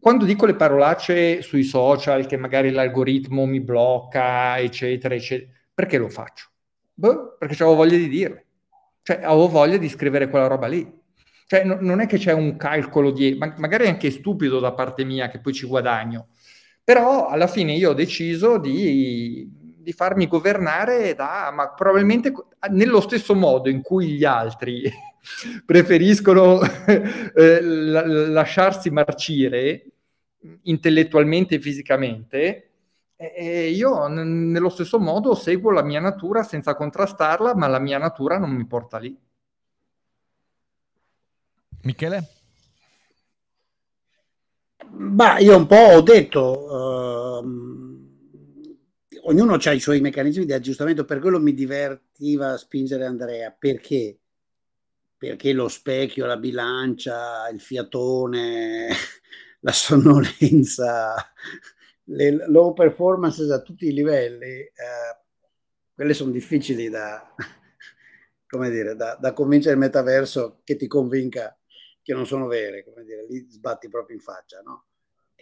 Quando 0.00 0.24
dico 0.24 0.44
le 0.44 0.56
parolacce 0.56 1.42
sui 1.42 1.62
social, 1.62 2.26
che 2.26 2.36
magari 2.36 2.72
l'algoritmo 2.72 3.46
mi 3.46 3.60
blocca, 3.60 4.58
eccetera, 4.58 5.14
eccetera, 5.14 5.52
perché 5.72 5.98
lo 5.98 6.08
faccio? 6.08 6.48
Beh, 6.94 7.36
perché 7.38 7.62
avevo 7.62 7.76
voglia 7.76 7.96
di 7.96 8.08
dirle. 8.08 8.46
Cioè, 9.02 9.20
avevo 9.22 9.46
voglia 9.46 9.76
di 9.76 9.88
scrivere 9.88 10.28
quella 10.28 10.48
roba 10.48 10.66
lì 10.66 11.04
cioè, 11.46 11.62
no, 11.64 11.78
non 11.80 12.00
è 12.00 12.06
che 12.06 12.18
c'è 12.18 12.32
un 12.32 12.56
calcolo 12.56 13.12
di... 13.12 13.36
Ma, 13.38 13.54
magari 13.58 13.86
anche 13.86 14.10
stupido 14.10 14.58
da 14.58 14.72
parte 14.72 15.04
mia, 15.04 15.28
che 15.28 15.38
poi 15.40 15.52
ci 15.52 15.66
guadagno. 15.66 16.28
Però 16.82 17.28
alla 17.28 17.46
fine 17.46 17.72
io 17.72 17.90
ho 17.90 17.94
deciso 17.94 18.58
di, 18.58 19.48
di 19.78 19.92
farmi 19.92 20.26
governare 20.26 21.14
da... 21.14 21.52
Ma 21.54 21.72
probabilmente 21.72 22.32
nello 22.70 23.00
stesso 23.00 23.34
modo 23.34 23.68
in 23.68 23.80
cui 23.80 24.14
gli 24.14 24.24
altri 24.24 24.90
preferiscono 25.64 26.60
eh, 27.34 27.60
lasciarsi 27.60 28.90
marcire 28.90 29.84
intellettualmente 30.62 31.56
e 31.56 31.60
fisicamente, 31.60 32.70
e 33.16 33.70
io 33.70 34.06
nello 34.08 34.68
stesso 34.68 34.98
modo 35.00 35.34
seguo 35.34 35.70
la 35.70 35.82
mia 35.82 36.00
natura 36.00 36.42
senza 36.42 36.74
contrastarla, 36.74 37.54
ma 37.54 37.66
la 37.66 37.78
mia 37.78 37.98
natura 37.98 38.38
non 38.38 38.50
mi 38.50 38.66
porta 38.66 38.98
lì. 38.98 39.16
Michele? 41.86 42.28
Bah, 44.88 45.38
io 45.38 45.56
un 45.56 45.66
po' 45.66 45.76
ho 45.76 46.00
detto, 46.02 46.64
uh, 46.64 47.44
ognuno 49.22 49.54
ha 49.54 49.72
i 49.72 49.80
suoi 49.80 50.00
meccanismi 50.00 50.44
di 50.44 50.52
aggiustamento, 50.52 51.04
per 51.04 51.20
quello 51.20 51.38
mi 51.38 51.54
divertiva 51.54 52.56
spingere 52.56 53.06
Andrea, 53.06 53.54
perché? 53.56 54.18
Perché 55.16 55.52
lo 55.52 55.68
specchio, 55.68 56.26
la 56.26 56.36
bilancia, 56.36 57.48
il 57.48 57.60
fiatone, 57.60 58.88
la 59.60 59.72
sonnolenza, 59.72 61.14
le 62.04 62.48
low 62.48 62.72
performance 62.72 63.42
a 63.52 63.62
tutti 63.62 63.86
i 63.86 63.92
livelli, 63.92 64.58
eh, 64.58 64.72
quelle 65.94 66.14
sono 66.14 66.32
difficili 66.32 66.88
da, 66.90 67.34
come 68.46 68.70
dire, 68.70 68.96
da, 68.96 69.16
da, 69.20 69.32
convincere 69.32 69.74
il 69.74 69.80
metaverso 69.80 70.60
che 70.64 70.76
ti 70.76 70.86
convinca 70.86 71.56
che 72.06 72.14
non 72.14 72.24
sono 72.24 72.46
vere, 72.46 72.84
come 72.84 73.02
dire, 73.02 73.26
lì 73.26 73.48
sbatti 73.50 73.88
proprio 73.88 74.14
in 74.14 74.22
faccia, 74.22 74.60
no? 74.60 74.84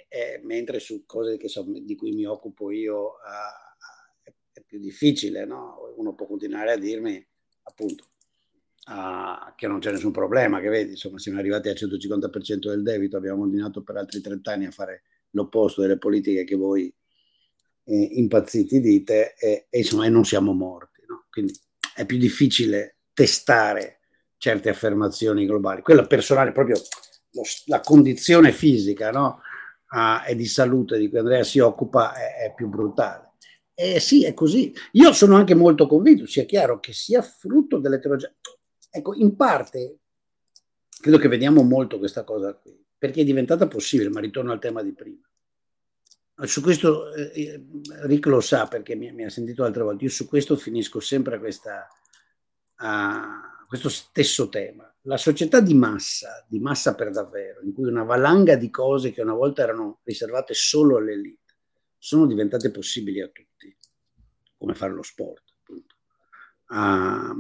E, 0.09 0.41
mentre 0.45 0.79
su 0.79 1.05
cose 1.05 1.39
so, 1.47 1.63
di 1.63 1.95
cui 1.95 2.13
mi 2.13 2.25
occupo 2.25 2.71
io 2.71 3.17
uh, 3.17 4.31
è 4.51 4.63
più 4.63 4.79
difficile, 4.79 5.45
no? 5.45 5.93
Uno 5.97 6.15
può 6.15 6.25
continuare 6.25 6.73
a 6.73 6.79
dirmi, 6.79 7.23
appunto, 7.65 8.05
uh, 8.87 9.55
che 9.57 9.67
non 9.67 9.79
c'è 9.79 9.93
nessun 9.93 10.11
problema, 10.11 10.59
che 10.61 10.71
vedi, 10.71 10.93
insomma, 10.93 11.19
siamo 11.19 11.39
arrivati 11.39 11.69
al 11.69 11.75
150% 11.75 12.69
del 12.71 12.83
debito, 12.83 13.19
abbiamo 13.19 13.41
continuato 13.41 13.83
per 13.83 13.97
altri 13.99 14.23
30 14.23 14.51
anni 14.51 14.65
a 14.65 14.71
fare 14.71 15.03
l'opposto 15.33 15.83
delle 15.83 15.99
politiche 15.99 16.45
che 16.45 16.57
voi 16.57 16.91
eh, 17.85 18.09
impazziti 18.13 18.81
dite 18.81 19.35
e, 19.35 19.67
e, 19.69 19.79
insomma, 19.81 20.07
e 20.07 20.09
non 20.09 20.25
siamo 20.25 20.55
morti, 20.55 21.03
no? 21.07 21.27
Quindi 21.29 21.53
è 21.95 22.07
più 22.07 22.17
difficile 22.17 23.01
testare 23.13 23.99
certe 24.45 24.69
affermazioni 24.69 25.47
globali. 25.47 25.81
Quella 25.81 26.07
personale, 26.07 26.53
proprio 26.53 26.77
lo, 27.31 27.43
la 27.65 27.81
condizione 27.81 28.53
fisica 28.53 29.11
no? 29.11 29.41
ah, 29.93 30.23
e 30.27 30.35
di 30.35 30.45
salute 30.45 30.99
di 30.99 31.09
cui 31.09 31.17
Andrea 31.17 31.43
si 31.43 31.61
occupa 31.61 32.13
è, 32.13 32.49
è 32.49 32.55
più 32.55 32.69
brutale. 32.69 33.33
E 33.73 34.01
sì, 34.01 34.27
è 34.27 34.35
così. 34.35 34.71
Io 34.93 35.15
sono 35.15 35.37
anche 35.37 35.55
molto 35.55 35.87
convinto, 35.87 36.27
sia 36.27 36.45
chiaro, 36.45 36.79
che 36.79 36.93
sia 36.93 37.23
frutto 37.23 37.79
dell'eterogeneità. 37.79 38.51
Ecco, 38.91 39.15
in 39.15 39.35
parte 39.35 40.01
credo 41.01 41.17
che 41.17 41.29
vediamo 41.29 41.63
molto 41.63 41.99
questa 41.99 42.23
cosa 42.23 42.53
qui, 42.53 42.79
perché 42.99 43.23
è 43.23 43.25
diventata 43.25 43.67
possibile, 43.67 44.11
ma 44.11 44.21
ritorno 44.21 44.53
al 44.53 44.61
tema 44.61 44.83
di 44.83 44.93
prima. 44.93 45.27
Su 46.43 46.61
questo 46.61 47.15
eh, 47.15 47.65
Rick 48.03 48.27
lo 48.27 48.41
sa 48.41 48.67
perché 48.67 48.95
mi, 48.95 49.11
mi, 49.11 49.25
ha 49.25 49.31
sentito 49.31 49.65
altre 49.65 49.85
volte, 49.85 50.05
io 50.05 50.11
su 50.11 50.29
questo 50.29 50.55
finisco 50.57 51.01
sempre 51.01 51.39
questa, 51.39 51.89
a 52.77 53.54
questo 53.67 53.89
stesso 53.89 54.49
tema. 54.49 54.89
La 55.03 55.17
società 55.17 55.61
di 55.61 55.75
massa, 55.75 56.45
di 56.49 56.59
massa 56.59 56.95
per 56.95 57.11
davvero, 57.11 57.61
in 57.63 57.73
cui 57.73 57.85
una 57.85 58.05
valanga 58.05 58.57
di 58.57 58.71
cose 58.71 59.13
che 59.13 59.21
una 59.21 59.35
volta 59.35 59.63
erano 59.63 60.01
riservate 60.05 60.55
solo 60.55 60.97
all'elite, 60.97 61.57
sono 61.99 62.27
diventate 62.27 62.71
possibili 62.71 63.21
a 63.21 63.29
tutti, 63.29 63.77
come 64.57 64.75
fare 64.75 64.93
lo 64.93 65.03
sport, 65.03 65.43
appunto, 65.61 65.95
a, 66.67 67.35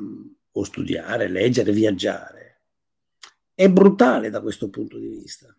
o 0.52 0.64
studiare, 0.64 1.28
leggere, 1.28 1.72
viaggiare. 1.72 2.60
È 3.54 3.68
brutale 3.70 4.30
da 4.30 4.40
questo 4.40 4.68
punto 4.68 4.98
di 4.98 5.08
vista, 5.08 5.54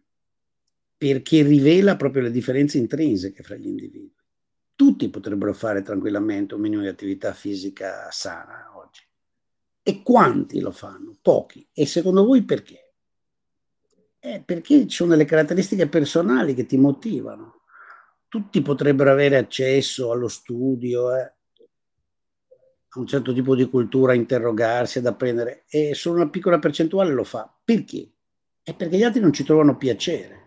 perché 0.98 1.42
rivela 1.44 1.96
proprio 1.96 2.24
le 2.24 2.32
differenze 2.32 2.78
intrinseche 2.78 3.44
fra 3.44 3.56
gli 3.56 3.68
individui. 3.68 4.14
Tutti 4.76 5.10
potrebbero 5.10 5.54
fare 5.54 5.82
tranquillamente 5.82 6.54
un 6.54 6.62
minimo 6.62 6.82
di 6.82 6.88
attività 6.88 7.34
fisica 7.34 8.10
sana 8.12 8.75
e 9.88 10.02
quanti 10.02 10.62
lo 10.62 10.72
fanno? 10.72 11.16
Pochi. 11.22 11.70
E 11.72 11.86
secondo 11.86 12.26
voi 12.26 12.44
perché? 12.44 12.94
Eh, 14.18 14.42
perché 14.44 14.88
ci 14.88 14.96
sono 14.96 15.12
delle 15.12 15.26
caratteristiche 15.26 15.88
personali 15.88 16.56
che 16.56 16.66
ti 16.66 16.76
motivano. 16.76 17.62
Tutti 18.28 18.64
potrebbero 18.64 19.12
avere 19.12 19.38
accesso 19.38 20.10
allo 20.10 20.28
studio, 20.28 21.16
eh, 21.16 21.22
a 21.22 23.00
un 23.00 23.06
certo 23.06 23.32
tipo 23.32 23.54
di 23.54 23.70
cultura, 23.70 24.16
interrogarsi, 24.16 24.98
ad 24.98 25.06
apprendere, 25.06 25.66
e 25.70 25.94
solo 25.94 26.16
una 26.16 26.32
piccola 26.32 26.58
percentuale 26.58 27.14
lo 27.14 27.24
fa. 27.24 27.56
Perché? 27.64 28.12
È 28.64 28.74
perché 28.74 28.98
gli 28.98 29.04
altri 29.04 29.22
non 29.22 29.34
ci 29.34 29.44
trovano 29.44 29.78
piacere. 29.78 30.46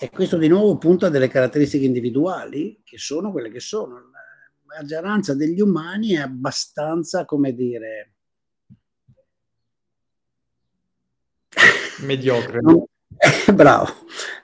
E 0.00 0.10
questo 0.10 0.36
di 0.36 0.48
nuovo 0.48 0.78
punta 0.78 1.06
a 1.06 1.10
delle 1.10 1.28
caratteristiche 1.28 1.84
individuali 1.84 2.80
che 2.82 2.98
sono 2.98 3.30
quelle 3.30 3.50
che 3.50 3.60
sono. 3.60 3.94
La 3.94 4.80
maggioranza 4.80 5.32
degli 5.32 5.60
umani 5.60 6.14
è 6.14 6.22
abbastanza, 6.22 7.24
come 7.24 7.54
dire, 7.54 8.13
mediocre. 12.00 12.60
Non, 12.60 12.84
bravo, 13.54 13.92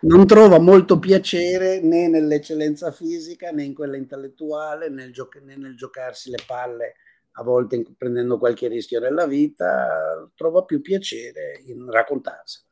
non 0.00 0.26
trova 0.26 0.58
molto 0.58 0.98
piacere 0.98 1.80
né 1.80 2.08
nell'eccellenza 2.08 2.92
fisica 2.92 3.50
né 3.50 3.64
in 3.64 3.74
quella 3.74 3.96
intellettuale 3.96 4.88
né, 4.88 5.10
gio- 5.10 5.28
né 5.42 5.56
nel 5.56 5.76
giocarsi 5.76 6.30
le 6.30 6.38
palle 6.46 6.94
a 7.32 7.42
volte 7.42 7.82
prendendo 7.96 8.38
qualche 8.38 8.68
rischio 8.68 9.00
nella 9.00 9.26
vita, 9.26 10.28
trova 10.34 10.64
più 10.64 10.80
piacere 10.80 11.62
in 11.66 11.90
raccontarsela. 11.90 12.66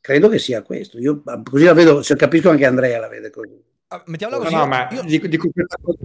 Credo 0.00 0.28
che 0.28 0.38
sia 0.38 0.62
questo. 0.62 0.98
Io 0.98 1.22
così 1.48 1.64
la 1.64 1.74
vedo, 1.74 2.02
se 2.02 2.16
capisco 2.16 2.50
anche 2.50 2.66
Andrea 2.66 2.98
la 2.98 3.08
vede 3.08 3.30
così. 3.30 3.62
Ah, 3.88 4.02
mettiamola 4.06 4.42
così. 4.42 4.54
No, 4.54 4.60
no, 4.60 4.66
ma 4.66 4.88
io... 4.90 5.02
dico, 5.02 5.26
dico 5.26 5.48
questa 5.52 5.76
cosa. 5.80 5.98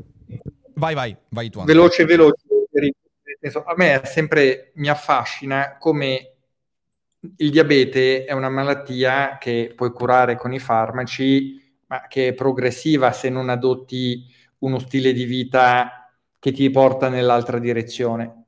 Vai, 0.75 0.93
vai, 0.93 1.17
vai 1.29 1.49
tu. 1.49 1.59
Andrea. 1.59 1.77
Veloce, 1.77 2.05
veloce. 2.05 2.45
A 3.65 3.73
me 3.75 4.01
sempre 4.03 4.71
mi 4.75 4.89
affascina 4.89 5.77
come 5.79 6.36
il 7.19 7.49
diabete 7.49 8.25
è 8.25 8.33
una 8.33 8.49
malattia 8.49 9.37
che 9.39 9.73
puoi 9.75 9.91
curare 9.91 10.35
con 10.35 10.53
i 10.53 10.59
farmaci, 10.59 11.61
ma 11.87 12.07
che 12.07 12.29
è 12.29 12.33
progressiva 12.33 13.11
se 13.11 13.29
non 13.29 13.49
adotti 13.49 14.25
uno 14.59 14.79
stile 14.79 15.13
di 15.13 15.25
vita 15.25 16.09
che 16.39 16.51
ti 16.51 16.69
porta 16.69 17.09
nell'altra 17.09 17.59
direzione. 17.59 18.45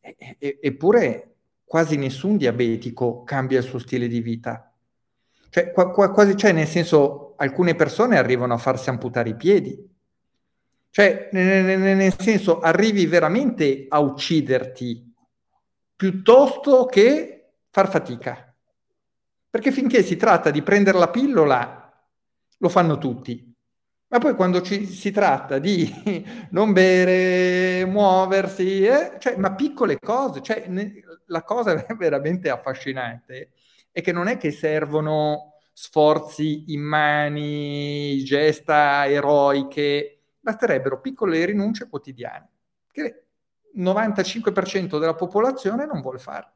E, 0.00 0.16
e, 0.38 0.58
eppure 0.60 1.34
quasi 1.64 1.96
nessun 1.96 2.36
diabetico 2.36 3.24
cambia 3.24 3.58
il 3.58 3.64
suo 3.64 3.78
stile 3.78 4.08
di 4.08 4.20
vita. 4.20 4.72
Cioè, 5.50 5.72
qua, 5.72 5.90
qua, 5.90 6.12
quasi, 6.12 6.36
cioè, 6.36 6.52
nel 6.52 6.66
senso, 6.66 7.34
alcune 7.36 7.74
persone 7.74 8.18
arrivano 8.18 8.54
a 8.54 8.58
farsi 8.58 8.88
amputare 8.88 9.30
i 9.30 9.36
piedi. 9.36 9.94
Cioè, 10.90 11.28
nel, 11.32 11.78
nel, 11.78 12.14
senso, 12.18 12.60
arrivi 12.60 13.06
veramente 13.06 13.86
a 13.88 13.98
ucciderti 13.98 15.12
piuttosto 15.96 16.86
che 16.86 17.35
far 17.76 17.90
fatica. 17.90 18.56
Perché 19.50 19.70
finché 19.70 20.02
si 20.02 20.16
tratta 20.16 20.50
di 20.50 20.62
prendere 20.62 20.96
la 20.96 21.10
pillola, 21.10 21.92
lo 22.56 22.68
fanno 22.70 22.96
tutti. 22.96 23.54
Ma 24.06 24.16
poi 24.18 24.34
quando 24.34 24.62
ci, 24.62 24.86
si 24.86 25.10
tratta 25.10 25.58
di 25.58 25.92
non 26.52 26.72
bere, 26.72 27.84
muoversi, 27.84 28.86
eh, 28.86 29.16
cioè, 29.18 29.36
ma 29.36 29.54
piccole 29.54 29.98
cose, 29.98 30.40
cioè, 30.40 30.64
ne, 30.68 31.02
la 31.26 31.42
cosa 31.42 31.84
veramente 31.98 32.48
affascinante 32.48 33.50
è 33.92 34.00
che 34.00 34.12
non 34.12 34.28
è 34.28 34.38
che 34.38 34.52
servono 34.52 35.56
sforzi 35.74 36.72
immani, 36.72 38.24
gesta 38.24 39.06
eroiche, 39.06 40.20
basterebbero 40.40 41.02
piccole 41.02 41.44
rinunce 41.44 41.90
quotidiane, 41.90 42.48
che 42.90 43.24
il 43.74 43.82
95% 43.82 44.98
della 44.98 45.14
popolazione 45.14 45.84
non 45.84 46.00
vuole 46.00 46.18
fare. 46.18 46.55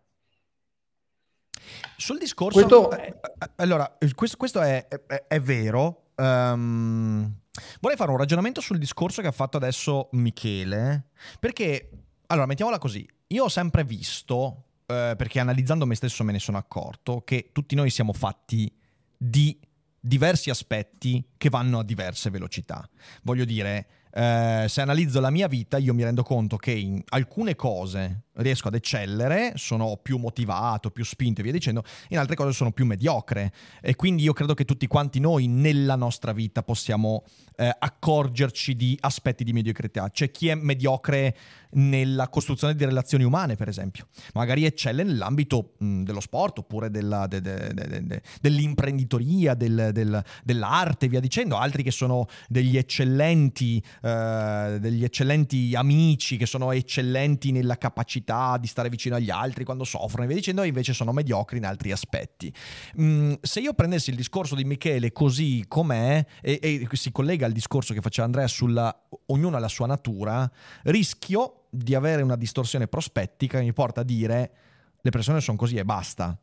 Sul 1.96 2.18
discorso... 2.18 2.58
Questo, 2.58 2.90
eh, 2.92 3.14
eh, 3.38 3.50
allora, 3.56 3.96
questo, 4.14 4.36
questo 4.36 4.60
è, 4.60 4.86
è, 4.88 5.24
è, 5.28 5.40
vero. 5.40 6.10
Um, 6.16 7.32
vorrei 7.80 7.96
fare 7.96 8.10
un 8.10 8.16
ragionamento 8.16 8.60
sul 8.60 8.78
discorso 8.78 9.22
che 9.22 9.28
ha 9.28 9.32
fatto 9.32 9.56
adesso 9.56 10.08
Michele, 10.12 11.08
perché, 11.38 11.90
allora, 12.26 12.46
mettiamola 12.46 12.78
così, 12.78 13.06
io 13.28 13.44
ho 13.44 13.48
sempre 13.48 13.84
visto, 13.84 14.64
eh, 14.86 15.14
perché 15.16 15.40
analizzando 15.40 15.86
me 15.86 15.94
stesso 15.94 16.24
me 16.24 16.32
ne 16.32 16.38
sono 16.38 16.58
accorto, 16.58 17.22
che 17.24 17.50
tutti 17.52 17.74
noi 17.74 17.90
siamo 17.90 18.12
fatti 18.12 18.72
di 19.16 19.58
diversi 20.00 20.50
aspetti 20.50 21.24
che 21.36 21.50
vanno 21.50 21.80
a 21.80 21.84
diverse 21.84 22.30
velocità. 22.30 22.88
Voglio 23.22 23.44
dire, 23.44 23.86
eh, 24.12 24.64
se 24.68 24.80
analizzo 24.80 25.20
la 25.20 25.30
mia 25.30 25.46
vita, 25.46 25.76
io 25.76 25.94
mi 25.94 26.02
rendo 26.02 26.22
conto 26.22 26.56
che 26.56 26.72
in 26.72 27.02
alcune 27.10 27.54
cose 27.54 28.24
riesco 28.41 28.68
ad 28.68 28.74
eccellere, 28.74 29.53
sono 29.57 29.99
più 30.03 30.18
motivato, 30.18 30.91
più 30.91 31.05
spinto 31.05 31.41
e 31.41 31.45
via 31.45 31.53
dicendo, 31.53 31.82
in 32.09 32.18
altre 32.18 32.36
cose 32.36 32.53
sono 32.53 32.72
più 32.72 32.86
mediocre. 32.86 33.53
E 33.80 33.95
quindi 33.97 34.22
io 34.22 34.32
credo 34.32 34.55
che 34.55 34.64
tutti 34.64 34.86
quanti 34.86 35.20
noi 35.20 35.47
nella 35.47 35.97
nostra 35.97 36.32
vita 36.32 36.62
possiamo 36.62 37.24
eh, 37.57 37.74
accorgerci 37.78 38.74
di 38.74 38.97
aspetti 39.01 39.45
di 39.45 39.53
mediocrità. 39.53 40.09
C'è 40.11 40.30
chi 40.30 40.49
è 40.49 40.55
mediocre 40.55 41.36
nella 41.72 42.28
costruzione 42.28 42.74
di 42.74 42.84
relazioni 42.84 43.24
umane, 43.24 43.55
per 43.55 43.68
esempio. 43.68 44.09
Magari 44.32 44.64
eccelle 44.64 45.05
nell'ambito 45.05 45.74
mh, 45.78 46.03
dello 46.03 46.20
sport 46.20 46.59
oppure 46.59 46.91
della, 46.91 47.26
de, 47.26 47.41
de, 47.41 47.72
de, 47.72 48.22
dell'imprenditoria, 48.41 49.55
del, 49.55 49.91
del, 49.93 50.22
dell'arte, 50.43 51.09
via 51.09 51.20
dicendo. 51.20 51.57
Altri 51.57 51.82
che 51.82 51.91
sono 51.91 52.26
degli 52.49 52.76
eccellenti, 52.76 53.82
eh, 54.03 54.78
degli 54.80 55.05
eccellenti 55.05 55.74
amici, 55.74 56.36
che 56.36 56.47
sono 56.47 56.72
eccellenti 56.72 57.53
nella 57.53 57.76
capacità 57.76 58.29
capacità 58.30 58.56
di 58.58 58.66
stare 58.66 58.88
vicino 58.88 59.16
agli 59.16 59.30
altri 59.30 59.64
quando 59.64 59.84
soffrono 59.84 60.24
e 60.24 60.26
via 60.26 60.36
dicendo, 60.36 60.62
invece 60.62 60.92
sono 60.92 61.12
mediocri 61.12 61.58
in 61.58 61.66
altri 61.66 61.90
aspetti. 61.90 62.52
Mm, 63.00 63.34
se 63.40 63.60
io 63.60 63.74
prendessi 63.74 64.10
il 64.10 64.16
discorso 64.16 64.54
di 64.54 64.64
Michele 64.64 65.12
così 65.12 65.64
com'è 65.66 66.24
e, 66.40 66.58
e 66.62 66.88
si 66.92 67.10
collega 67.10 67.46
al 67.46 67.52
discorso 67.52 67.92
che 67.92 68.00
faceva 68.00 68.26
Andrea 68.26 68.46
sulla 68.46 68.94
ognuno 69.26 69.56
ha 69.56 69.60
la 69.60 69.68
sua 69.68 69.86
natura, 69.86 70.50
rischio 70.84 71.66
di 71.70 71.94
avere 71.94 72.22
una 72.22 72.36
distorsione 72.36 72.86
prospettica 72.86 73.58
che 73.58 73.64
mi 73.64 73.72
porta 73.72 74.00
a 74.00 74.04
dire 74.04 74.52
le 75.00 75.10
persone 75.10 75.40
sono 75.40 75.56
così 75.56 75.76
e 75.76 75.84
basta. 75.84 76.38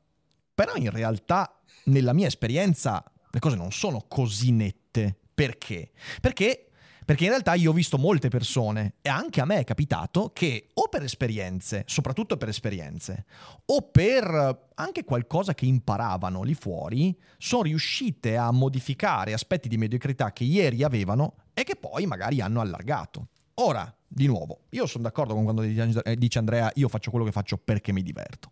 Però 0.53 0.73
in 0.75 0.89
realtà, 0.89 1.61
nella 1.85 2.13
mia 2.13 2.27
esperienza, 2.27 3.03
le 3.29 3.39
cose 3.39 3.55
non 3.55 3.71
sono 3.71 4.05
così 4.07 4.51
nette. 4.51 5.15
Perché? 5.33 5.91
Perché 6.19 6.66
perché 7.07 7.23
in 7.23 7.29
realtà 7.29 7.53
io 7.53 7.69
ho 7.69 7.73
visto 7.73 7.97
molte 7.97 8.27
persone 8.27 8.95
e 9.01 9.07
anche 9.07 9.39
a 9.39 9.45
me 9.45 9.59
è 9.59 9.63
capitato 9.63 10.31
che 10.33 10.67
o 10.73 10.89
per 10.89 11.03
esperienze, 11.03 11.85
soprattutto 11.87 12.35
per 12.35 12.49
esperienze, 12.49 13.23
o 13.67 13.81
per 13.83 14.71
anche 14.75 15.05
qualcosa 15.05 15.53
che 15.53 15.65
imparavano 15.65 16.43
lì 16.43 16.53
fuori, 16.53 17.17
sono 17.37 17.61
riuscite 17.61 18.35
a 18.35 18.51
modificare 18.51 19.31
aspetti 19.31 19.69
di 19.69 19.77
mediocrità 19.77 20.33
che 20.33 20.43
ieri 20.43 20.83
avevano 20.83 21.35
e 21.53 21.63
che 21.63 21.77
poi 21.77 22.05
magari 22.05 22.41
hanno 22.41 22.59
allargato. 22.59 23.29
Ora, 23.53 23.89
di 24.05 24.27
nuovo, 24.27 24.65
io 24.71 24.85
sono 24.85 25.03
d'accordo 25.05 25.33
con 25.33 25.45
quando 25.45 25.61
dice 25.61 26.39
Andrea, 26.39 26.69
io 26.75 26.89
faccio 26.89 27.09
quello 27.09 27.23
che 27.23 27.31
faccio 27.31 27.57
perché 27.57 27.93
mi 27.93 28.03
diverto. 28.03 28.51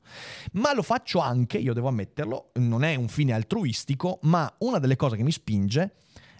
Ma 0.54 0.74
lo 0.74 0.82
faccio 0.82 1.20
anche, 1.20 1.58
io 1.58 1.74
devo 1.74 1.90
ammetterlo, 1.90 2.52
non 2.54 2.86
è 2.86 2.96
un 2.96 3.10
fine 3.10 3.34
altruistico, 3.34 4.20
ma 4.22 4.50
una 4.60 4.80
delle 4.80 4.96
cose 4.96 5.18
che 5.18 5.24
mi 5.24 5.34
spinge 5.34 5.96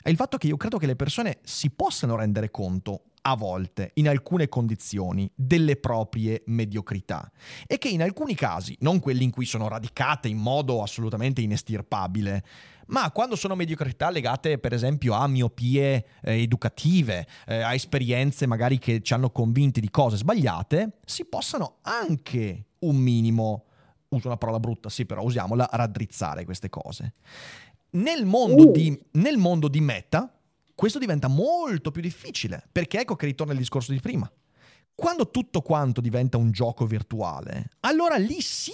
è 0.06 0.12
il 0.12 0.18
fatto 0.18 0.38
che 0.38 0.46
io 0.46 0.56
credo 0.56 0.78
che 0.78 0.86
le 0.86 0.96
persone 0.96 1.40
si 1.42 1.72
possano 1.72 2.16
rendere 2.16 2.52
conto 2.52 3.06
a 3.24 3.36
volte, 3.36 3.90
in 3.96 4.08
alcune 4.08 4.48
condizioni, 4.48 5.28
delle 5.34 5.78
proprie 5.78 6.44
mediocrità 6.46 7.32
e 7.66 7.80
che 7.80 7.88
in 7.88 8.04
alcuni 8.04 8.36
casi, 8.36 8.78
non 8.82 9.00
quelli 9.00 9.24
in 9.24 9.32
cui 9.32 9.46
sono 9.46 9.68
radicate 9.68 10.28
in 10.28 10.38
modo 10.38 10.84
assolutamente 10.84 11.42
inestirpabile, 11.42 12.44
ma 12.90 13.10
quando 13.10 13.36
sono 13.36 13.56
mediocrità 13.56 14.12
legate 14.12 14.60
per 14.60 14.74
esempio 14.74 15.16
a 15.16 15.26
miopie 15.26 16.06
eh, 16.22 16.40
educative, 16.40 17.26
eh, 17.48 17.62
a 17.62 17.74
esperienze 17.74 18.46
magari 18.46 18.78
che 18.78 19.02
ci 19.02 19.16
hanno 19.16 19.32
convinti 19.32 19.82
di 19.82 19.90
cose 19.90 20.18
sbagliate, 20.18 21.00
si 21.04 21.26
possano 21.26 21.78
anche 21.82 22.66
un 22.82 22.96
minimo, 22.96 23.66
uso 24.10 24.28
una 24.28 24.38
parola 24.38 24.60
brutta, 24.60 24.90
sì 24.90 25.08
però 25.08 25.24
usiamola, 25.24 25.68
raddrizzare 25.72 26.46
queste 26.46 26.70
cose. 26.70 27.14
Nel 27.96 28.26
mondo, 28.26 28.70
uh. 28.70 28.72
di, 28.72 28.98
nel 29.14 29.38
mondo 29.38 29.68
di 29.68 29.82
meta, 29.82 30.34
questo 30.74 31.00
diventa 31.00 31.28
molto 31.28 31.92
più 31.92 32.02
difficile, 32.02 32.68
perché 32.72 33.00
ecco 33.00 33.16
che 33.16 33.26
ritorna 33.26 33.54
il 33.54 33.60
discorso 33.60 33.92
di 33.92 34.00
prima. 34.00 34.30
Quando 34.94 35.30
tutto 35.30 35.62
quanto 35.62 36.02
diventa 36.02 36.38
un 36.38 36.52
gioco 36.52 36.86
virtuale, 36.86 37.70
allora 37.82 38.16
lì 38.16 38.42
sì, 38.42 38.72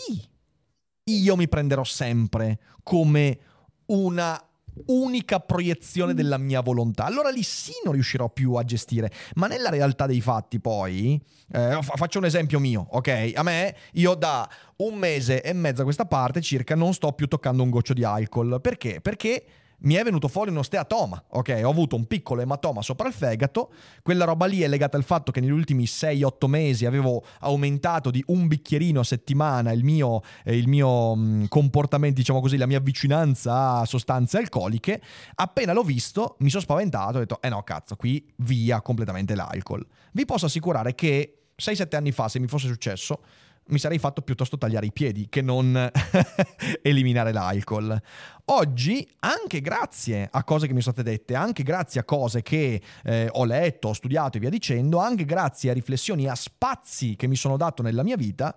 io 1.04 1.36
mi 1.36 1.48
prenderò 1.48 1.84
sempre 1.84 2.60
come 2.84 3.40
una 3.86 4.44
unica 4.88 5.40
proiezione 5.40 6.14
della 6.14 6.38
mia 6.38 6.62
volontà. 6.62 7.06
Allora 7.06 7.30
lì 7.30 7.44
sì 7.44 7.74
non 7.84 7.94
riuscirò 7.94 8.30
più 8.30 8.54
a 8.54 8.64
gestire, 8.64 9.12
ma 9.36 9.48
nella 9.48 9.70
realtà 9.70 10.06
dei 10.06 10.22
fatti 10.22 10.60
poi, 10.60 11.22
eh, 11.52 11.80
faccio 11.82 12.20
un 12.20 12.26
esempio 12.26 12.60
mio, 12.60 12.88
ok? 12.90 13.32
A 13.36 13.44
me, 13.44 13.76
io 13.94 14.16
da 14.16 14.50
un 14.78 14.96
mese 14.96 15.42
e 15.42 15.54
mezzo 15.54 15.82
a 15.82 15.84
questa 15.84 16.06
parte 16.06 16.42
circa 16.42 16.76
non 16.76 16.94
sto 16.94 17.12
più 17.14 17.28
toccando 17.28 17.64
un 17.64 17.70
goccio 17.70 17.94
di 17.94 18.04
alcol. 18.04 18.60
Perché? 18.62 19.02
Perché 19.02 19.46
mi 19.82 19.96
è 19.96 20.04
venuto 20.04 20.28
fuori 20.28 20.50
uno 20.50 20.64
steatoma, 20.64 21.24
ok? 21.30 21.62
Ho 21.64 21.70
avuto 21.70 21.96
un 21.96 22.06
piccolo 22.06 22.42
ematoma 22.42 22.82
sopra 22.82 23.08
il 23.08 23.14
fegato, 23.14 23.72
quella 24.02 24.26
roba 24.26 24.46
lì 24.46 24.62
è 24.62 24.68
legata 24.68 24.98
al 24.98 25.04
fatto 25.04 25.32
che 25.32 25.40
negli 25.40 25.52
ultimi 25.52 25.86
6-8 25.86 26.48
mesi 26.48 26.86
avevo 26.86 27.24
aumentato 27.40 28.12
di 28.12 28.24
un 28.28 28.48
bicchierino 28.48 29.00
a 29.00 29.04
settimana 29.04 29.72
il 29.72 29.84
mio, 29.84 30.22
eh, 30.44 30.56
il 30.56 30.68
mio 30.68 31.16
mh, 31.16 31.22
mm, 31.22 31.46
comportamento, 31.46 32.20
diciamo 32.20 32.42
così, 32.42 32.58
la 32.58 32.68
mia 32.68 32.80
vicinanza 32.80 33.80
a 33.80 33.86
sostanze 33.86 34.38
alcoliche. 34.38 35.02
Appena 35.36 35.74
l'ho 35.74 35.84
visto 35.84 36.36
mi 36.40 36.50
sono 36.50 36.62
spaventato, 36.62 37.18
ho 37.18 37.20
detto, 37.20 37.42
eh 37.42 37.50
no 37.50 37.64
cazzo, 37.64 37.96
qui 37.96 38.26
via 38.38 38.82
completamente 38.82 39.36
l'alcol. 39.36 39.86
Vi 40.12 40.26
posso 40.26 40.46
assicurare 40.46 40.94
che 40.94 41.46
6-7 41.60 41.96
anni 41.96 42.12
fa, 42.12 42.28
se 42.28 42.40
mi 42.40 42.48
fosse 42.48 42.68
successo, 42.68 43.22
mi 43.68 43.80
sarei 43.80 44.00
fatto 44.00 44.22
piuttosto 44.22 44.58
tagliare 44.58 44.86
i 44.86 44.92
piedi 44.92 45.28
che 45.30 45.42
non 45.42 45.90
eliminare 46.82 47.32
l'alcol. 47.32 48.02
Oggi, 48.46 49.08
anche 49.20 49.62
grazie 49.62 50.28
a 50.32 50.44
cose 50.44 50.68
che 50.68 50.74
mi 50.74 50.82
sono 50.82 50.94
state 50.94 51.10
dette, 51.10 51.36
anche 51.36 51.64
grazie 51.64 52.02
a 52.02 52.04
cose 52.04 52.42
che 52.42 52.82
eh, 53.04 53.30
ho 53.32 53.46
letto, 53.46 53.90
ho 53.90 53.94
studiato 53.94 54.38
e 54.38 54.40
via 54.40 54.50
dicendo, 54.50 55.00
anche 55.00 55.26
grazie 55.26 55.70
a 55.70 55.74
riflessioni, 55.74 56.28
a 56.28 56.36
spazi 56.36 57.16
che 57.16 57.28
mi 57.28 57.36
sono 57.36 57.58
dato 57.58 57.82
nella 57.82 58.04
mia 58.04 58.18
vita, 58.18 58.56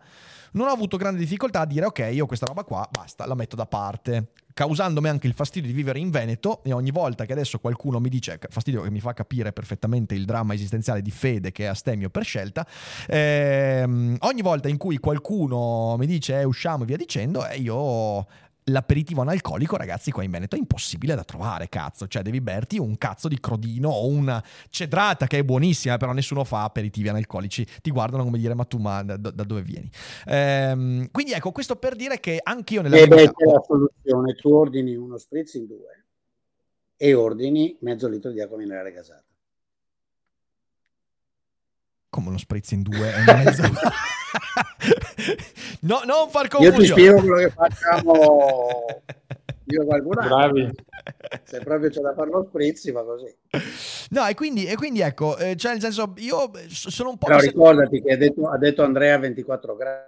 non 0.53 0.69
ho 0.69 0.71
avuto 0.71 0.97
grande 0.97 1.19
difficoltà 1.19 1.61
a 1.61 1.67
dire 1.67 1.87
ok, 1.87 2.11
io 2.13 2.27
questa 2.27 2.47
roba 2.47 2.65
qua, 2.65 2.89
basta, 2.91 3.27
la 3.27 3.35
metto 3.35 3.57
da 3.57 3.67
parte. 3.67 4.29
Causandomi 4.55 5.09
anche 5.09 5.27
il 5.27 5.33
fastidio 5.33 5.69
di 5.69 5.75
vivere 5.75 5.99
in 5.99 6.11
Veneto 6.11 6.63
e 6.63 6.73
ogni 6.73 6.93
volta 6.93 7.25
che 7.25 7.33
adesso 7.33 7.59
qualcuno 7.59 7.99
mi 7.99 8.09
dice, 8.09 8.39
fastidio 8.49 8.83
che 8.83 8.91
mi 8.91 9.01
fa 9.01 9.13
capire 9.13 9.53
perfettamente 9.53 10.15
il 10.15 10.25
dramma 10.25 10.55
esistenziale 10.55 11.03
di 11.03 11.11
fede 11.11 11.51
che 11.51 11.65
è 11.65 11.67
astemio 11.67 12.09
per 12.09 12.23
scelta, 12.23 12.65
ehm, 13.09 14.17
ogni 14.21 14.43
volta 14.43 14.69
in 14.69 14.77
cui 14.77 14.99
qualcuno 14.99 15.97
mi 15.99 16.07
dice 16.07 16.39
eh, 16.39 16.45
usciamo 16.45 16.85
e 16.85 16.87
via 16.87 16.97
dicendo, 16.97 17.45
eh, 17.45 17.57
io 17.57 18.27
l'aperitivo 18.65 19.21
analcolico, 19.21 19.77
ragazzi, 19.77 20.11
qua 20.11 20.23
in 20.23 20.31
Veneto 20.31 20.57
è 20.57 20.59
impossibile 20.59 21.15
da 21.15 21.25
trovare, 21.25 21.69
cazzo. 21.69 22.07
Cioè, 22.07 22.23
devi 22.23 22.41
berti 22.41 22.79
un 22.79 22.97
cazzo 22.97 23.29
di 23.29 23.39
crodino 23.41 23.91
o 23.91 24.07
una 24.07 24.43
cedrata 24.71 25.27
che 25.27 25.39
è 25.39 25.45
buonissima, 25.45 25.97
però 25.97 26.13
nessuno 26.13 26.45
fa 26.45 26.65
aperitivi 26.65 27.09
analcolici. 27.09 27.67
Ti 27.83 27.91
guardano 27.91 28.25
come 28.25 28.39
dire, 28.39 28.55
ma 28.55 28.65
tu, 28.65 28.79
ma 28.79 29.03
da, 29.03 29.17
da 29.17 29.45
dove 29.45 29.63
vieni? 29.63 29.91
Ehm, 30.27 31.11
quindi 31.11 31.33
ecco, 31.33 31.53
questo 31.53 31.77
per 31.77 31.97
dire 31.97 32.21
che 32.21 32.41
anche 32.43 32.75
io 32.75 32.83
nella 32.83 32.97
e 32.97 33.07
vita... 33.07 33.33
c'è 33.33 33.45
la 33.45 33.63
soluzione, 33.67 34.35
tu 34.35 34.49
ordini 34.51 34.95
uno 34.95 35.19
spritz 35.19 35.55
in 35.55 35.67
due 35.67 36.05
e 36.97 37.15
ordini 37.15 37.77
mezzo 37.81 38.09
litro 38.09 38.31
di 38.31 38.41
acqua 38.41 38.57
minerale 38.57 38.93
gasata. 38.93 39.34
Come 42.15 42.29
uno 42.29 42.39
spritz 42.39 42.71
in 42.71 42.83
due 42.83 43.13
e 43.13 43.25
mezzo... 43.25 43.63
no, 45.83 46.03
non 46.05 46.29
far 46.31 46.47
confusione. 46.47 46.77
Io 46.77 46.79
ti 46.79 46.87
spiego 46.87 47.19
quello 47.19 47.37
che 47.39 47.51
facciamo 47.51 48.85
io 49.67 49.83
e 49.83 49.85
qualcun 49.85 50.19
altro. 50.19 50.37
Bravi. 50.37 50.71
Se 51.43 51.59
proprio 51.59 51.91
c'è 51.91 52.01
da 52.01 52.15
fare 52.15 52.31
lo 52.31 52.47
spritz, 52.49 52.89
va 52.93 53.05
così. 53.05 53.35
No, 54.11 54.29
e 54.29 54.35
quindi, 54.35 54.65
e 54.65 54.77
quindi 54.77 55.01
ecco, 55.01 55.37
eh, 55.39 55.57
cioè 55.57 55.73
nel 55.73 55.81
senso, 55.81 56.15
io 56.19 56.53
sono 56.69 57.11
un 57.11 57.19
po'... 57.19 57.27
Però 57.27 57.41
ricordati 57.41 58.01
che 58.01 58.13
ha 58.13 58.17
detto, 58.17 58.49
ha 58.49 58.59
detto 58.59 58.85
Andrea 58.85 59.19
24 59.19 59.75
grammi, 59.75 60.07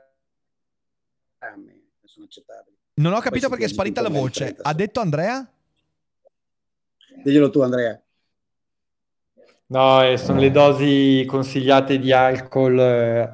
sono 2.04 2.26
accettabili. 2.26 2.76
Non 2.94 3.14
ho 3.14 3.18
capito 3.18 3.48
perché 3.48 3.64
è 3.64 3.68
sparita 3.68 4.00
la 4.00 4.10
voce. 4.10 4.44
30, 4.44 4.62
ha 4.62 4.74
detto 4.74 5.00
Andrea? 5.00 5.44
Diglielo 7.24 7.50
tu, 7.50 7.62
Andrea. 7.62 8.00
No, 9.68 10.02
eh, 10.04 10.16
sono 10.16 10.38
le 10.38 10.50
dosi 10.52 11.24
consigliate 11.26 11.98
di 11.98 12.12
alcol 12.12 12.78
eh, 12.78 13.30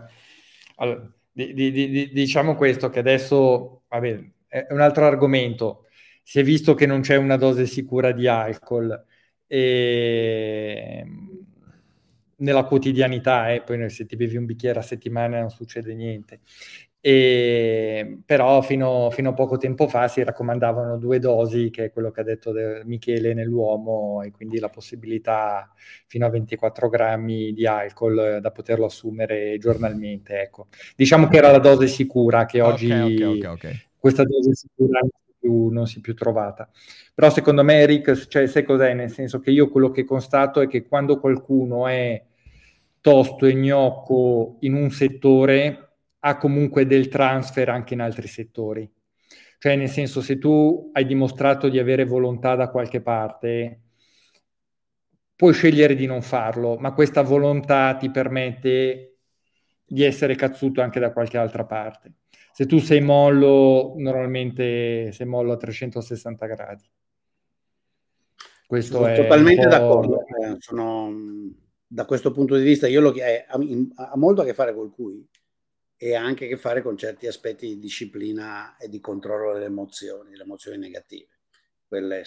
allora, 0.76 1.12
di, 1.30 1.53
di, 1.53 1.70
di, 1.70 2.11
diciamo 2.11 2.57
questo, 2.57 2.89
che 2.89 3.01
adesso 3.01 3.83
vabbè, 3.89 4.30
è 4.47 4.66
un 4.70 4.80
altro 4.80 5.05
argomento. 5.07 5.87
Si 6.22 6.39
è 6.39 6.43
visto 6.43 6.74
che 6.74 6.87
non 6.87 7.03
c'è 7.03 7.16
una 7.16 7.37
dose 7.37 7.66
sicura 7.66 8.12
di 8.12 8.26
alcol 8.28 9.05
e 9.47 11.05
nella 12.37 12.64
quotidianità, 12.64 13.53
eh, 13.53 13.62
poi 13.62 13.89
se 13.91 14.07
ti 14.07 14.16
bevi 14.16 14.37
un 14.37 14.47
bicchiere 14.47 14.78
a 14.78 14.83
settimana 14.83 15.41
non 15.41 15.51
succede 15.51 15.95
niente. 15.95 16.41
E, 17.05 18.20
però 18.24 18.62
fino, 18.62 19.11
fino, 19.11 19.30
a 19.30 19.32
poco 19.32 19.57
tempo 19.57 19.88
fa 19.88 20.07
si 20.07 20.22
raccomandavano 20.22 20.98
due 20.98 21.18
dosi, 21.18 21.68
che 21.68 21.86
è 21.86 21.92
quello 21.92 22.12
che 22.12 22.20
ha 22.20 22.22
detto 22.24 22.53
Michele 22.84 23.34
nell'uomo, 23.34 24.22
e 24.22 24.30
quindi 24.30 24.61
la 24.61 24.68
possibilità 24.68 25.68
fino 26.07 26.26
a 26.26 26.30
24 26.30 26.88
grammi 26.88 27.53
di 27.55 27.66
alcol 27.66 28.38
da 28.40 28.50
poterlo 28.53 28.84
assumere 28.84 29.59
giornalmente. 29.59 30.42
Ecco. 30.42 30.68
Diciamo 30.94 31.26
che 31.26 31.38
era 31.38 31.50
la 31.50 31.59
dose 31.59 31.88
sicura, 31.88 32.46
che 32.46 32.61
oggi 32.61 32.92
okay, 32.92 33.22
okay, 33.22 33.46
okay, 33.46 33.80
questa 33.98 34.22
dose 34.22 34.55
sicura 34.55 35.00
non 35.00 35.11
si, 35.11 35.34
più, 35.40 35.68
non 35.70 35.86
si 35.88 35.98
è 35.98 36.00
più 36.00 36.14
trovata. 36.14 36.70
Però 37.12 37.30
secondo 37.30 37.64
me, 37.64 37.84
Rick, 37.84 38.28
cioè, 38.28 38.46
sai 38.46 38.62
cos'è? 38.62 38.94
Nel 38.94 39.11
senso 39.11 39.40
che 39.40 39.50
io 39.50 39.70
quello 39.70 39.90
che 39.90 40.05
constato 40.05 40.61
è 40.61 40.68
che 40.68 40.86
quando 40.86 41.18
qualcuno 41.18 41.88
è 41.88 42.22
tosto 43.00 43.46
e 43.46 43.57
gnocco 43.57 44.59
in 44.61 44.74
un 44.74 44.88
settore 44.92 45.88
ha 46.24 46.36
comunque 46.36 46.86
del 46.86 47.08
transfer 47.08 47.68
anche 47.68 47.94
in 47.94 48.00
altri 48.00 48.28
settori. 48.28 48.90
Cioè, 49.58 49.76
nel 49.76 49.88
senso, 49.88 50.20
se 50.20 50.38
tu 50.38 50.90
hai 50.92 51.06
dimostrato 51.06 51.68
di 51.68 51.78
avere 51.78 52.04
volontà 52.04 52.54
da 52.54 52.68
qualche 52.68 53.00
parte, 53.00 53.80
puoi 55.34 55.52
scegliere 55.52 55.94
di 55.94 56.06
non 56.06 56.22
farlo, 56.22 56.76
ma 56.76 56.92
questa 56.92 57.22
volontà 57.22 57.96
ti 57.96 58.10
permette 58.10 59.16
di 59.84 60.04
essere 60.04 60.34
cazzuto 60.36 60.80
anche 60.80 61.00
da 61.00 61.12
qualche 61.12 61.38
altra 61.38 61.64
parte. 61.64 62.14
Se 62.52 62.66
tu 62.66 62.78
sei 62.78 63.00
mollo, 63.00 63.94
normalmente 63.96 65.10
sei 65.12 65.26
mollo 65.26 65.52
a 65.52 65.56
360 65.56 66.46
gradi. 66.46 66.84
Questo 68.66 68.96
sono 68.96 69.06
è 69.06 69.14
totalmente 69.16 69.66
d'accordo. 69.66 70.20
Eh, 70.20 70.56
sono, 70.58 71.12
da 71.86 72.04
questo 72.04 72.30
punto 72.30 72.56
di 72.56 72.62
vista, 72.62 72.86
io 72.86 73.00
lo, 73.00 73.14
eh, 73.14 73.44
ha, 73.46 74.10
ha 74.10 74.16
molto 74.16 74.42
a 74.42 74.44
che 74.44 74.54
fare 74.54 74.74
con 74.74 74.90
cui 74.90 75.28
e 76.03 76.16
anche 76.16 76.46
a 76.46 76.48
che 76.48 76.57
fare 76.57 76.82
con 76.82 76.96
certi 76.96 77.28
aspetti 77.28 77.68
di 77.68 77.78
disciplina 77.78 78.76
e 78.76 78.88
di 78.88 78.98
controllo 78.98 79.53
delle 79.53 79.66
emozioni, 79.66 80.30
delle 80.30 80.42
emozioni 80.42 80.76
negative. 80.76 81.28
Quelle... 81.86 82.24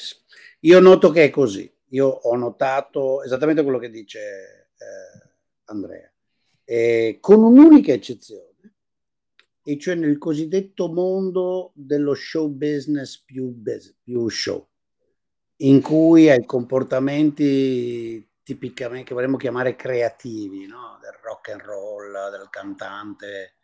Io 0.62 0.80
noto 0.80 1.10
che 1.10 1.26
è 1.26 1.30
così, 1.30 1.70
io 1.90 2.08
ho 2.08 2.36
notato 2.38 3.22
esattamente 3.22 3.64
quello 3.64 3.78
che 3.78 3.90
dice 3.90 4.70
eh, 4.78 5.30
Andrea, 5.66 6.10
e 6.64 7.18
con 7.20 7.44
un'unica 7.44 7.92
eccezione, 7.92 8.76
e 9.62 9.78
cioè 9.78 9.96
nel 9.96 10.20
cosiddetto 10.20 10.90
mondo 10.90 11.74
dello 11.76 12.14
show 12.14 12.48
business 12.48 13.22
più, 13.26 13.50
business, 13.50 13.98
più 14.02 14.30
show, 14.30 14.70
in 15.58 15.82
cui 15.82 16.30
hai 16.30 16.46
comportamenti 16.46 18.26
tipicamente 18.42 19.08
che 19.08 19.14
vorremmo 19.14 19.36
chiamare 19.36 19.76
creativi, 19.76 20.66
no? 20.66 20.98
del 21.02 21.20
rock 21.22 21.50
and 21.50 21.62
roll, 21.62 22.14
del 22.32 22.48
cantante 22.50 23.56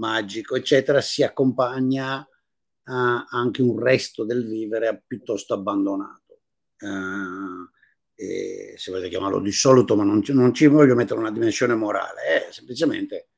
magico, 0.00 0.56
eccetera, 0.56 1.00
si 1.00 1.22
accompagna 1.22 2.26
a 2.84 3.26
anche 3.30 3.62
un 3.62 3.78
resto 3.78 4.24
del 4.24 4.46
vivere 4.46 5.04
piuttosto 5.06 5.54
abbandonato. 5.54 6.40
Uh, 6.80 7.68
e, 8.14 8.74
se 8.76 8.90
volete 8.90 9.10
chiamarlo 9.10 9.38
dissoluto, 9.38 9.94
ma 9.94 10.02
non, 10.02 10.22
non, 10.28 10.54
ci 10.54 10.66
voglio 10.66 10.94
mettere 10.94 11.20
una 11.20 11.30
dimensione 11.30 11.74
morale, 11.74 12.22
è 12.22 12.48
semplicemente 12.50 13.28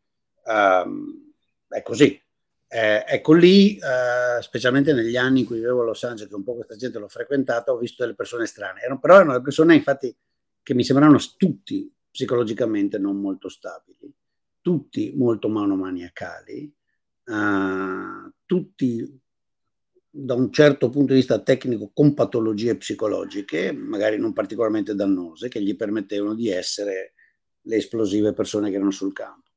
um, 0.44 1.32
è 1.68 1.82
così. 1.82 2.20
Eh, 2.68 3.04
ecco 3.06 3.34
lì, 3.34 3.76
eh, 3.76 4.40
specialmente 4.40 4.94
negli 4.94 5.16
anni 5.16 5.40
in 5.40 5.46
cui 5.46 5.56
vivevo 5.56 5.82
a 5.82 5.84
Los 5.84 6.04
Angeles, 6.04 6.30
che 6.30 6.34
un 6.34 6.42
po' 6.42 6.54
questa 6.54 6.74
gente 6.74 6.98
l'ho 6.98 7.08
frequentata, 7.08 7.70
ho 7.70 7.76
visto 7.76 8.02
delle 8.02 8.14
persone 8.14 8.46
strane. 8.46 8.80
Erano, 8.80 8.98
però 8.98 9.16
erano 9.16 9.42
persone, 9.42 9.74
infatti, 9.74 10.14
che 10.62 10.74
mi 10.74 10.82
sembravano 10.82 11.18
tutti 11.36 11.92
psicologicamente 12.10 12.98
non 12.98 13.20
molto 13.20 13.50
stabili, 13.50 14.10
tutti 14.62 15.12
molto 15.14 15.48
monomaniacali, 15.48 16.72
uh, 17.24 18.32
tutti 18.46 19.20
da 20.14 20.34
un 20.34 20.52
certo 20.52 20.90
punto 20.90 21.12
di 21.12 21.20
vista 21.20 21.40
tecnico 21.40 21.90
con 21.92 22.14
patologie 22.14 22.76
psicologiche, 22.76 23.72
magari 23.72 24.18
non 24.18 24.32
particolarmente 24.32 24.94
dannose, 24.94 25.48
che 25.48 25.62
gli 25.62 25.74
permettevano 25.74 26.34
di 26.34 26.48
essere 26.48 27.14
le 27.62 27.76
esplosive 27.76 28.32
persone 28.32 28.68
che 28.68 28.76
erano 28.76 28.90
sul 28.90 29.12
campo. 29.12 29.50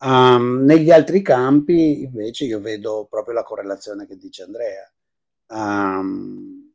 Um, 0.00 0.64
negli 0.64 0.90
altri 0.90 1.22
campi 1.22 2.02
invece 2.02 2.44
io 2.44 2.60
vedo 2.60 3.08
proprio 3.10 3.34
la 3.34 3.42
correlazione 3.42 4.06
che 4.06 4.16
dice 4.16 4.44
Andrea, 4.44 4.92
um, 5.48 6.70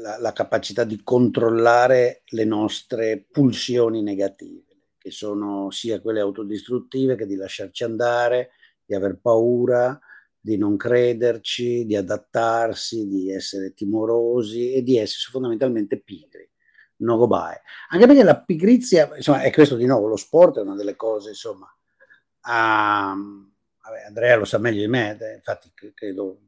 la, 0.00 0.18
la, 0.18 0.32
capacità 0.32 0.82
di 0.82 1.00
controllare 1.04 2.22
le 2.30 2.44
nostre 2.44 3.24
pulsioni 3.30 4.02
negative, 4.02 4.67
che 5.08 5.10
sono 5.10 5.70
sia 5.70 6.00
quelle 6.00 6.20
autodistruttive 6.20 7.16
che 7.16 7.26
di 7.26 7.34
lasciarci 7.34 7.84
andare, 7.84 8.50
di 8.84 8.94
aver 8.94 9.18
paura, 9.20 9.98
di 10.38 10.56
non 10.56 10.76
crederci, 10.76 11.84
di 11.84 11.96
adattarsi, 11.96 13.06
di 13.08 13.32
essere 13.32 13.74
timorosi 13.74 14.72
e 14.72 14.82
di 14.82 14.98
essere 14.98 15.30
fondamentalmente 15.30 16.00
pigri. 16.00 16.48
No 16.98 17.16
go 17.16 17.26
by. 17.26 17.54
Anche 17.90 18.06
perché 18.06 18.22
la 18.22 18.40
pigrizia, 18.40 19.14
insomma, 19.16 19.42
è 19.42 19.52
questo 19.52 19.76
di 19.76 19.86
nuovo, 19.86 20.08
lo 20.08 20.16
sport 20.16 20.58
è 20.58 20.62
una 20.62 20.74
delle 20.74 20.96
cose, 20.96 21.30
insomma, 21.30 21.66
um, 22.46 23.52
vabbè, 23.82 24.04
Andrea 24.06 24.36
lo 24.36 24.44
sa 24.44 24.58
meglio 24.58 24.80
di 24.80 24.88
me, 24.88 25.16
infatti 25.36 25.70
credo 25.94 26.40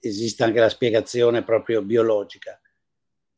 esista 0.00 0.44
anche 0.44 0.60
la 0.60 0.68
spiegazione 0.68 1.42
proprio 1.42 1.82
biologica. 1.82 2.60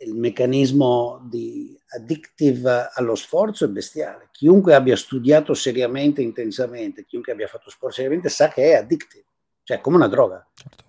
Il 0.03 0.14
meccanismo 0.14 1.26
di 1.28 1.78
addictive 1.88 2.90
allo 2.94 3.14
sforzo 3.14 3.64
è 3.64 3.68
bestiale. 3.68 4.28
Chiunque 4.32 4.74
abbia 4.74 4.96
studiato 4.96 5.55
seriamente, 5.55 6.22
intensamente, 6.22 7.05
chiunque 7.05 7.32
abbia 7.32 7.46
fatto 7.46 7.70
sport 7.70 7.94
seriamente 7.94 8.28
sa 8.28 8.48
che 8.48 8.70
è 8.70 8.74
addictive 8.74 9.24
cioè 9.70 9.80
come 9.80 9.96
una 9.96 10.09
droga. 10.09 10.44
Certo. 10.53 10.84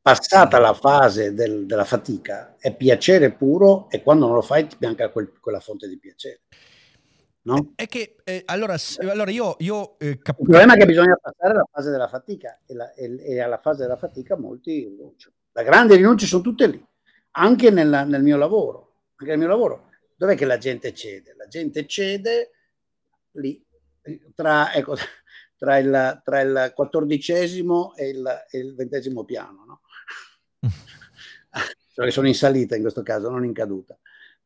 Passata 0.00 0.58
la 0.58 0.72
fase 0.72 1.34
del, 1.34 1.66
della 1.66 1.84
fatica, 1.84 2.56
è 2.58 2.74
piacere 2.74 3.32
puro 3.32 3.88
e 3.90 4.02
quando 4.02 4.26
non 4.26 4.34
lo 4.34 4.42
fai 4.42 4.66
ti 4.66 4.76
bianca 4.78 5.10
quel, 5.10 5.32
quella 5.38 5.60
fonte 5.60 5.88
di 5.88 5.98
piacere. 5.98 6.40
No? 7.42 7.72
È 7.74 7.86
che 7.86 8.16
eh, 8.24 8.42
allora, 8.46 8.76
allora, 9.10 9.30
io, 9.30 9.56
io 9.58 9.98
eh, 9.98 10.18
cap- 10.18 10.38
Il 10.38 10.46
problema 10.46 10.74
è 10.74 10.78
che 10.78 10.86
bisogna 10.86 11.18
passare 11.20 11.52
alla 11.52 11.68
fase 11.70 11.90
della 11.90 12.08
fatica 12.08 12.60
e, 12.64 12.74
la, 12.74 12.92
e, 12.94 13.16
e 13.22 13.40
alla 13.40 13.58
fase 13.58 13.82
della 13.82 13.96
fatica 13.96 14.36
molti 14.38 14.84
rinunciano. 14.84 15.34
La 15.52 15.62
grande 15.62 15.96
rinunce 15.96 16.24
sono 16.24 16.42
tutte 16.42 16.66
lì, 16.66 16.82
anche 17.36 17.70
nella, 17.70 18.04
nel 18.04 18.22
mio 18.22 18.36
lavoro. 18.36 18.96
Anche 19.16 19.32
nel 19.32 19.38
mio 19.38 19.48
lavoro. 19.48 19.90
Dov'è 20.16 20.36
che 20.36 20.44
la 20.44 20.58
gente 20.58 20.92
cede? 20.94 21.34
La 21.36 21.46
gente 21.46 21.86
cede 21.86 22.50
lì, 23.32 23.64
tra, 24.34 24.72
ecco, 24.72 24.96
tra 25.56 25.78
il, 25.78 26.20
tra 26.24 26.40
il 26.40 26.72
quattordicesimo 26.74 27.94
e 27.96 28.08
il, 28.08 28.44
e 28.50 28.58
il, 28.58 28.74
ventesimo 28.74 29.24
piano, 29.24 29.64
no? 29.64 29.80
cioè 31.92 32.10
sono 32.10 32.26
in 32.26 32.34
salita 32.34 32.76
in 32.76 32.82
questo 32.82 33.02
caso, 33.02 33.30
non 33.30 33.44
in 33.44 33.52
caduta. 33.52 33.98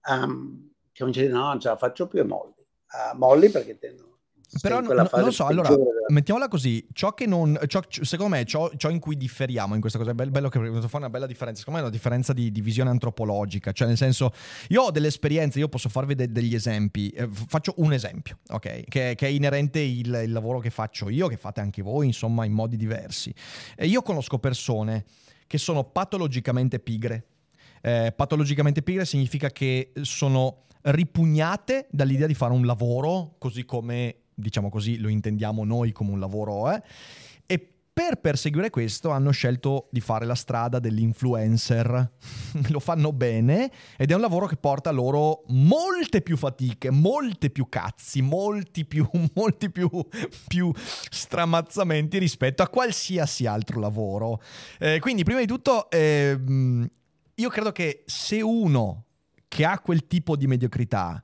Um, 0.09 0.73
che 0.93 1.05
non, 1.05 1.13
no, 1.31 1.47
non 1.49 1.61
ce 1.61 1.69
la 1.69 1.77
faccio 1.77 2.09
più 2.09 2.21
e 2.21 2.25
molli. 2.25 2.55
Uh, 2.91 3.17
molli 3.17 3.51
perché 3.51 3.79
tendono 3.79 4.08
però 4.61 4.81
no, 4.81 4.93
non 4.95 5.09
lo 5.13 5.31
so, 5.31 5.45
allora 5.45 5.69
mettiamola 6.09 6.49
così, 6.49 6.87
ciò 6.93 7.13
che 7.13 7.27
non, 7.27 7.59
ciò, 7.67 7.83
secondo 7.89 8.35
me 8.35 8.45
ciò, 8.47 8.71
ciò, 8.77 8.89
in 8.89 8.99
cui 8.99 9.17
differiamo 9.17 9.75
in 9.75 9.81
questa 9.81 9.99
cosa, 9.99 10.13
è 10.13 10.15
bello, 10.15 10.49
che 10.49 10.59
fuori 10.59 10.89
una 10.93 11.11
bella 11.11 11.27
differenza, 11.27 11.59
secondo 11.59 11.81
me 11.81 11.85
è 11.85 11.89
una 11.89 11.97
differenza 11.97 12.33
di, 12.33 12.51
di, 12.51 12.63
visione 12.63 12.89
antropologica, 12.89 13.73
cioè 13.73 13.87
nel 13.87 13.99
senso 13.99 14.33
io 14.69 14.85
ho 14.85 14.91
delle 14.91 15.09
esperienze, 15.09 15.59
io 15.59 15.69
posso 15.69 15.91
farvi 15.91 16.15
de- 16.15 16.33
degli 16.33 16.55
esempi, 16.55 17.11
eh, 17.11 17.29
faccio 17.31 17.75
un 17.77 17.93
esempio, 17.93 18.39
ok, 18.49 18.85
che, 18.89 19.15
che 19.15 19.27
è 19.27 19.29
inerente 19.29 19.81
il, 19.81 20.23
il, 20.25 20.33
lavoro 20.33 20.61
che 20.61 20.71
faccio 20.71 21.11
io, 21.11 21.29
che 21.29 21.37
fate 21.37 21.61
anche 21.61 21.83
voi, 21.83 22.07
insomma 22.07 22.47
in 22.47 22.53
modi 22.53 22.77
diversi. 22.77 23.35
E 23.77 23.87
io 23.87 24.01
conosco 24.01 24.39
persone 24.39 25.05
che 25.47 25.59
sono 25.59 25.85
patologicamente 25.85 26.79
pigre, 26.79 27.27
eh, 27.83 28.13
patologicamente 28.17 28.83
pigre 28.83 29.05
significa 29.05 29.51
che 29.51 29.93
sono 30.03 30.65
ripugnate 30.83 31.87
dall'idea 31.91 32.27
di 32.27 32.35
fare 32.35 32.53
un 32.53 32.65
lavoro 32.65 33.35
così 33.39 33.65
come 33.65 34.17
diciamo 34.39 34.69
così, 34.69 34.99
lo 34.99 35.09
intendiamo 35.09 35.65
noi 35.65 35.93
come 35.93 36.13
un 36.13 36.21
lavoro, 36.21 36.71
eh? 36.71 36.83
e 37.47 37.73
per 37.99 38.21
perseguire 38.21 38.71
questo 38.71 39.11
hanno 39.11 39.33
scelto 39.33 39.89
di 39.91 40.01
fare 40.01 40.25
la 40.25 40.37
strada 40.37 40.79
dell'influencer. 40.79 42.13
Lo 42.71 42.79
fanno 42.79 43.13
bene 43.13 43.73
ed 43.97 44.13
è 44.13 44.15
un 44.15 44.21
lavoro 44.21 44.47
che 44.47 44.55
porta 44.55 44.93
loro 44.93 45.43
molte 45.49 46.23
più 46.23 46.37
fatiche, 46.37 46.91
molte 46.91 47.51
più 47.51 47.69
cazzi, 47.69 48.23
molti 48.23 48.85
più, 48.85 49.05
molti 49.35 49.73
più, 49.73 49.91
più 50.47 50.73
stramazzamenti 50.77 52.19
rispetto 52.19 52.63
a 52.63 52.69
qualsiasi 52.69 53.47
altro 53.47 53.81
lavoro. 53.81 54.41
Eh, 54.79 55.01
quindi, 55.01 55.25
prima 55.25 55.41
di 55.41 55.47
tutto, 55.47 55.91
eh, 55.91 56.39
io 57.35 57.49
credo 57.49 57.73
che 57.73 58.05
se 58.07 58.41
uno 58.41 59.07
che 59.49 59.65
ha 59.65 59.81
quel 59.81 60.07
tipo 60.07 60.37
di 60.37 60.47
mediocrità 60.47 61.21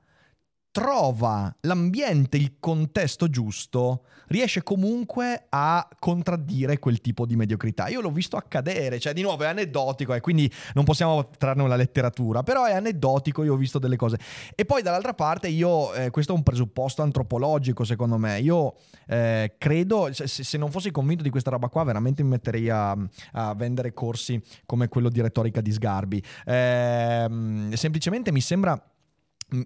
trova 0.75 1.55
l'ambiente, 1.61 2.37
il 2.37 2.57
contesto 2.59 3.29
giusto, 3.31 4.07
riesce 4.27 4.65
comunque 4.65 5.47
a 5.51 5.89
contraddire 6.01 6.81
quel 6.81 7.01
tipo 7.01 7.27
di 7.27 7.37
mediocrità. 7.37 7.87
Io 7.87 8.01
l'ho 8.01 8.11
visto 8.11 8.37
accadere, 8.37 8.99
cioè 8.99 9.13
di 9.13 9.23
nuovo 9.23 9.45
è 9.45 9.47
aneddotico 9.47 10.15
e 10.15 10.17
eh, 10.17 10.21
quindi 10.21 10.53
non 10.75 10.83
possiamo 10.83 11.31
trarne 11.39 11.63
una 11.63 11.77
letteratura, 11.77 12.43
però 12.43 12.65
è 12.65 12.73
aneddotico, 12.73 13.45
io 13.45 13.55
ho 13.55 13.57
visto 13.57 13.79
delle 13.79 13.95
cose. 13.95 14.19
E 14.57 14.65
poi 14.65 14.83
dall'altra 14.83 15.15
parte 15.15 15.47
io, 15.47 15.95
eh, 15.95 16.11
questo 16.11 16.33
è 16.33 16.35
un 16.35 16.43
presupposto 16.43 17.03
antropologico 17.03 17.85
secondo 17.85 18.19
me, 18.19 18.41
io 18.41 18.75
eh, 19.07 19.55
credo, 19.57 20.13
se, 20.13 20.27
se, 20.27 20.59
non 20.59 20.73
fossi 20.73 20.91
convinto 20.91 21.23
di 21.23 21.31
questa 21.31 21.51
roba 21.51 21.69
qua 21.69 21.85
veramente 21.85 22.25
mi 22.25 22.31
metterei 22.31 22.69
a, 22.69 22.97
a 23.35 23.55
vendere 23.55 23.93
corsi 23.93 24.43
come 24.67 24.89
quello 24.89 25.09
di 25.09 25.21
retorica 25.21 25.61
di 25.61 25.71
Sgarbi. 25.71 26.21
Eh, 26.45 27.71
semplicemente 27.75 28.33
mi 28.33 28.41
sembra 28.41 28.77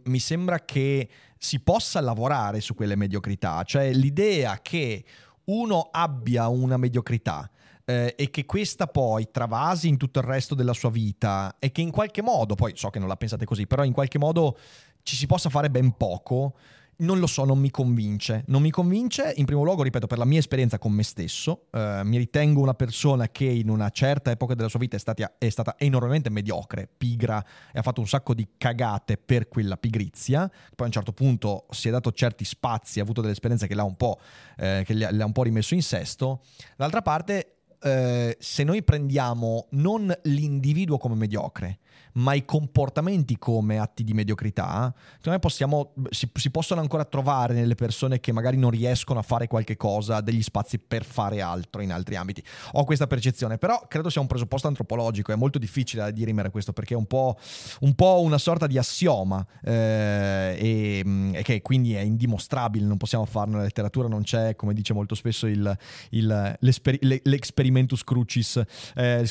mi 0.04 0.18
sembra 0.18 0.64
che 0.64 1.08
si 1.38 1.60
possa 1.60 2.00
lavorare 2.00 2.60
su 2.60 2.74
quelle 2.74 2.96
mediocrità, 2.96 3.62
cioè 3.62 3.92
l'idea 3.92 4.60
che 4.60 5.04
uno 5.44 5.88
abbia 5.90 6.48
una 6.48 6.76
mediocrità 6.76 7.50
eh, 7.84 8.14
e 8.16 8.30
che 8.30 8.44
questa 8.44 8.86
poi 8.86 9.30
travasi 9.30 9.88
in 9.88 9.96
tutto 9.96 10.18
il 10.18 10.26
resto 10.26 10.54
della 10.54 10.74
sua 10.74 10.90
vita 10.90 11.56
e 11.58 11.72
che 11.72 11.80
in 11.80 11.90
qualche 11.90 12.22
modo, 12.22 12.54
poi 12.54 12.72
so 12.76 12.90
che 12.90 12.98
non 12.98 13.08
la 13.08 13.16
pensate 13.16 13.44
così, 13.44 13.66
però 13.66 13.84
in 13.84 13.92
qualche 13.92 14.18
modo 14.18 14.58
ci 15.02 15.16
si 15.16 15.26
possa 15.26 15.48
fare 15.48 15.70
ben 15.70 15.96
poco, 15.96 16.54
non 16.98 17.18
lo 17.18 17.26
so, 17.26 17.44
non 17.44 17.58
mi 17.58 17.70
convince. 17.70 18.42
Non 18.46 18.62
mi 18.62 18.70
convince, 18.70 19.32
in 19.36 19.44
primo 19.44 19.62
luogo, 19.62 19.82
ripeto, 19.82 20.06
per 20.06 20.18
la 20.18 20.24
mia 20.24 20.38
esperienza 20.38 20.78
con 20.78 20.92
me 20.92 21.02
stesso. 21.02 21.66
Eh, 21.70 22.00
mi 22.04 22.16
ritengo 22.16 22.60
una 22.60 22.74
persona 22.74 23.28
che 23.28 23.44
in 23.44 23.68
una 23.68 23.90
certa 23.90 24.30
epoca 24.30 24.54
della 24.54 24.68
sua 24.68 24.80
vita 24.80 24.96
è 24.96 24.98
stata, 24.98 25.34
è 25.38 25.48
stata, 25.48 25.76
enormemente 25.78 26.30
mediocre, 26.30 26.88
pigra 26.96 27.44
e 27.72 27.78
ha 27.78 27.82
fatto 27.82 28.00
un 28.00 28.08
sacco 28.08 28.34
di 28.34 28.48
cagate 28.56 29.16
per 29.16 29.48
quella 29.48 29.76
pigrizia. 29.76 30.48
Poi 30.48 30.76
a 30.78 30.84
un 30.84 30.92
certo 30.92 31.12
punto 31.12 31.66
si 31.70 31.88
è 31.88 31.90
dato 31.90 32.10
certi 32.12 32.44
spazi, 32.44 32.98
ha 32.98 33.02
avuto 33.02 33.20
delle 33.20 33.32
esperienze 33.32 33.66
che 33.66 33.74
l'ha 33.74 33.84
un 33.84 33.96
po', 33.96 34.18
eh, 34.56 34.82
che 34.84 34.94
le 34.94 35.06
ha 35.06 35.24
un 35.24 35.32
po' 35.32 35.44
rimesso 35.44 35.74
in 35.74 35.82
sesto. 35.82 36.42
D'altra 36.76 37.02
parte, 37.02 37.58
eh, 37.80 38.36
se 38.40 38.64
noi 38.64 38.82
prendiamo 38.82 39.68
non 39.70 40.12
l'individuo 40.22 40.98
come 40.98 41.14
mediocre, 41.14 41.78
ma 42.18 42.34
i 42.34 42.44
comportamenti 42.44 43.38
come 43.38 43.78
atti 43.78 44.04
di 44.04 44.12
mediocrità, 44.12 44.92
secondo 45.16 45.30
me 45.30 45.38
possiamo, 45.38 45.92
si, 46.10 46.28
si, 46.32 46.50
possono 46.50 46.80
ancora 46.80 47.04
trovare 47.04 47.54
nelle 47.54 47.74
persone 47.74 48.20
che 48.20 48.32
magari 48.32 48.56
non 48.56 48.70
riescono 48.70 49.18
a 49.18 49.22
fare 49.22 49.46
qualche 49.46 49.76
cosa, 49.76 50.20
degli 50.20 50.42
spazi 50.42 50.78
per 50.78 51.04
fare 51.04 51.40
altro 51.40 51.80
in 51.80 51.92
altri 51.92 52.16
ambiti. 52.16 52.42
Ho 52.72 52.84
questa 52.84 53.06
percezione, 53.06 53.58
però 53.58 53.86
credo 53.88 54.10
sia 54.10 54.20
un 54.20 54.26
presupposto 54.26 54.66
antropologico, 54.66 55.32
è 55.32 55.36
molto 55.36 55.58
difficile 55.58 56.02
da 56.02 56.10
dirimere 56.10 56.50
questo 56.50 56.72
perché 56.72 56.94
è 56.94 56.96
un 56.96 57.06
po', 57.06 57.36
un 57.80 57.94
po 57.94 58.20
una 58.20 58.38
sorta 58.38 58.66
di 58.66 58.78
assioma 58.78 59.44
eh, 59.62 60.56
e, 60.58 61.32
e, 61.32 61.42
che 61.42 61.62
quindi 61.62 61.94
è 61.94 62.00
indimostrabile, 62.00 62.84
non 62.84 62.96
possiamo 62.96 63.24
farlo 63.26 63.52
nella 63.52 63.64
letteratura, 63.64 64.08
non 64.08 64.22
c'è, 64.22 64.56
come 64.56 64.74
dice 64.74 64.92
molto 64.92 65.14
spesso 65.14 65.46
il, 65.46 65.76
il, 66.10 66.56
l'experimentus 66.60 68.02
crucis, 68.02 68.60
eh, 68.96 69.24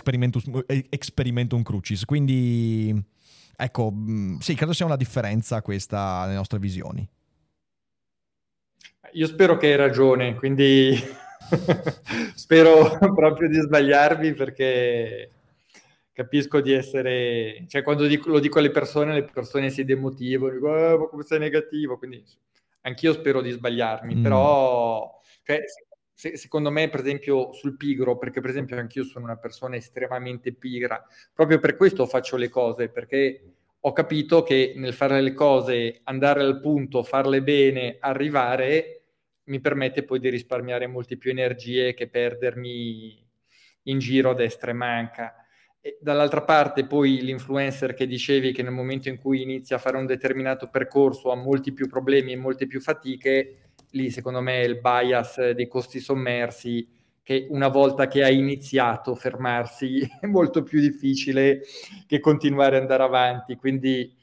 eh, 0.68 0.86
experimentum 0.90 1.64
crucis, 1.64 2.06
quindi 2.06 2.77
ecco, 3.56 3.92
mm, 3.92 4.38
sì, 4.38 4.56
credo 4.56 4.74
sia 4.74 4.86
una 4.86 4.96
differenza 4.96 5.62
questa 5.62 6.24
nelle 6.24 6.36
nostre 6.36 6.60
visioni. 6.60 7.08
Io 9.14 9.28
spero 9.28 9.58
che 9.58 9.68
hai 9.68 9.76
ragione, 9.76 10.36
quindi 10.36 10.96
spero 12.36 12.98
proprio 13.16 13.48
di 13.48 13.60
sbagliarvi 13.60 14.34
perché 14.34 15.32
capisco 16.12 16.62
di 16.62 16.74
essere, 16.74 17.66
cioè 17.68 17.84
quando 17.84 18.06
dico, 18.06 18.30
lo 18.30 18.40
dico 18.40 18.60
alle 18.60 18.72
persone, 18.72 19.14
le 19.14 19.24
persone 19.24 19.70
si 19.70 19.86
demotivano, 19.86 20.54
dico, 20.54 20.76
eh, 20.76 20.98
ma 20.98 21.08
come 21.08 21.24
sei 21.24 21.40
negativo, 21.40 21.98
quindi 21.98 22.24
anch'io 22.82 23.14
spero 23.14 23.42
di 23.42 23.52
sbagliarmi, 23.52 24.16
mm. 24.16 24.24
però 24.24 25.20
cioè, 25.44 25.62
se, 26.18 26.36
secondo 26.36 26.72
me, 26.72 26.90
per 26.90 27.02
esempio, 27.02 27.54
sul 27.54 27.78
pigro, 27.78 28.18
perché 28.18 28.42
per 28.42 28.50
esempio 28.50 28.76
anch'io 28.76 29.04
sono 29.04 29.26
una 29.26 29.38
persona 29.38 29.76
estremamente 29.76 30.52
pigra, 30.52 31.06
proprio 31.32 31.60
per 31.60 31.78
questo 31.78 32.08
faccio 32.08 32.38
le 32.38 32.50
cose, 32.50 32.90
perché 32.90 33.54
ho 33.80 33.92
capito 33.94 34.42
che 34.42 34.74
nel 34.78 34.96
fare 34.96 35.22
le 35.22 35.34
cose, 35.34 36.00
andare 36.06 36.42
al 36.42 36.60
punto, 36.60 37.04
farle 37.04 37.44
bene, 37.44 37.98
arrivare, 38.00 39.04
mi 39.44 39.60
permette 39.60 40.04
poi 40.04 40.20
di 40.20 40.30
risparmiare 40.30 40.88
molte 40.88 41.18
più 41.18 41.30
energie 41.30 41.94
che 41.94 42.10
perdermi 42.10 43.24
in 43.84 44.00
giro 44.00 44.32
a 44.32 44.34
destra 44.34 44.72
e 44.72 44.74
manca. 44.74 45.36
Dall'altra 46.00 46.42
parte 46.42 46.88
poi 46.88 47.22
l'influencer 47.22 47.94
che 47.94 48.08
dicevi 48.08 48.54
che 48.54 48.64
nel 48.64 48.74
momento 48.74 49.08
in 49.08 49.20
cui 49.20 49.44
inizia 49.44 49.76
a 49.76 49.80
fare 49.80 49.98
un 49.98 50.08
determinato 50.08 50.68
percorso 50.68 51.30
ha 51.30 51.36
molti 51.36 51.74
più 51.74 51.88
problemi 51.88 52.32
e 52.32 52.38
molte 52.38 52.66
più 52.66 52.82
fatiche, 52.82 53.67
lì 53.92 54.10
secondo 54.10 54.42
me 54.42 54.62
il 54.62 54.80
bias 54.80 55.52
dei 55.52 55.68
costi 55.68 56.00
sommersi 56.00 56.88
che 57.28 57.46
una 57.50 57.68
volta 57.68 58.08
che 58.08 58.24
hai 58.24 58.38
iniziato 58.38 59.14
fermarsi 59.14 60.00
è 60.22 60.26
molto 60.28 60.64
più 60.64 60.80
difficile 60.80 61.62
che 62.06 62.20
continuare 62.22 62.78
ad 62.78 62.84
andare 62.84 63.04
avanti. 63.04 63.56
Quindi 63.58 64.16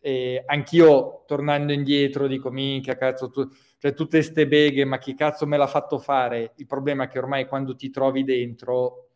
eh, 0.00 0.42
anch'io 0.46 1.24
tornando 1.26 1.72
indietro 1.72 2.26
dico 2.26 2.50
minchia 2.50 2.96
cazzo 2.96 3.28
tu, 3.28 3.46
cioè 3.78 3.92
tutte 3.92 4.22
ste 4.22 4.46
beghe 4.46 4.84
ma 4.84 4.98
chi 4.98 5.14
cazzo 5.14 5.46
me 5.46 5.58
l'ha 5.58 5.66
fatto 5.66 5.98
fare? 5.98 6.52
Il 6.56 6.66
problema 6.66 7.04
è 7.04 7.08
che 7.08 7.18
ormai 7.18 7.46
quando 7.46 7.74
ti 7.76 7.90
trovi 7.90 8.24
dentro 8.24 9.07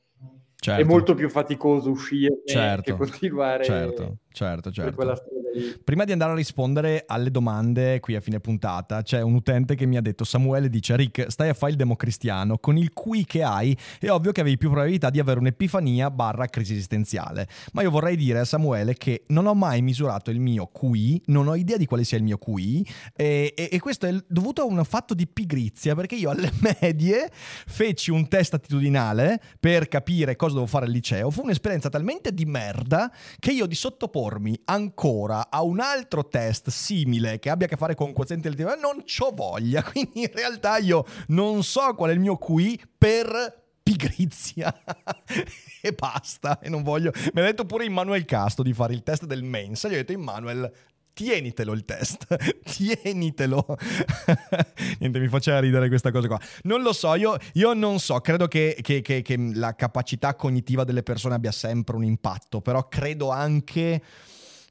certo. 0.62 0.80
è 0.80 0.84
molto 0.84 1.14
più 1.14 1.28
faticoso 1.28 1.90
uscire 1.90 2.42
certo. 2.46 2.82
che 2.82 2.96
continuare 2.96 3.64
certo, 3.64 4.18
certo, 4.30 4.70
certo. 4.70 5.40
Prima 5.84 6.04
di 6.04 6.12
andare 6.12 6.32
a 6.32 6.34
rispondere 6.34 7.04
alle 7.06 7.30
domande 7.30 8.00
qui 8.00 8.14
a 8.14 8.20
fine 8.20 8.40
puntata, 8.40 9.02
c'è 9.02 9.20
un 9.20 9.34
utente 9.34 9.74
che 9.74 9.84
mi 9.84 9.96
ha 9.96 10.00
detto: 10.00 10.24
Samuele 10.24 10.70
dice: 10.70 10.96
Rick, 10.96 11.30
stai 11.30 11.50
a 11.50 11.54
fare 11.54 11.72
il 11.72 11.78
democristiano. 11.78 12.58
Con 12.58 12.78
il 12.78 12.92
qui 12.92 13.24
che 13.24 13.42
hai, 13.42 13.76
è 14.00 14.08
ovvio 14.08 14.32
che 14.32 14.40
avevi 14.40 14.56
più 14.56 14.70
probabilità 14.70 15.10
di 15.10 15.18
avere 15.18 15.40
un'epifania 15.40 16.10
barra 16.10 16.46
crisi 16.46 16.72
esistenziale. 16.72 17.46
Ma 17.72 17.82
io 17.82 17.90
vorrei 17.90 18.16
dire 18.16 18.38
a 18.38 18.44
Samuele 18.44 18.94
che 18.94 19.24
non 19.28 19.46
ho 19.46 19.54
mai 19.54 19.82
misurato 19.82 20.30
il 20.30 20.40
mio 20.40 20.66
QI, 20.66 21.22
non 21.26 21.48
ho 21.48 21.54
idea 21.54 21.76
di 21.76 21.86
quale 21.86 22.04
sia 22.04 22.16
il 22.16 22.24
mio 22.24 22.38
QI, 22.38 22.86
e, 23.14 23.52
e, 23.54 23.68
e 23.70 23.78
questo 23.78 24.06
è 24.06 24.16
dovuto 24.26 24.62
a 24.62 24.64
un 24.64 24.82
fatto 24.84 25.12
di 25.12 25.26
pigrizia, 25.26 25.94
perché 25.94 26.14
io 26.14 26.30
alle 26.30 26.50
medie 26.80 27.30
feci 27.30 28.10
un 28.10 28.26
test 28.28 28.54
attitudinale 28.54 29.40
per 29.60 29.88
capire 29.88 30.34
cosa 30.36 30.51
dovevo 30.52 30.70
fare 30.70 30.86
al 30.86 30.92
liceo. 30.92 31.30
Fu 31.30 31.42
un'esperienza 31.42 31.88
talmente 31.88 32.32
di 32.32 32.44
merda 32.44 33.12
che 33.38 33.52
io 33.52 33.66
di 33.66 33.74
sottopormi 33.74 34.60
ancora 34.66 35.50
a 35.50 35.62
un 35.62 35.80
altro 35.80 36.28
test 36.28 36.70
simile 36.70 37.38
che 37.38 37.50
abbia 37.50 37.66
a 37.66 37.68
che 37.68 37.76
fare 37.76 37.94
con 37.94 38.12
quoziente 38.12 38.48
intellettivo, 38.48 38.80
non 38.80 39.04
c'ho 39.04 39.32
voglia. 39.34 39.82
Quindi 39.90 40.22
in 40.22 40.30
realtà 40.32 40.78
io 40.78 41.04
non 41.28 41.62
so 41.62 41.94
qual 41.94 42.10
è 42.10 42.12
il 42.12 42.20
mio 42.20 42.36
QI 42.36 42.80
per 42.96 43.60
pigrizia 43.82 44.72
e 45.82 45.92
basta 45.92 46.60
e 46.60 46.68
non 46.68 46.84
voglio 46.84 47.10
mi 47.34 47.40
ha 47.40 47.44
detto 47.44 47.64
pure 47.64 47.84
Immanuel 47.84 48.24
Casto 48.24 48.62
di 48.62 48.72
fare 48.72 48.94
il 48.94 49.02
test 49.02 49.24
del 49.24 49.42
Mensa 49.42 49.88
gli 49.88 49.94
ho 49.94 49.96
detto 49.96 50.12
Immanuel 50.12 50.72
tienitelo 51.12 51.72
il 51.72 51.84
test, 51.84 52.26
tienitelo. 52.64 53.64
Niente, 55.00 55.18
mi 55.18 55.28
faceva 55.28 55.60
ridere 55.60 55.88
questa 55.88 56.10
cosa 56.10 56.26
qua. 56.26 56.40
Non 56.62 56.82
lo 56.82 56.92
so, 56.92 57.14
io, 57.14 57.36
io 57.54 57.72
non 57.74 57.98
so, 57.98 58.20
credo 58.20 58.48
che, 58.48 58.78
che, 58.80 59.00
che, 59.00 59.22
che, 59.22 59.36
la 59.54 59.74
capacità 59.74 60.34
cognitiva 60.34 60.84
delle 60.84 61.02
persone 61.02 61.34
abbia 61.34 61.52
sempre 61.52 61.96
un 61.96 62.04
impatto, 62.04 62.60
però 62.60 62.88
credo 62.88 63.30
anche 63.30 64.02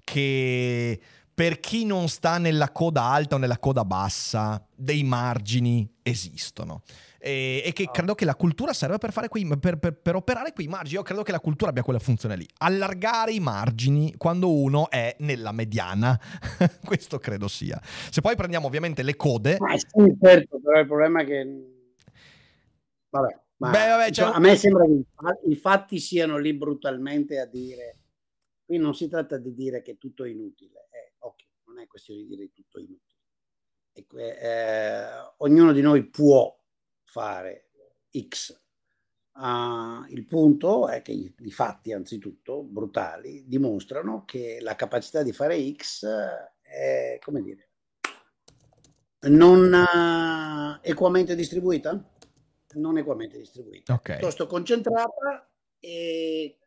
che 0.03 0.99
per 1.33 1.59
chi 1.59 1.85
non 1.85 2.07
sta 2.09 2.37
nella 2.37 2.71
coda 2.71 3.03
alta 3.03 3.35
o 3.35 3.37
nella 3.37 3.57
coda 3.57 3.85
bassa, 3.85 4.63
dei 4.75 5.03
margini 5.03 5.89
esistono. 6.01 6.83
E, 7.23 7.61
e 7.63 7.71
che 7.73 7.83
ah. 7.83 7.91
credo 7.91 8.15
che 8.15 8.25
la 8.25 8.35
cultura 8.35 8.73
serve 8.73 8.97
per, 8.97 9.11
fare 9.11 9.27
quei, 9.27 9.45
per, 9.59 9.77
per, 9.77 9.93
per, 9.93 10.15
operare 10.15 10.53
quei 10.53 10.67
margini. 10.67 10.95
Io 10.95 11.03
credo 11.03 11.23
che 11.23 11.31
la 11.31 11.39
cultura 11.39 11.69
abbia 11.69 11.83
quella 11.83 11.99
funzione 11.99 12.35
lì. 12.35 12.47
Allargare 12.57 13.31
i 13.31 13.39
margini 13.39 14.15
quando 14.17 14.51
uno 14.51 14.89
è 14.89 15.15
nella 15.19 15.51
mediana. 15.51 16.19
Questo 16.83 17.19
credo 17.19 17.47
sia. 17.47 17.79
Se 17.83 18.21
poi 18.21 18.35
prendiamo 18.35 18.67
ovviamente 18.67 19.03
le 19.03 19.15
code... 19.15 19.57
Ma 19.59 19.77
sì, 19.77 20.17
certo, 20.19 20.59
però 20.59 20.79
il 20.79 20.87
problema 20.87 21.21
è 21.21 21.25
che... 21.25 21.65
Vabbè. 23.09 23.39
Ma, 23.57 23.69
Beh, 23.69 23.87
vabbè, 23.89 24.09
cioè, 24.09 24.31
a 24.33 24.39
me 24.39 24.55
sembra 24.55 24.85
che 24.85 25.03
i 25.47 25.55
fatti 25.55 25.99
siano 25.99 26.39
lì 26.39 26.51
brutalmente 26.55 27.39
a 27.39 27.45
dire 27.45 28.01
Qui 28.71 28.79
non 28.79 28.95
si 28.95 29.09
tratta 29.09 29.35
di 29.37 29.53
dire 29.53 29.81
che 29.81 29.97
tutto 29.97 30.23
è 30.23 30.29
inutile, 30.29 30.87
eh, 30.91 31.15
ok, 31.19 31.43
non 31.65 31.79
è 31.79 31.87
questione 31.87 32.21
di 32.21 32.27
dire 32.27 32.43
che 32.43 32.53
tutto 32.53 32.79
è 32.79 32.81
inutile. 32.81 33.19
E, 33.91 34.05
eh, 34.17 35.33
ognuno 35.39 35.73
di 35.73 35.81
noi 35.81 36.05
può 36.05 36.57
fare 37.11 37.67
X. 38.17 38.57
Uh, 39.33 40.05
il 40.09 40.25
punto 40.27 40.87
è 40.87 41.01
che 41.01 41.11
i, 41.11 41.33
i, 41.39 41.51
fatti, 41.51 41.91
anzitutto, 41.91 42.63
brutali, 42.63 43.43
dimostrano 43.47 44.23
che 44.25 44.59
la 44.61 44.75
capacità 44.75 45.21
di 45.23 45.33
fare 45.33 45.71
X 45.73 46.05
è, 46.61 47.19
come 47.21 47.41
dire, 47.41 47.69
non 49.29 49.71
uh, 49.71 50.79
equamente 50.81 51.35
distribuita? 51.35 52.09
Non 52.73 52.97
equamente 52.97 53.37
distribuita, 53.37 53.93
okay. 53.93 54.17
piuttosto 54.17 54.47
concentrata 54.47 55.49
e 55.79 56.57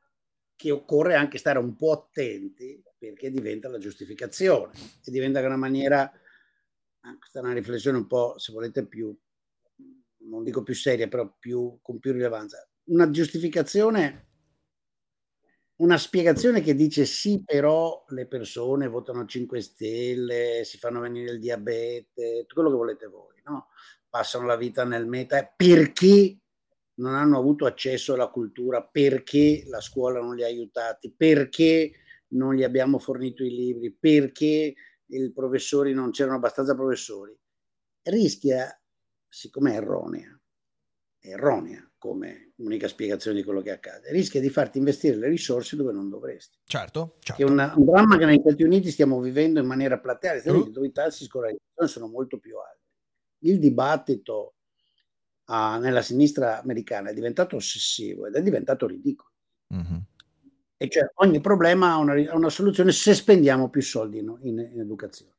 che 0.54 0.70
occorre 0.70 1.14
anche 1.14 1.38
stare 1.38 1.58
un 1.58 1.74
po' 1.74 1.92
attenti 1.92 2.82
perché 2.98 3.30
diventa 3.30 3.68
la 3.68 3.78
giustificazione 3.78 4.72
e 5.04 5.10
diventa 5.10 5.40
una 5.40 5.56
maniera, 5.56 6.02
ah, 6.02 7.18
questa 7.18 7.40
è 7.40 7.42
una 7.42 7.54
riflessione 7.54 7.96
un 7.96 8.06
po', 8.06 8.38
se 8.38 8.52
volete, 8.52 8.86
più, 8.86 9.16
non 10.28 10.42
dico 10.42 10.62
più 10.62 10.74
seria, 10.74 11.08
però 11.08 11.34
più, 11.38 11.78
con 11.82 11.98
più 11.98 12.12
rilevanza. 12.12 12.68
Una 12.84 13.10
giustificazione, 13.10 14.28
una 15.76 15.98
spiegazione 15.98 16.60
che 16.60 16.74
dice 16.74 17.04
sì, 17.04 17.42
però 17.44 18.04
le 18.08 18.26
persone 18.26 18.86
votano 18.86 19.26
5 19.26 19.60
Stelle, 19.60 20.62
si 20.64 20.78
fanno 20.78 21.00
venire 21.00 21.32
il 21.32 21.40
diabete, 21.40 22.46
quello 22.52 22.70
che 22.70 22.76
volete 22.76 23.06
voi, 23.06 23.40
no? 23.44 23.68
Passano 24.08 24.46
la 24.46 24.56
vita 24.56 24.84
nel 24.84 25.06
meta 25.06 25.44
perché 25.44 26.38
non 26.96 27.14
hanno 27.14 27.38
avuto 27.38 27.66
accesso 27.66 28.14
alla 28.14 28.28
cultura 28.28 28.84
perché 28.84 29.64
la 29.66 29.80
scuola 29.80 30.20
non 30.20 30.36
li 30.36 30.44
ha 30.44 30.46
aiutati, 30.46 31.12
perché 31.12 31.90
non 32.28 32.54
gli 32.54 32.62
abbiamo 32.62 32.98
fornito 32.98 33.42
i 33.42 33.50
libri, 33.50 33.92
perché 33.92 34.74
i 35.06 35.32
professori 35.32 35.92
non 35.92 36.10
c'erano 36.10 36.36
abbastanza 36.36 36.74
professori, 36.74 37.36
rischia, 38.02 38.80
siccome 39.34 39.72
è 39.72 39.76
erronea, 39.76 40.40
è 41.18 41.28
erronea 41.28 41.90
come 41.98 42.52
unica 42.56 42.86
spiegazione 42.86 43.38
di 43.38 43.42
quello 43.42 43.62
che 43.62 43.72
accade, 43.72 44.12
rischia 44.12 44.40
di 44.40 44.48
farti 44.48 44.78
investire 44.78 45.16
le 45.16 45.28
risorse 45.28 45.74
dove 45.74 45.92
non 45.92 46.08
dovresti. 46.08 46.58
Certo, 46.64 47.16
certo. 47.18 47.42
Che 47.42 47.48
è 47.48 47.50
una, 47.50 47.74
un 47.76 47.84
dramma 47.84 48.16
che 48.16 48.26
negli 48.26 48.40
Stati 48.40 48.62
Uniti 48.62 48.90
stiamo 48.90 49.20
vivendo 49.20 49.58
in 49.58 49.66
maniera 49.66 49.98
plateale, 49.98 50.40
uh. 50.48 50.70
dove 50.70 50.86
i 50.86 50.92
tassi 50.92 51.24
di 51.24 51.28
scolarizzazione 51.28 51.88
sono 51.88 52.06
molto 52.06 52.38
più 52.38 52.56
alti. 52.58 52.86
Il 53.40 53.58
dibattito 53.58 54.54
a, 55.46 55.78
nella 55.78 56.02
sinistra 56.02 56.60
americana 56.60 57.10
è 57.10 57.14
diventato 57.14 57.56
ossessivo 57.56 58.26
ed 58.26 58.36
è 58.36 58.42
diventato 58.42 58.86
ridicolo. 58.86 59.30
Mm-hmm. 59.74 59.98
E 60.76 60.88
cioè 60.88 61.10
ogni 61.16 61.40
problema 61.40 61.92
ha 61.92 61.96
una, 61.96 62.14
una, 62.34 62.50
soluzione 62.50 62.92
se 62.92 63.14
spendiamo 63.14 63.70
più 63.70 63.82
soldi 63.82 64.18
in, 64.18 64.36
in, 64.42 64.58
in 64.58 64.80
educazione. 64.80 65.32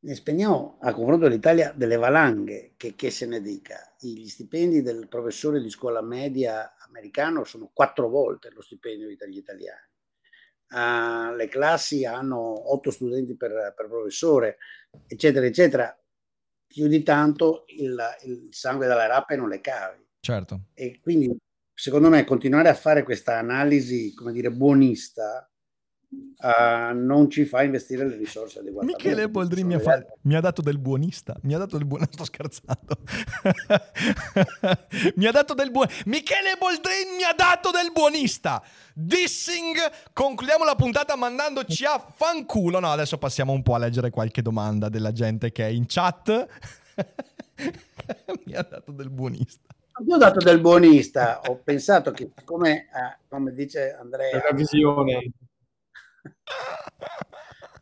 Ne 0.00 0.14
spendiamo 0.14 0.78
a 0.80 0.92
confronto 0.92 1.26
dell'Italia 1.26 1.72
delle 1.72 1.96
valanghe, 1.96 2.74
che, 2.76 2.94
che, 2.94 3.10
se 3.10 3.26
ne 3.26 3.40
dica. 3.40 3.94
Gli 3.98 4.28
stipendi 4.28 4.80
del 4.80 5.08
professore 5.08 5.60
di 5.60 5.70
scuola 5.70 6.00
media 6.02 6.76
americano 6.86 7.42
sono 7.44 7.70
quattro 7.72 8.08
volte 8.08 8.50
lo 8.50 8.62
stipendio 8.62 9.08
degli 9.16 9.36
italiani. 9.36 9.86
uh, 10.70 11.34
le 11.34 11.48
classi 11.48 12.04
hanno 12.04 12.72
otto 12.72 12.90
studenti 12.90 13.36
per, 13.36 13.74
per, 13.76 13.88
professore, 13.88 14.58
eccetera, 15.06 15.46
eccetera, 15.46 15.98
più 16.66 16.86
di 16.86 17.02
tanto 17.02 17.64
il, 17.68 17.98
il 18.24 18.48
sangue 18.50 18.86
dalla 18.86 19.06
rape 19.06 19.34
non 19.34 19.48
le 19.48 19.60
cavi. 19.60 20.06
Certo. 20.20 20.66
E 20.74 21.00
quindi, 21.00 21.36
secondo 21.74 22.08
me, 22.08 22.24
continuare 22.24 22.68
a 22.68 22.74
fare 22.74 23.02
questa 23.02 23.38
analisi, 23.38 24.14
come 24.14 24.32
dire, 24.32 24.52
buonista, 24.52 25.50
Uh, 26.10 26.94
non 26.94 27.28
ci 27.28 27.44
fa 27.44 27.64
investire 27.64 28.06
le 28.06 28.16
risorse 28.16 28.60
adeguate. 28.60 28.86
Michele 28.86 29.28
Boldrin 29.28 29.66
mi 29.66 29.74
ha, 29.74 29.80
fa... 29.80 30.02
mi 30.22 30.36
ha, 30.36 30.40
dato 30.40 30.62
del 30.62 30.78
buonista. 30.78 31.36
Mi 31.42 31.54
ha 31.54 31.58
dato 31.58 31.76
del 31.76 31.86
buonista. 31.86 32.14
Sto 32.14 32.24
scherzando. 32.24 32.96
mi 35.16 35.26
ha 35.26 35.32
dato 35.32 35.52
del 35.52 35.70
buon. 35.70 35.86
Michele 36.06 36.56
Boldrin 36.58 37.16
mi 37.16 37.24
ha 37.24 37.34
dato 37.34 37.70
del 37.70 37.92
buonista. 37.92 38.62
Dissing. 38.94 39.76
Concludiamo 40.14 40.64
la 40.64 40.76
puntata 40.76 41.14
mandandoci 41.14 41.84
a 41.84 41.98
fanculo. 41.98 42.80
No, 42.80 42.90
adesso 42.90 43.18
passiamo 43.18 43.52
un 43.52 43.62
po' 43.62 43.74
a 43.74 43.78
leggere 43.78 44.08
qualche 44.08 44.40
domanda 44.40 44.88
della 44.88 45.12
gente 45.12 45.52
che 45.52 45.66
è 45.66 45.70
in 45.70 45.84
chat. 45.86 46.46
mi 48.46 48.54
ha 48.54 48.62
dato 48.62 48.92
del 48.92 49.10
buonista. 49.10 49.74
Io 50.06 50.14
ho 50.14 50.18
dato 50.18 50.38
del 50.38 50.60
buonista. 50.60 51.42
Ho 51.48 51.56
pensato 51.56 52.12
che, 52.12 52.30
come, 52.44 52.76
eh, 52.76 53.18
come 53.28 53.52
dice 53.52 53.92
Andrea, 53.92 54.40
la 54.48 54.54
visione 54.54 55.32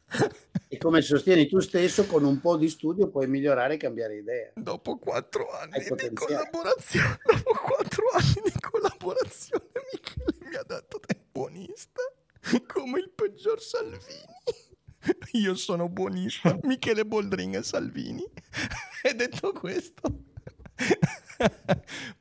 e 0.69 0.79
come 0.79 1.03
sostieni 1.03 1.47
tu 1.47 1.61
stesso, 1.61 2.07
con 2.07 2.25
un 2.25 2.41
po' 2.41 2.57
di 2.57 2.69
studio 2.69 3.09
puoi 3.09 3.29
migliorare 3.29 3.75
e 3.75 3.77
cambiare 3.79 4.17
idea. 4.17 4.53
Dopo 4.55 4.99
quattro 4.99 5.51
anni 5.51 5.79
di 5.79 6.15
collaborazione, 6.15 7.19
dopo 7.27 7.53
quattro 7.63 8.05
anni 8.13 8.43
di 8.45 8.61
collaborazione, 8.61 9.71
Michele 9.93 10.49
mi 10.49 10.57
ha 10.57 10.63
dato 10.63 11.01
del 11.07 11.23
buonista 11.31 12.03
come 12.67 13.01
il 13.01 13.11
peggior 13.15 13.61
Salvini. 13.61 14.35
Io 15.33 15.55
sono 15.55 15.89
buonista, 15.89 16.59
Michele 16.65 17.05
Boldrin 17.05 17.55
e 17.55 17.63
Salvini. 17.63 18.25
E 19.03 19.15
detto 19.15 19.53
questo, 19.53 20.25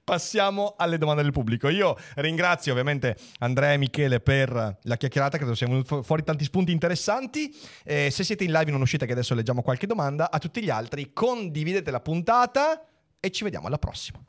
Passiamo 0.03 0.76
alle 0.78 0.97
domande 0.97 1.24
del 1.24 1.32
pubblico. 1.32 1.70
Io 1.70 1.97
ringrazio 2.16 2.72
ovviamente 2.72 3.18
Andrea 3.39 3.74
e 3.74 3.78
Michele 3.78 4.20
per 4.20 4.78
la 4.82 4.97
chiacchierata, 4.97 5.38
credo 5.38 5.53
venuti 5.58 6.03
fuori 6.03 6.24
tanti 6.24 6.43
spunti 6.43 6.72
interessanti. 6.72 7.56
Eh, 7.84 8.10
se 8.12 8.24
siete 8.24 8.43
in 8.43 8.51
live 8.51 8.72
non 8.72 8.82
uscite 8.82 9.06
che 9.06 9.14
adesso 9.14 9.34
leggiamo 9.34 9.62
qualche 9.62 9.88
domanda. 9.88 10.30
A 10.30 10.39
tutti 10.39 10.62
gli 10.62 10.70
altri 10.70 11.14
condividete 11.14 11.91
la 11.91 12.01
puntata 12.01 12.86
e 13.20 13.32
ci 13.32 13.43
vediamo 13.43 13.68
alla 13.68 13.80
prossima. 13.80 14.24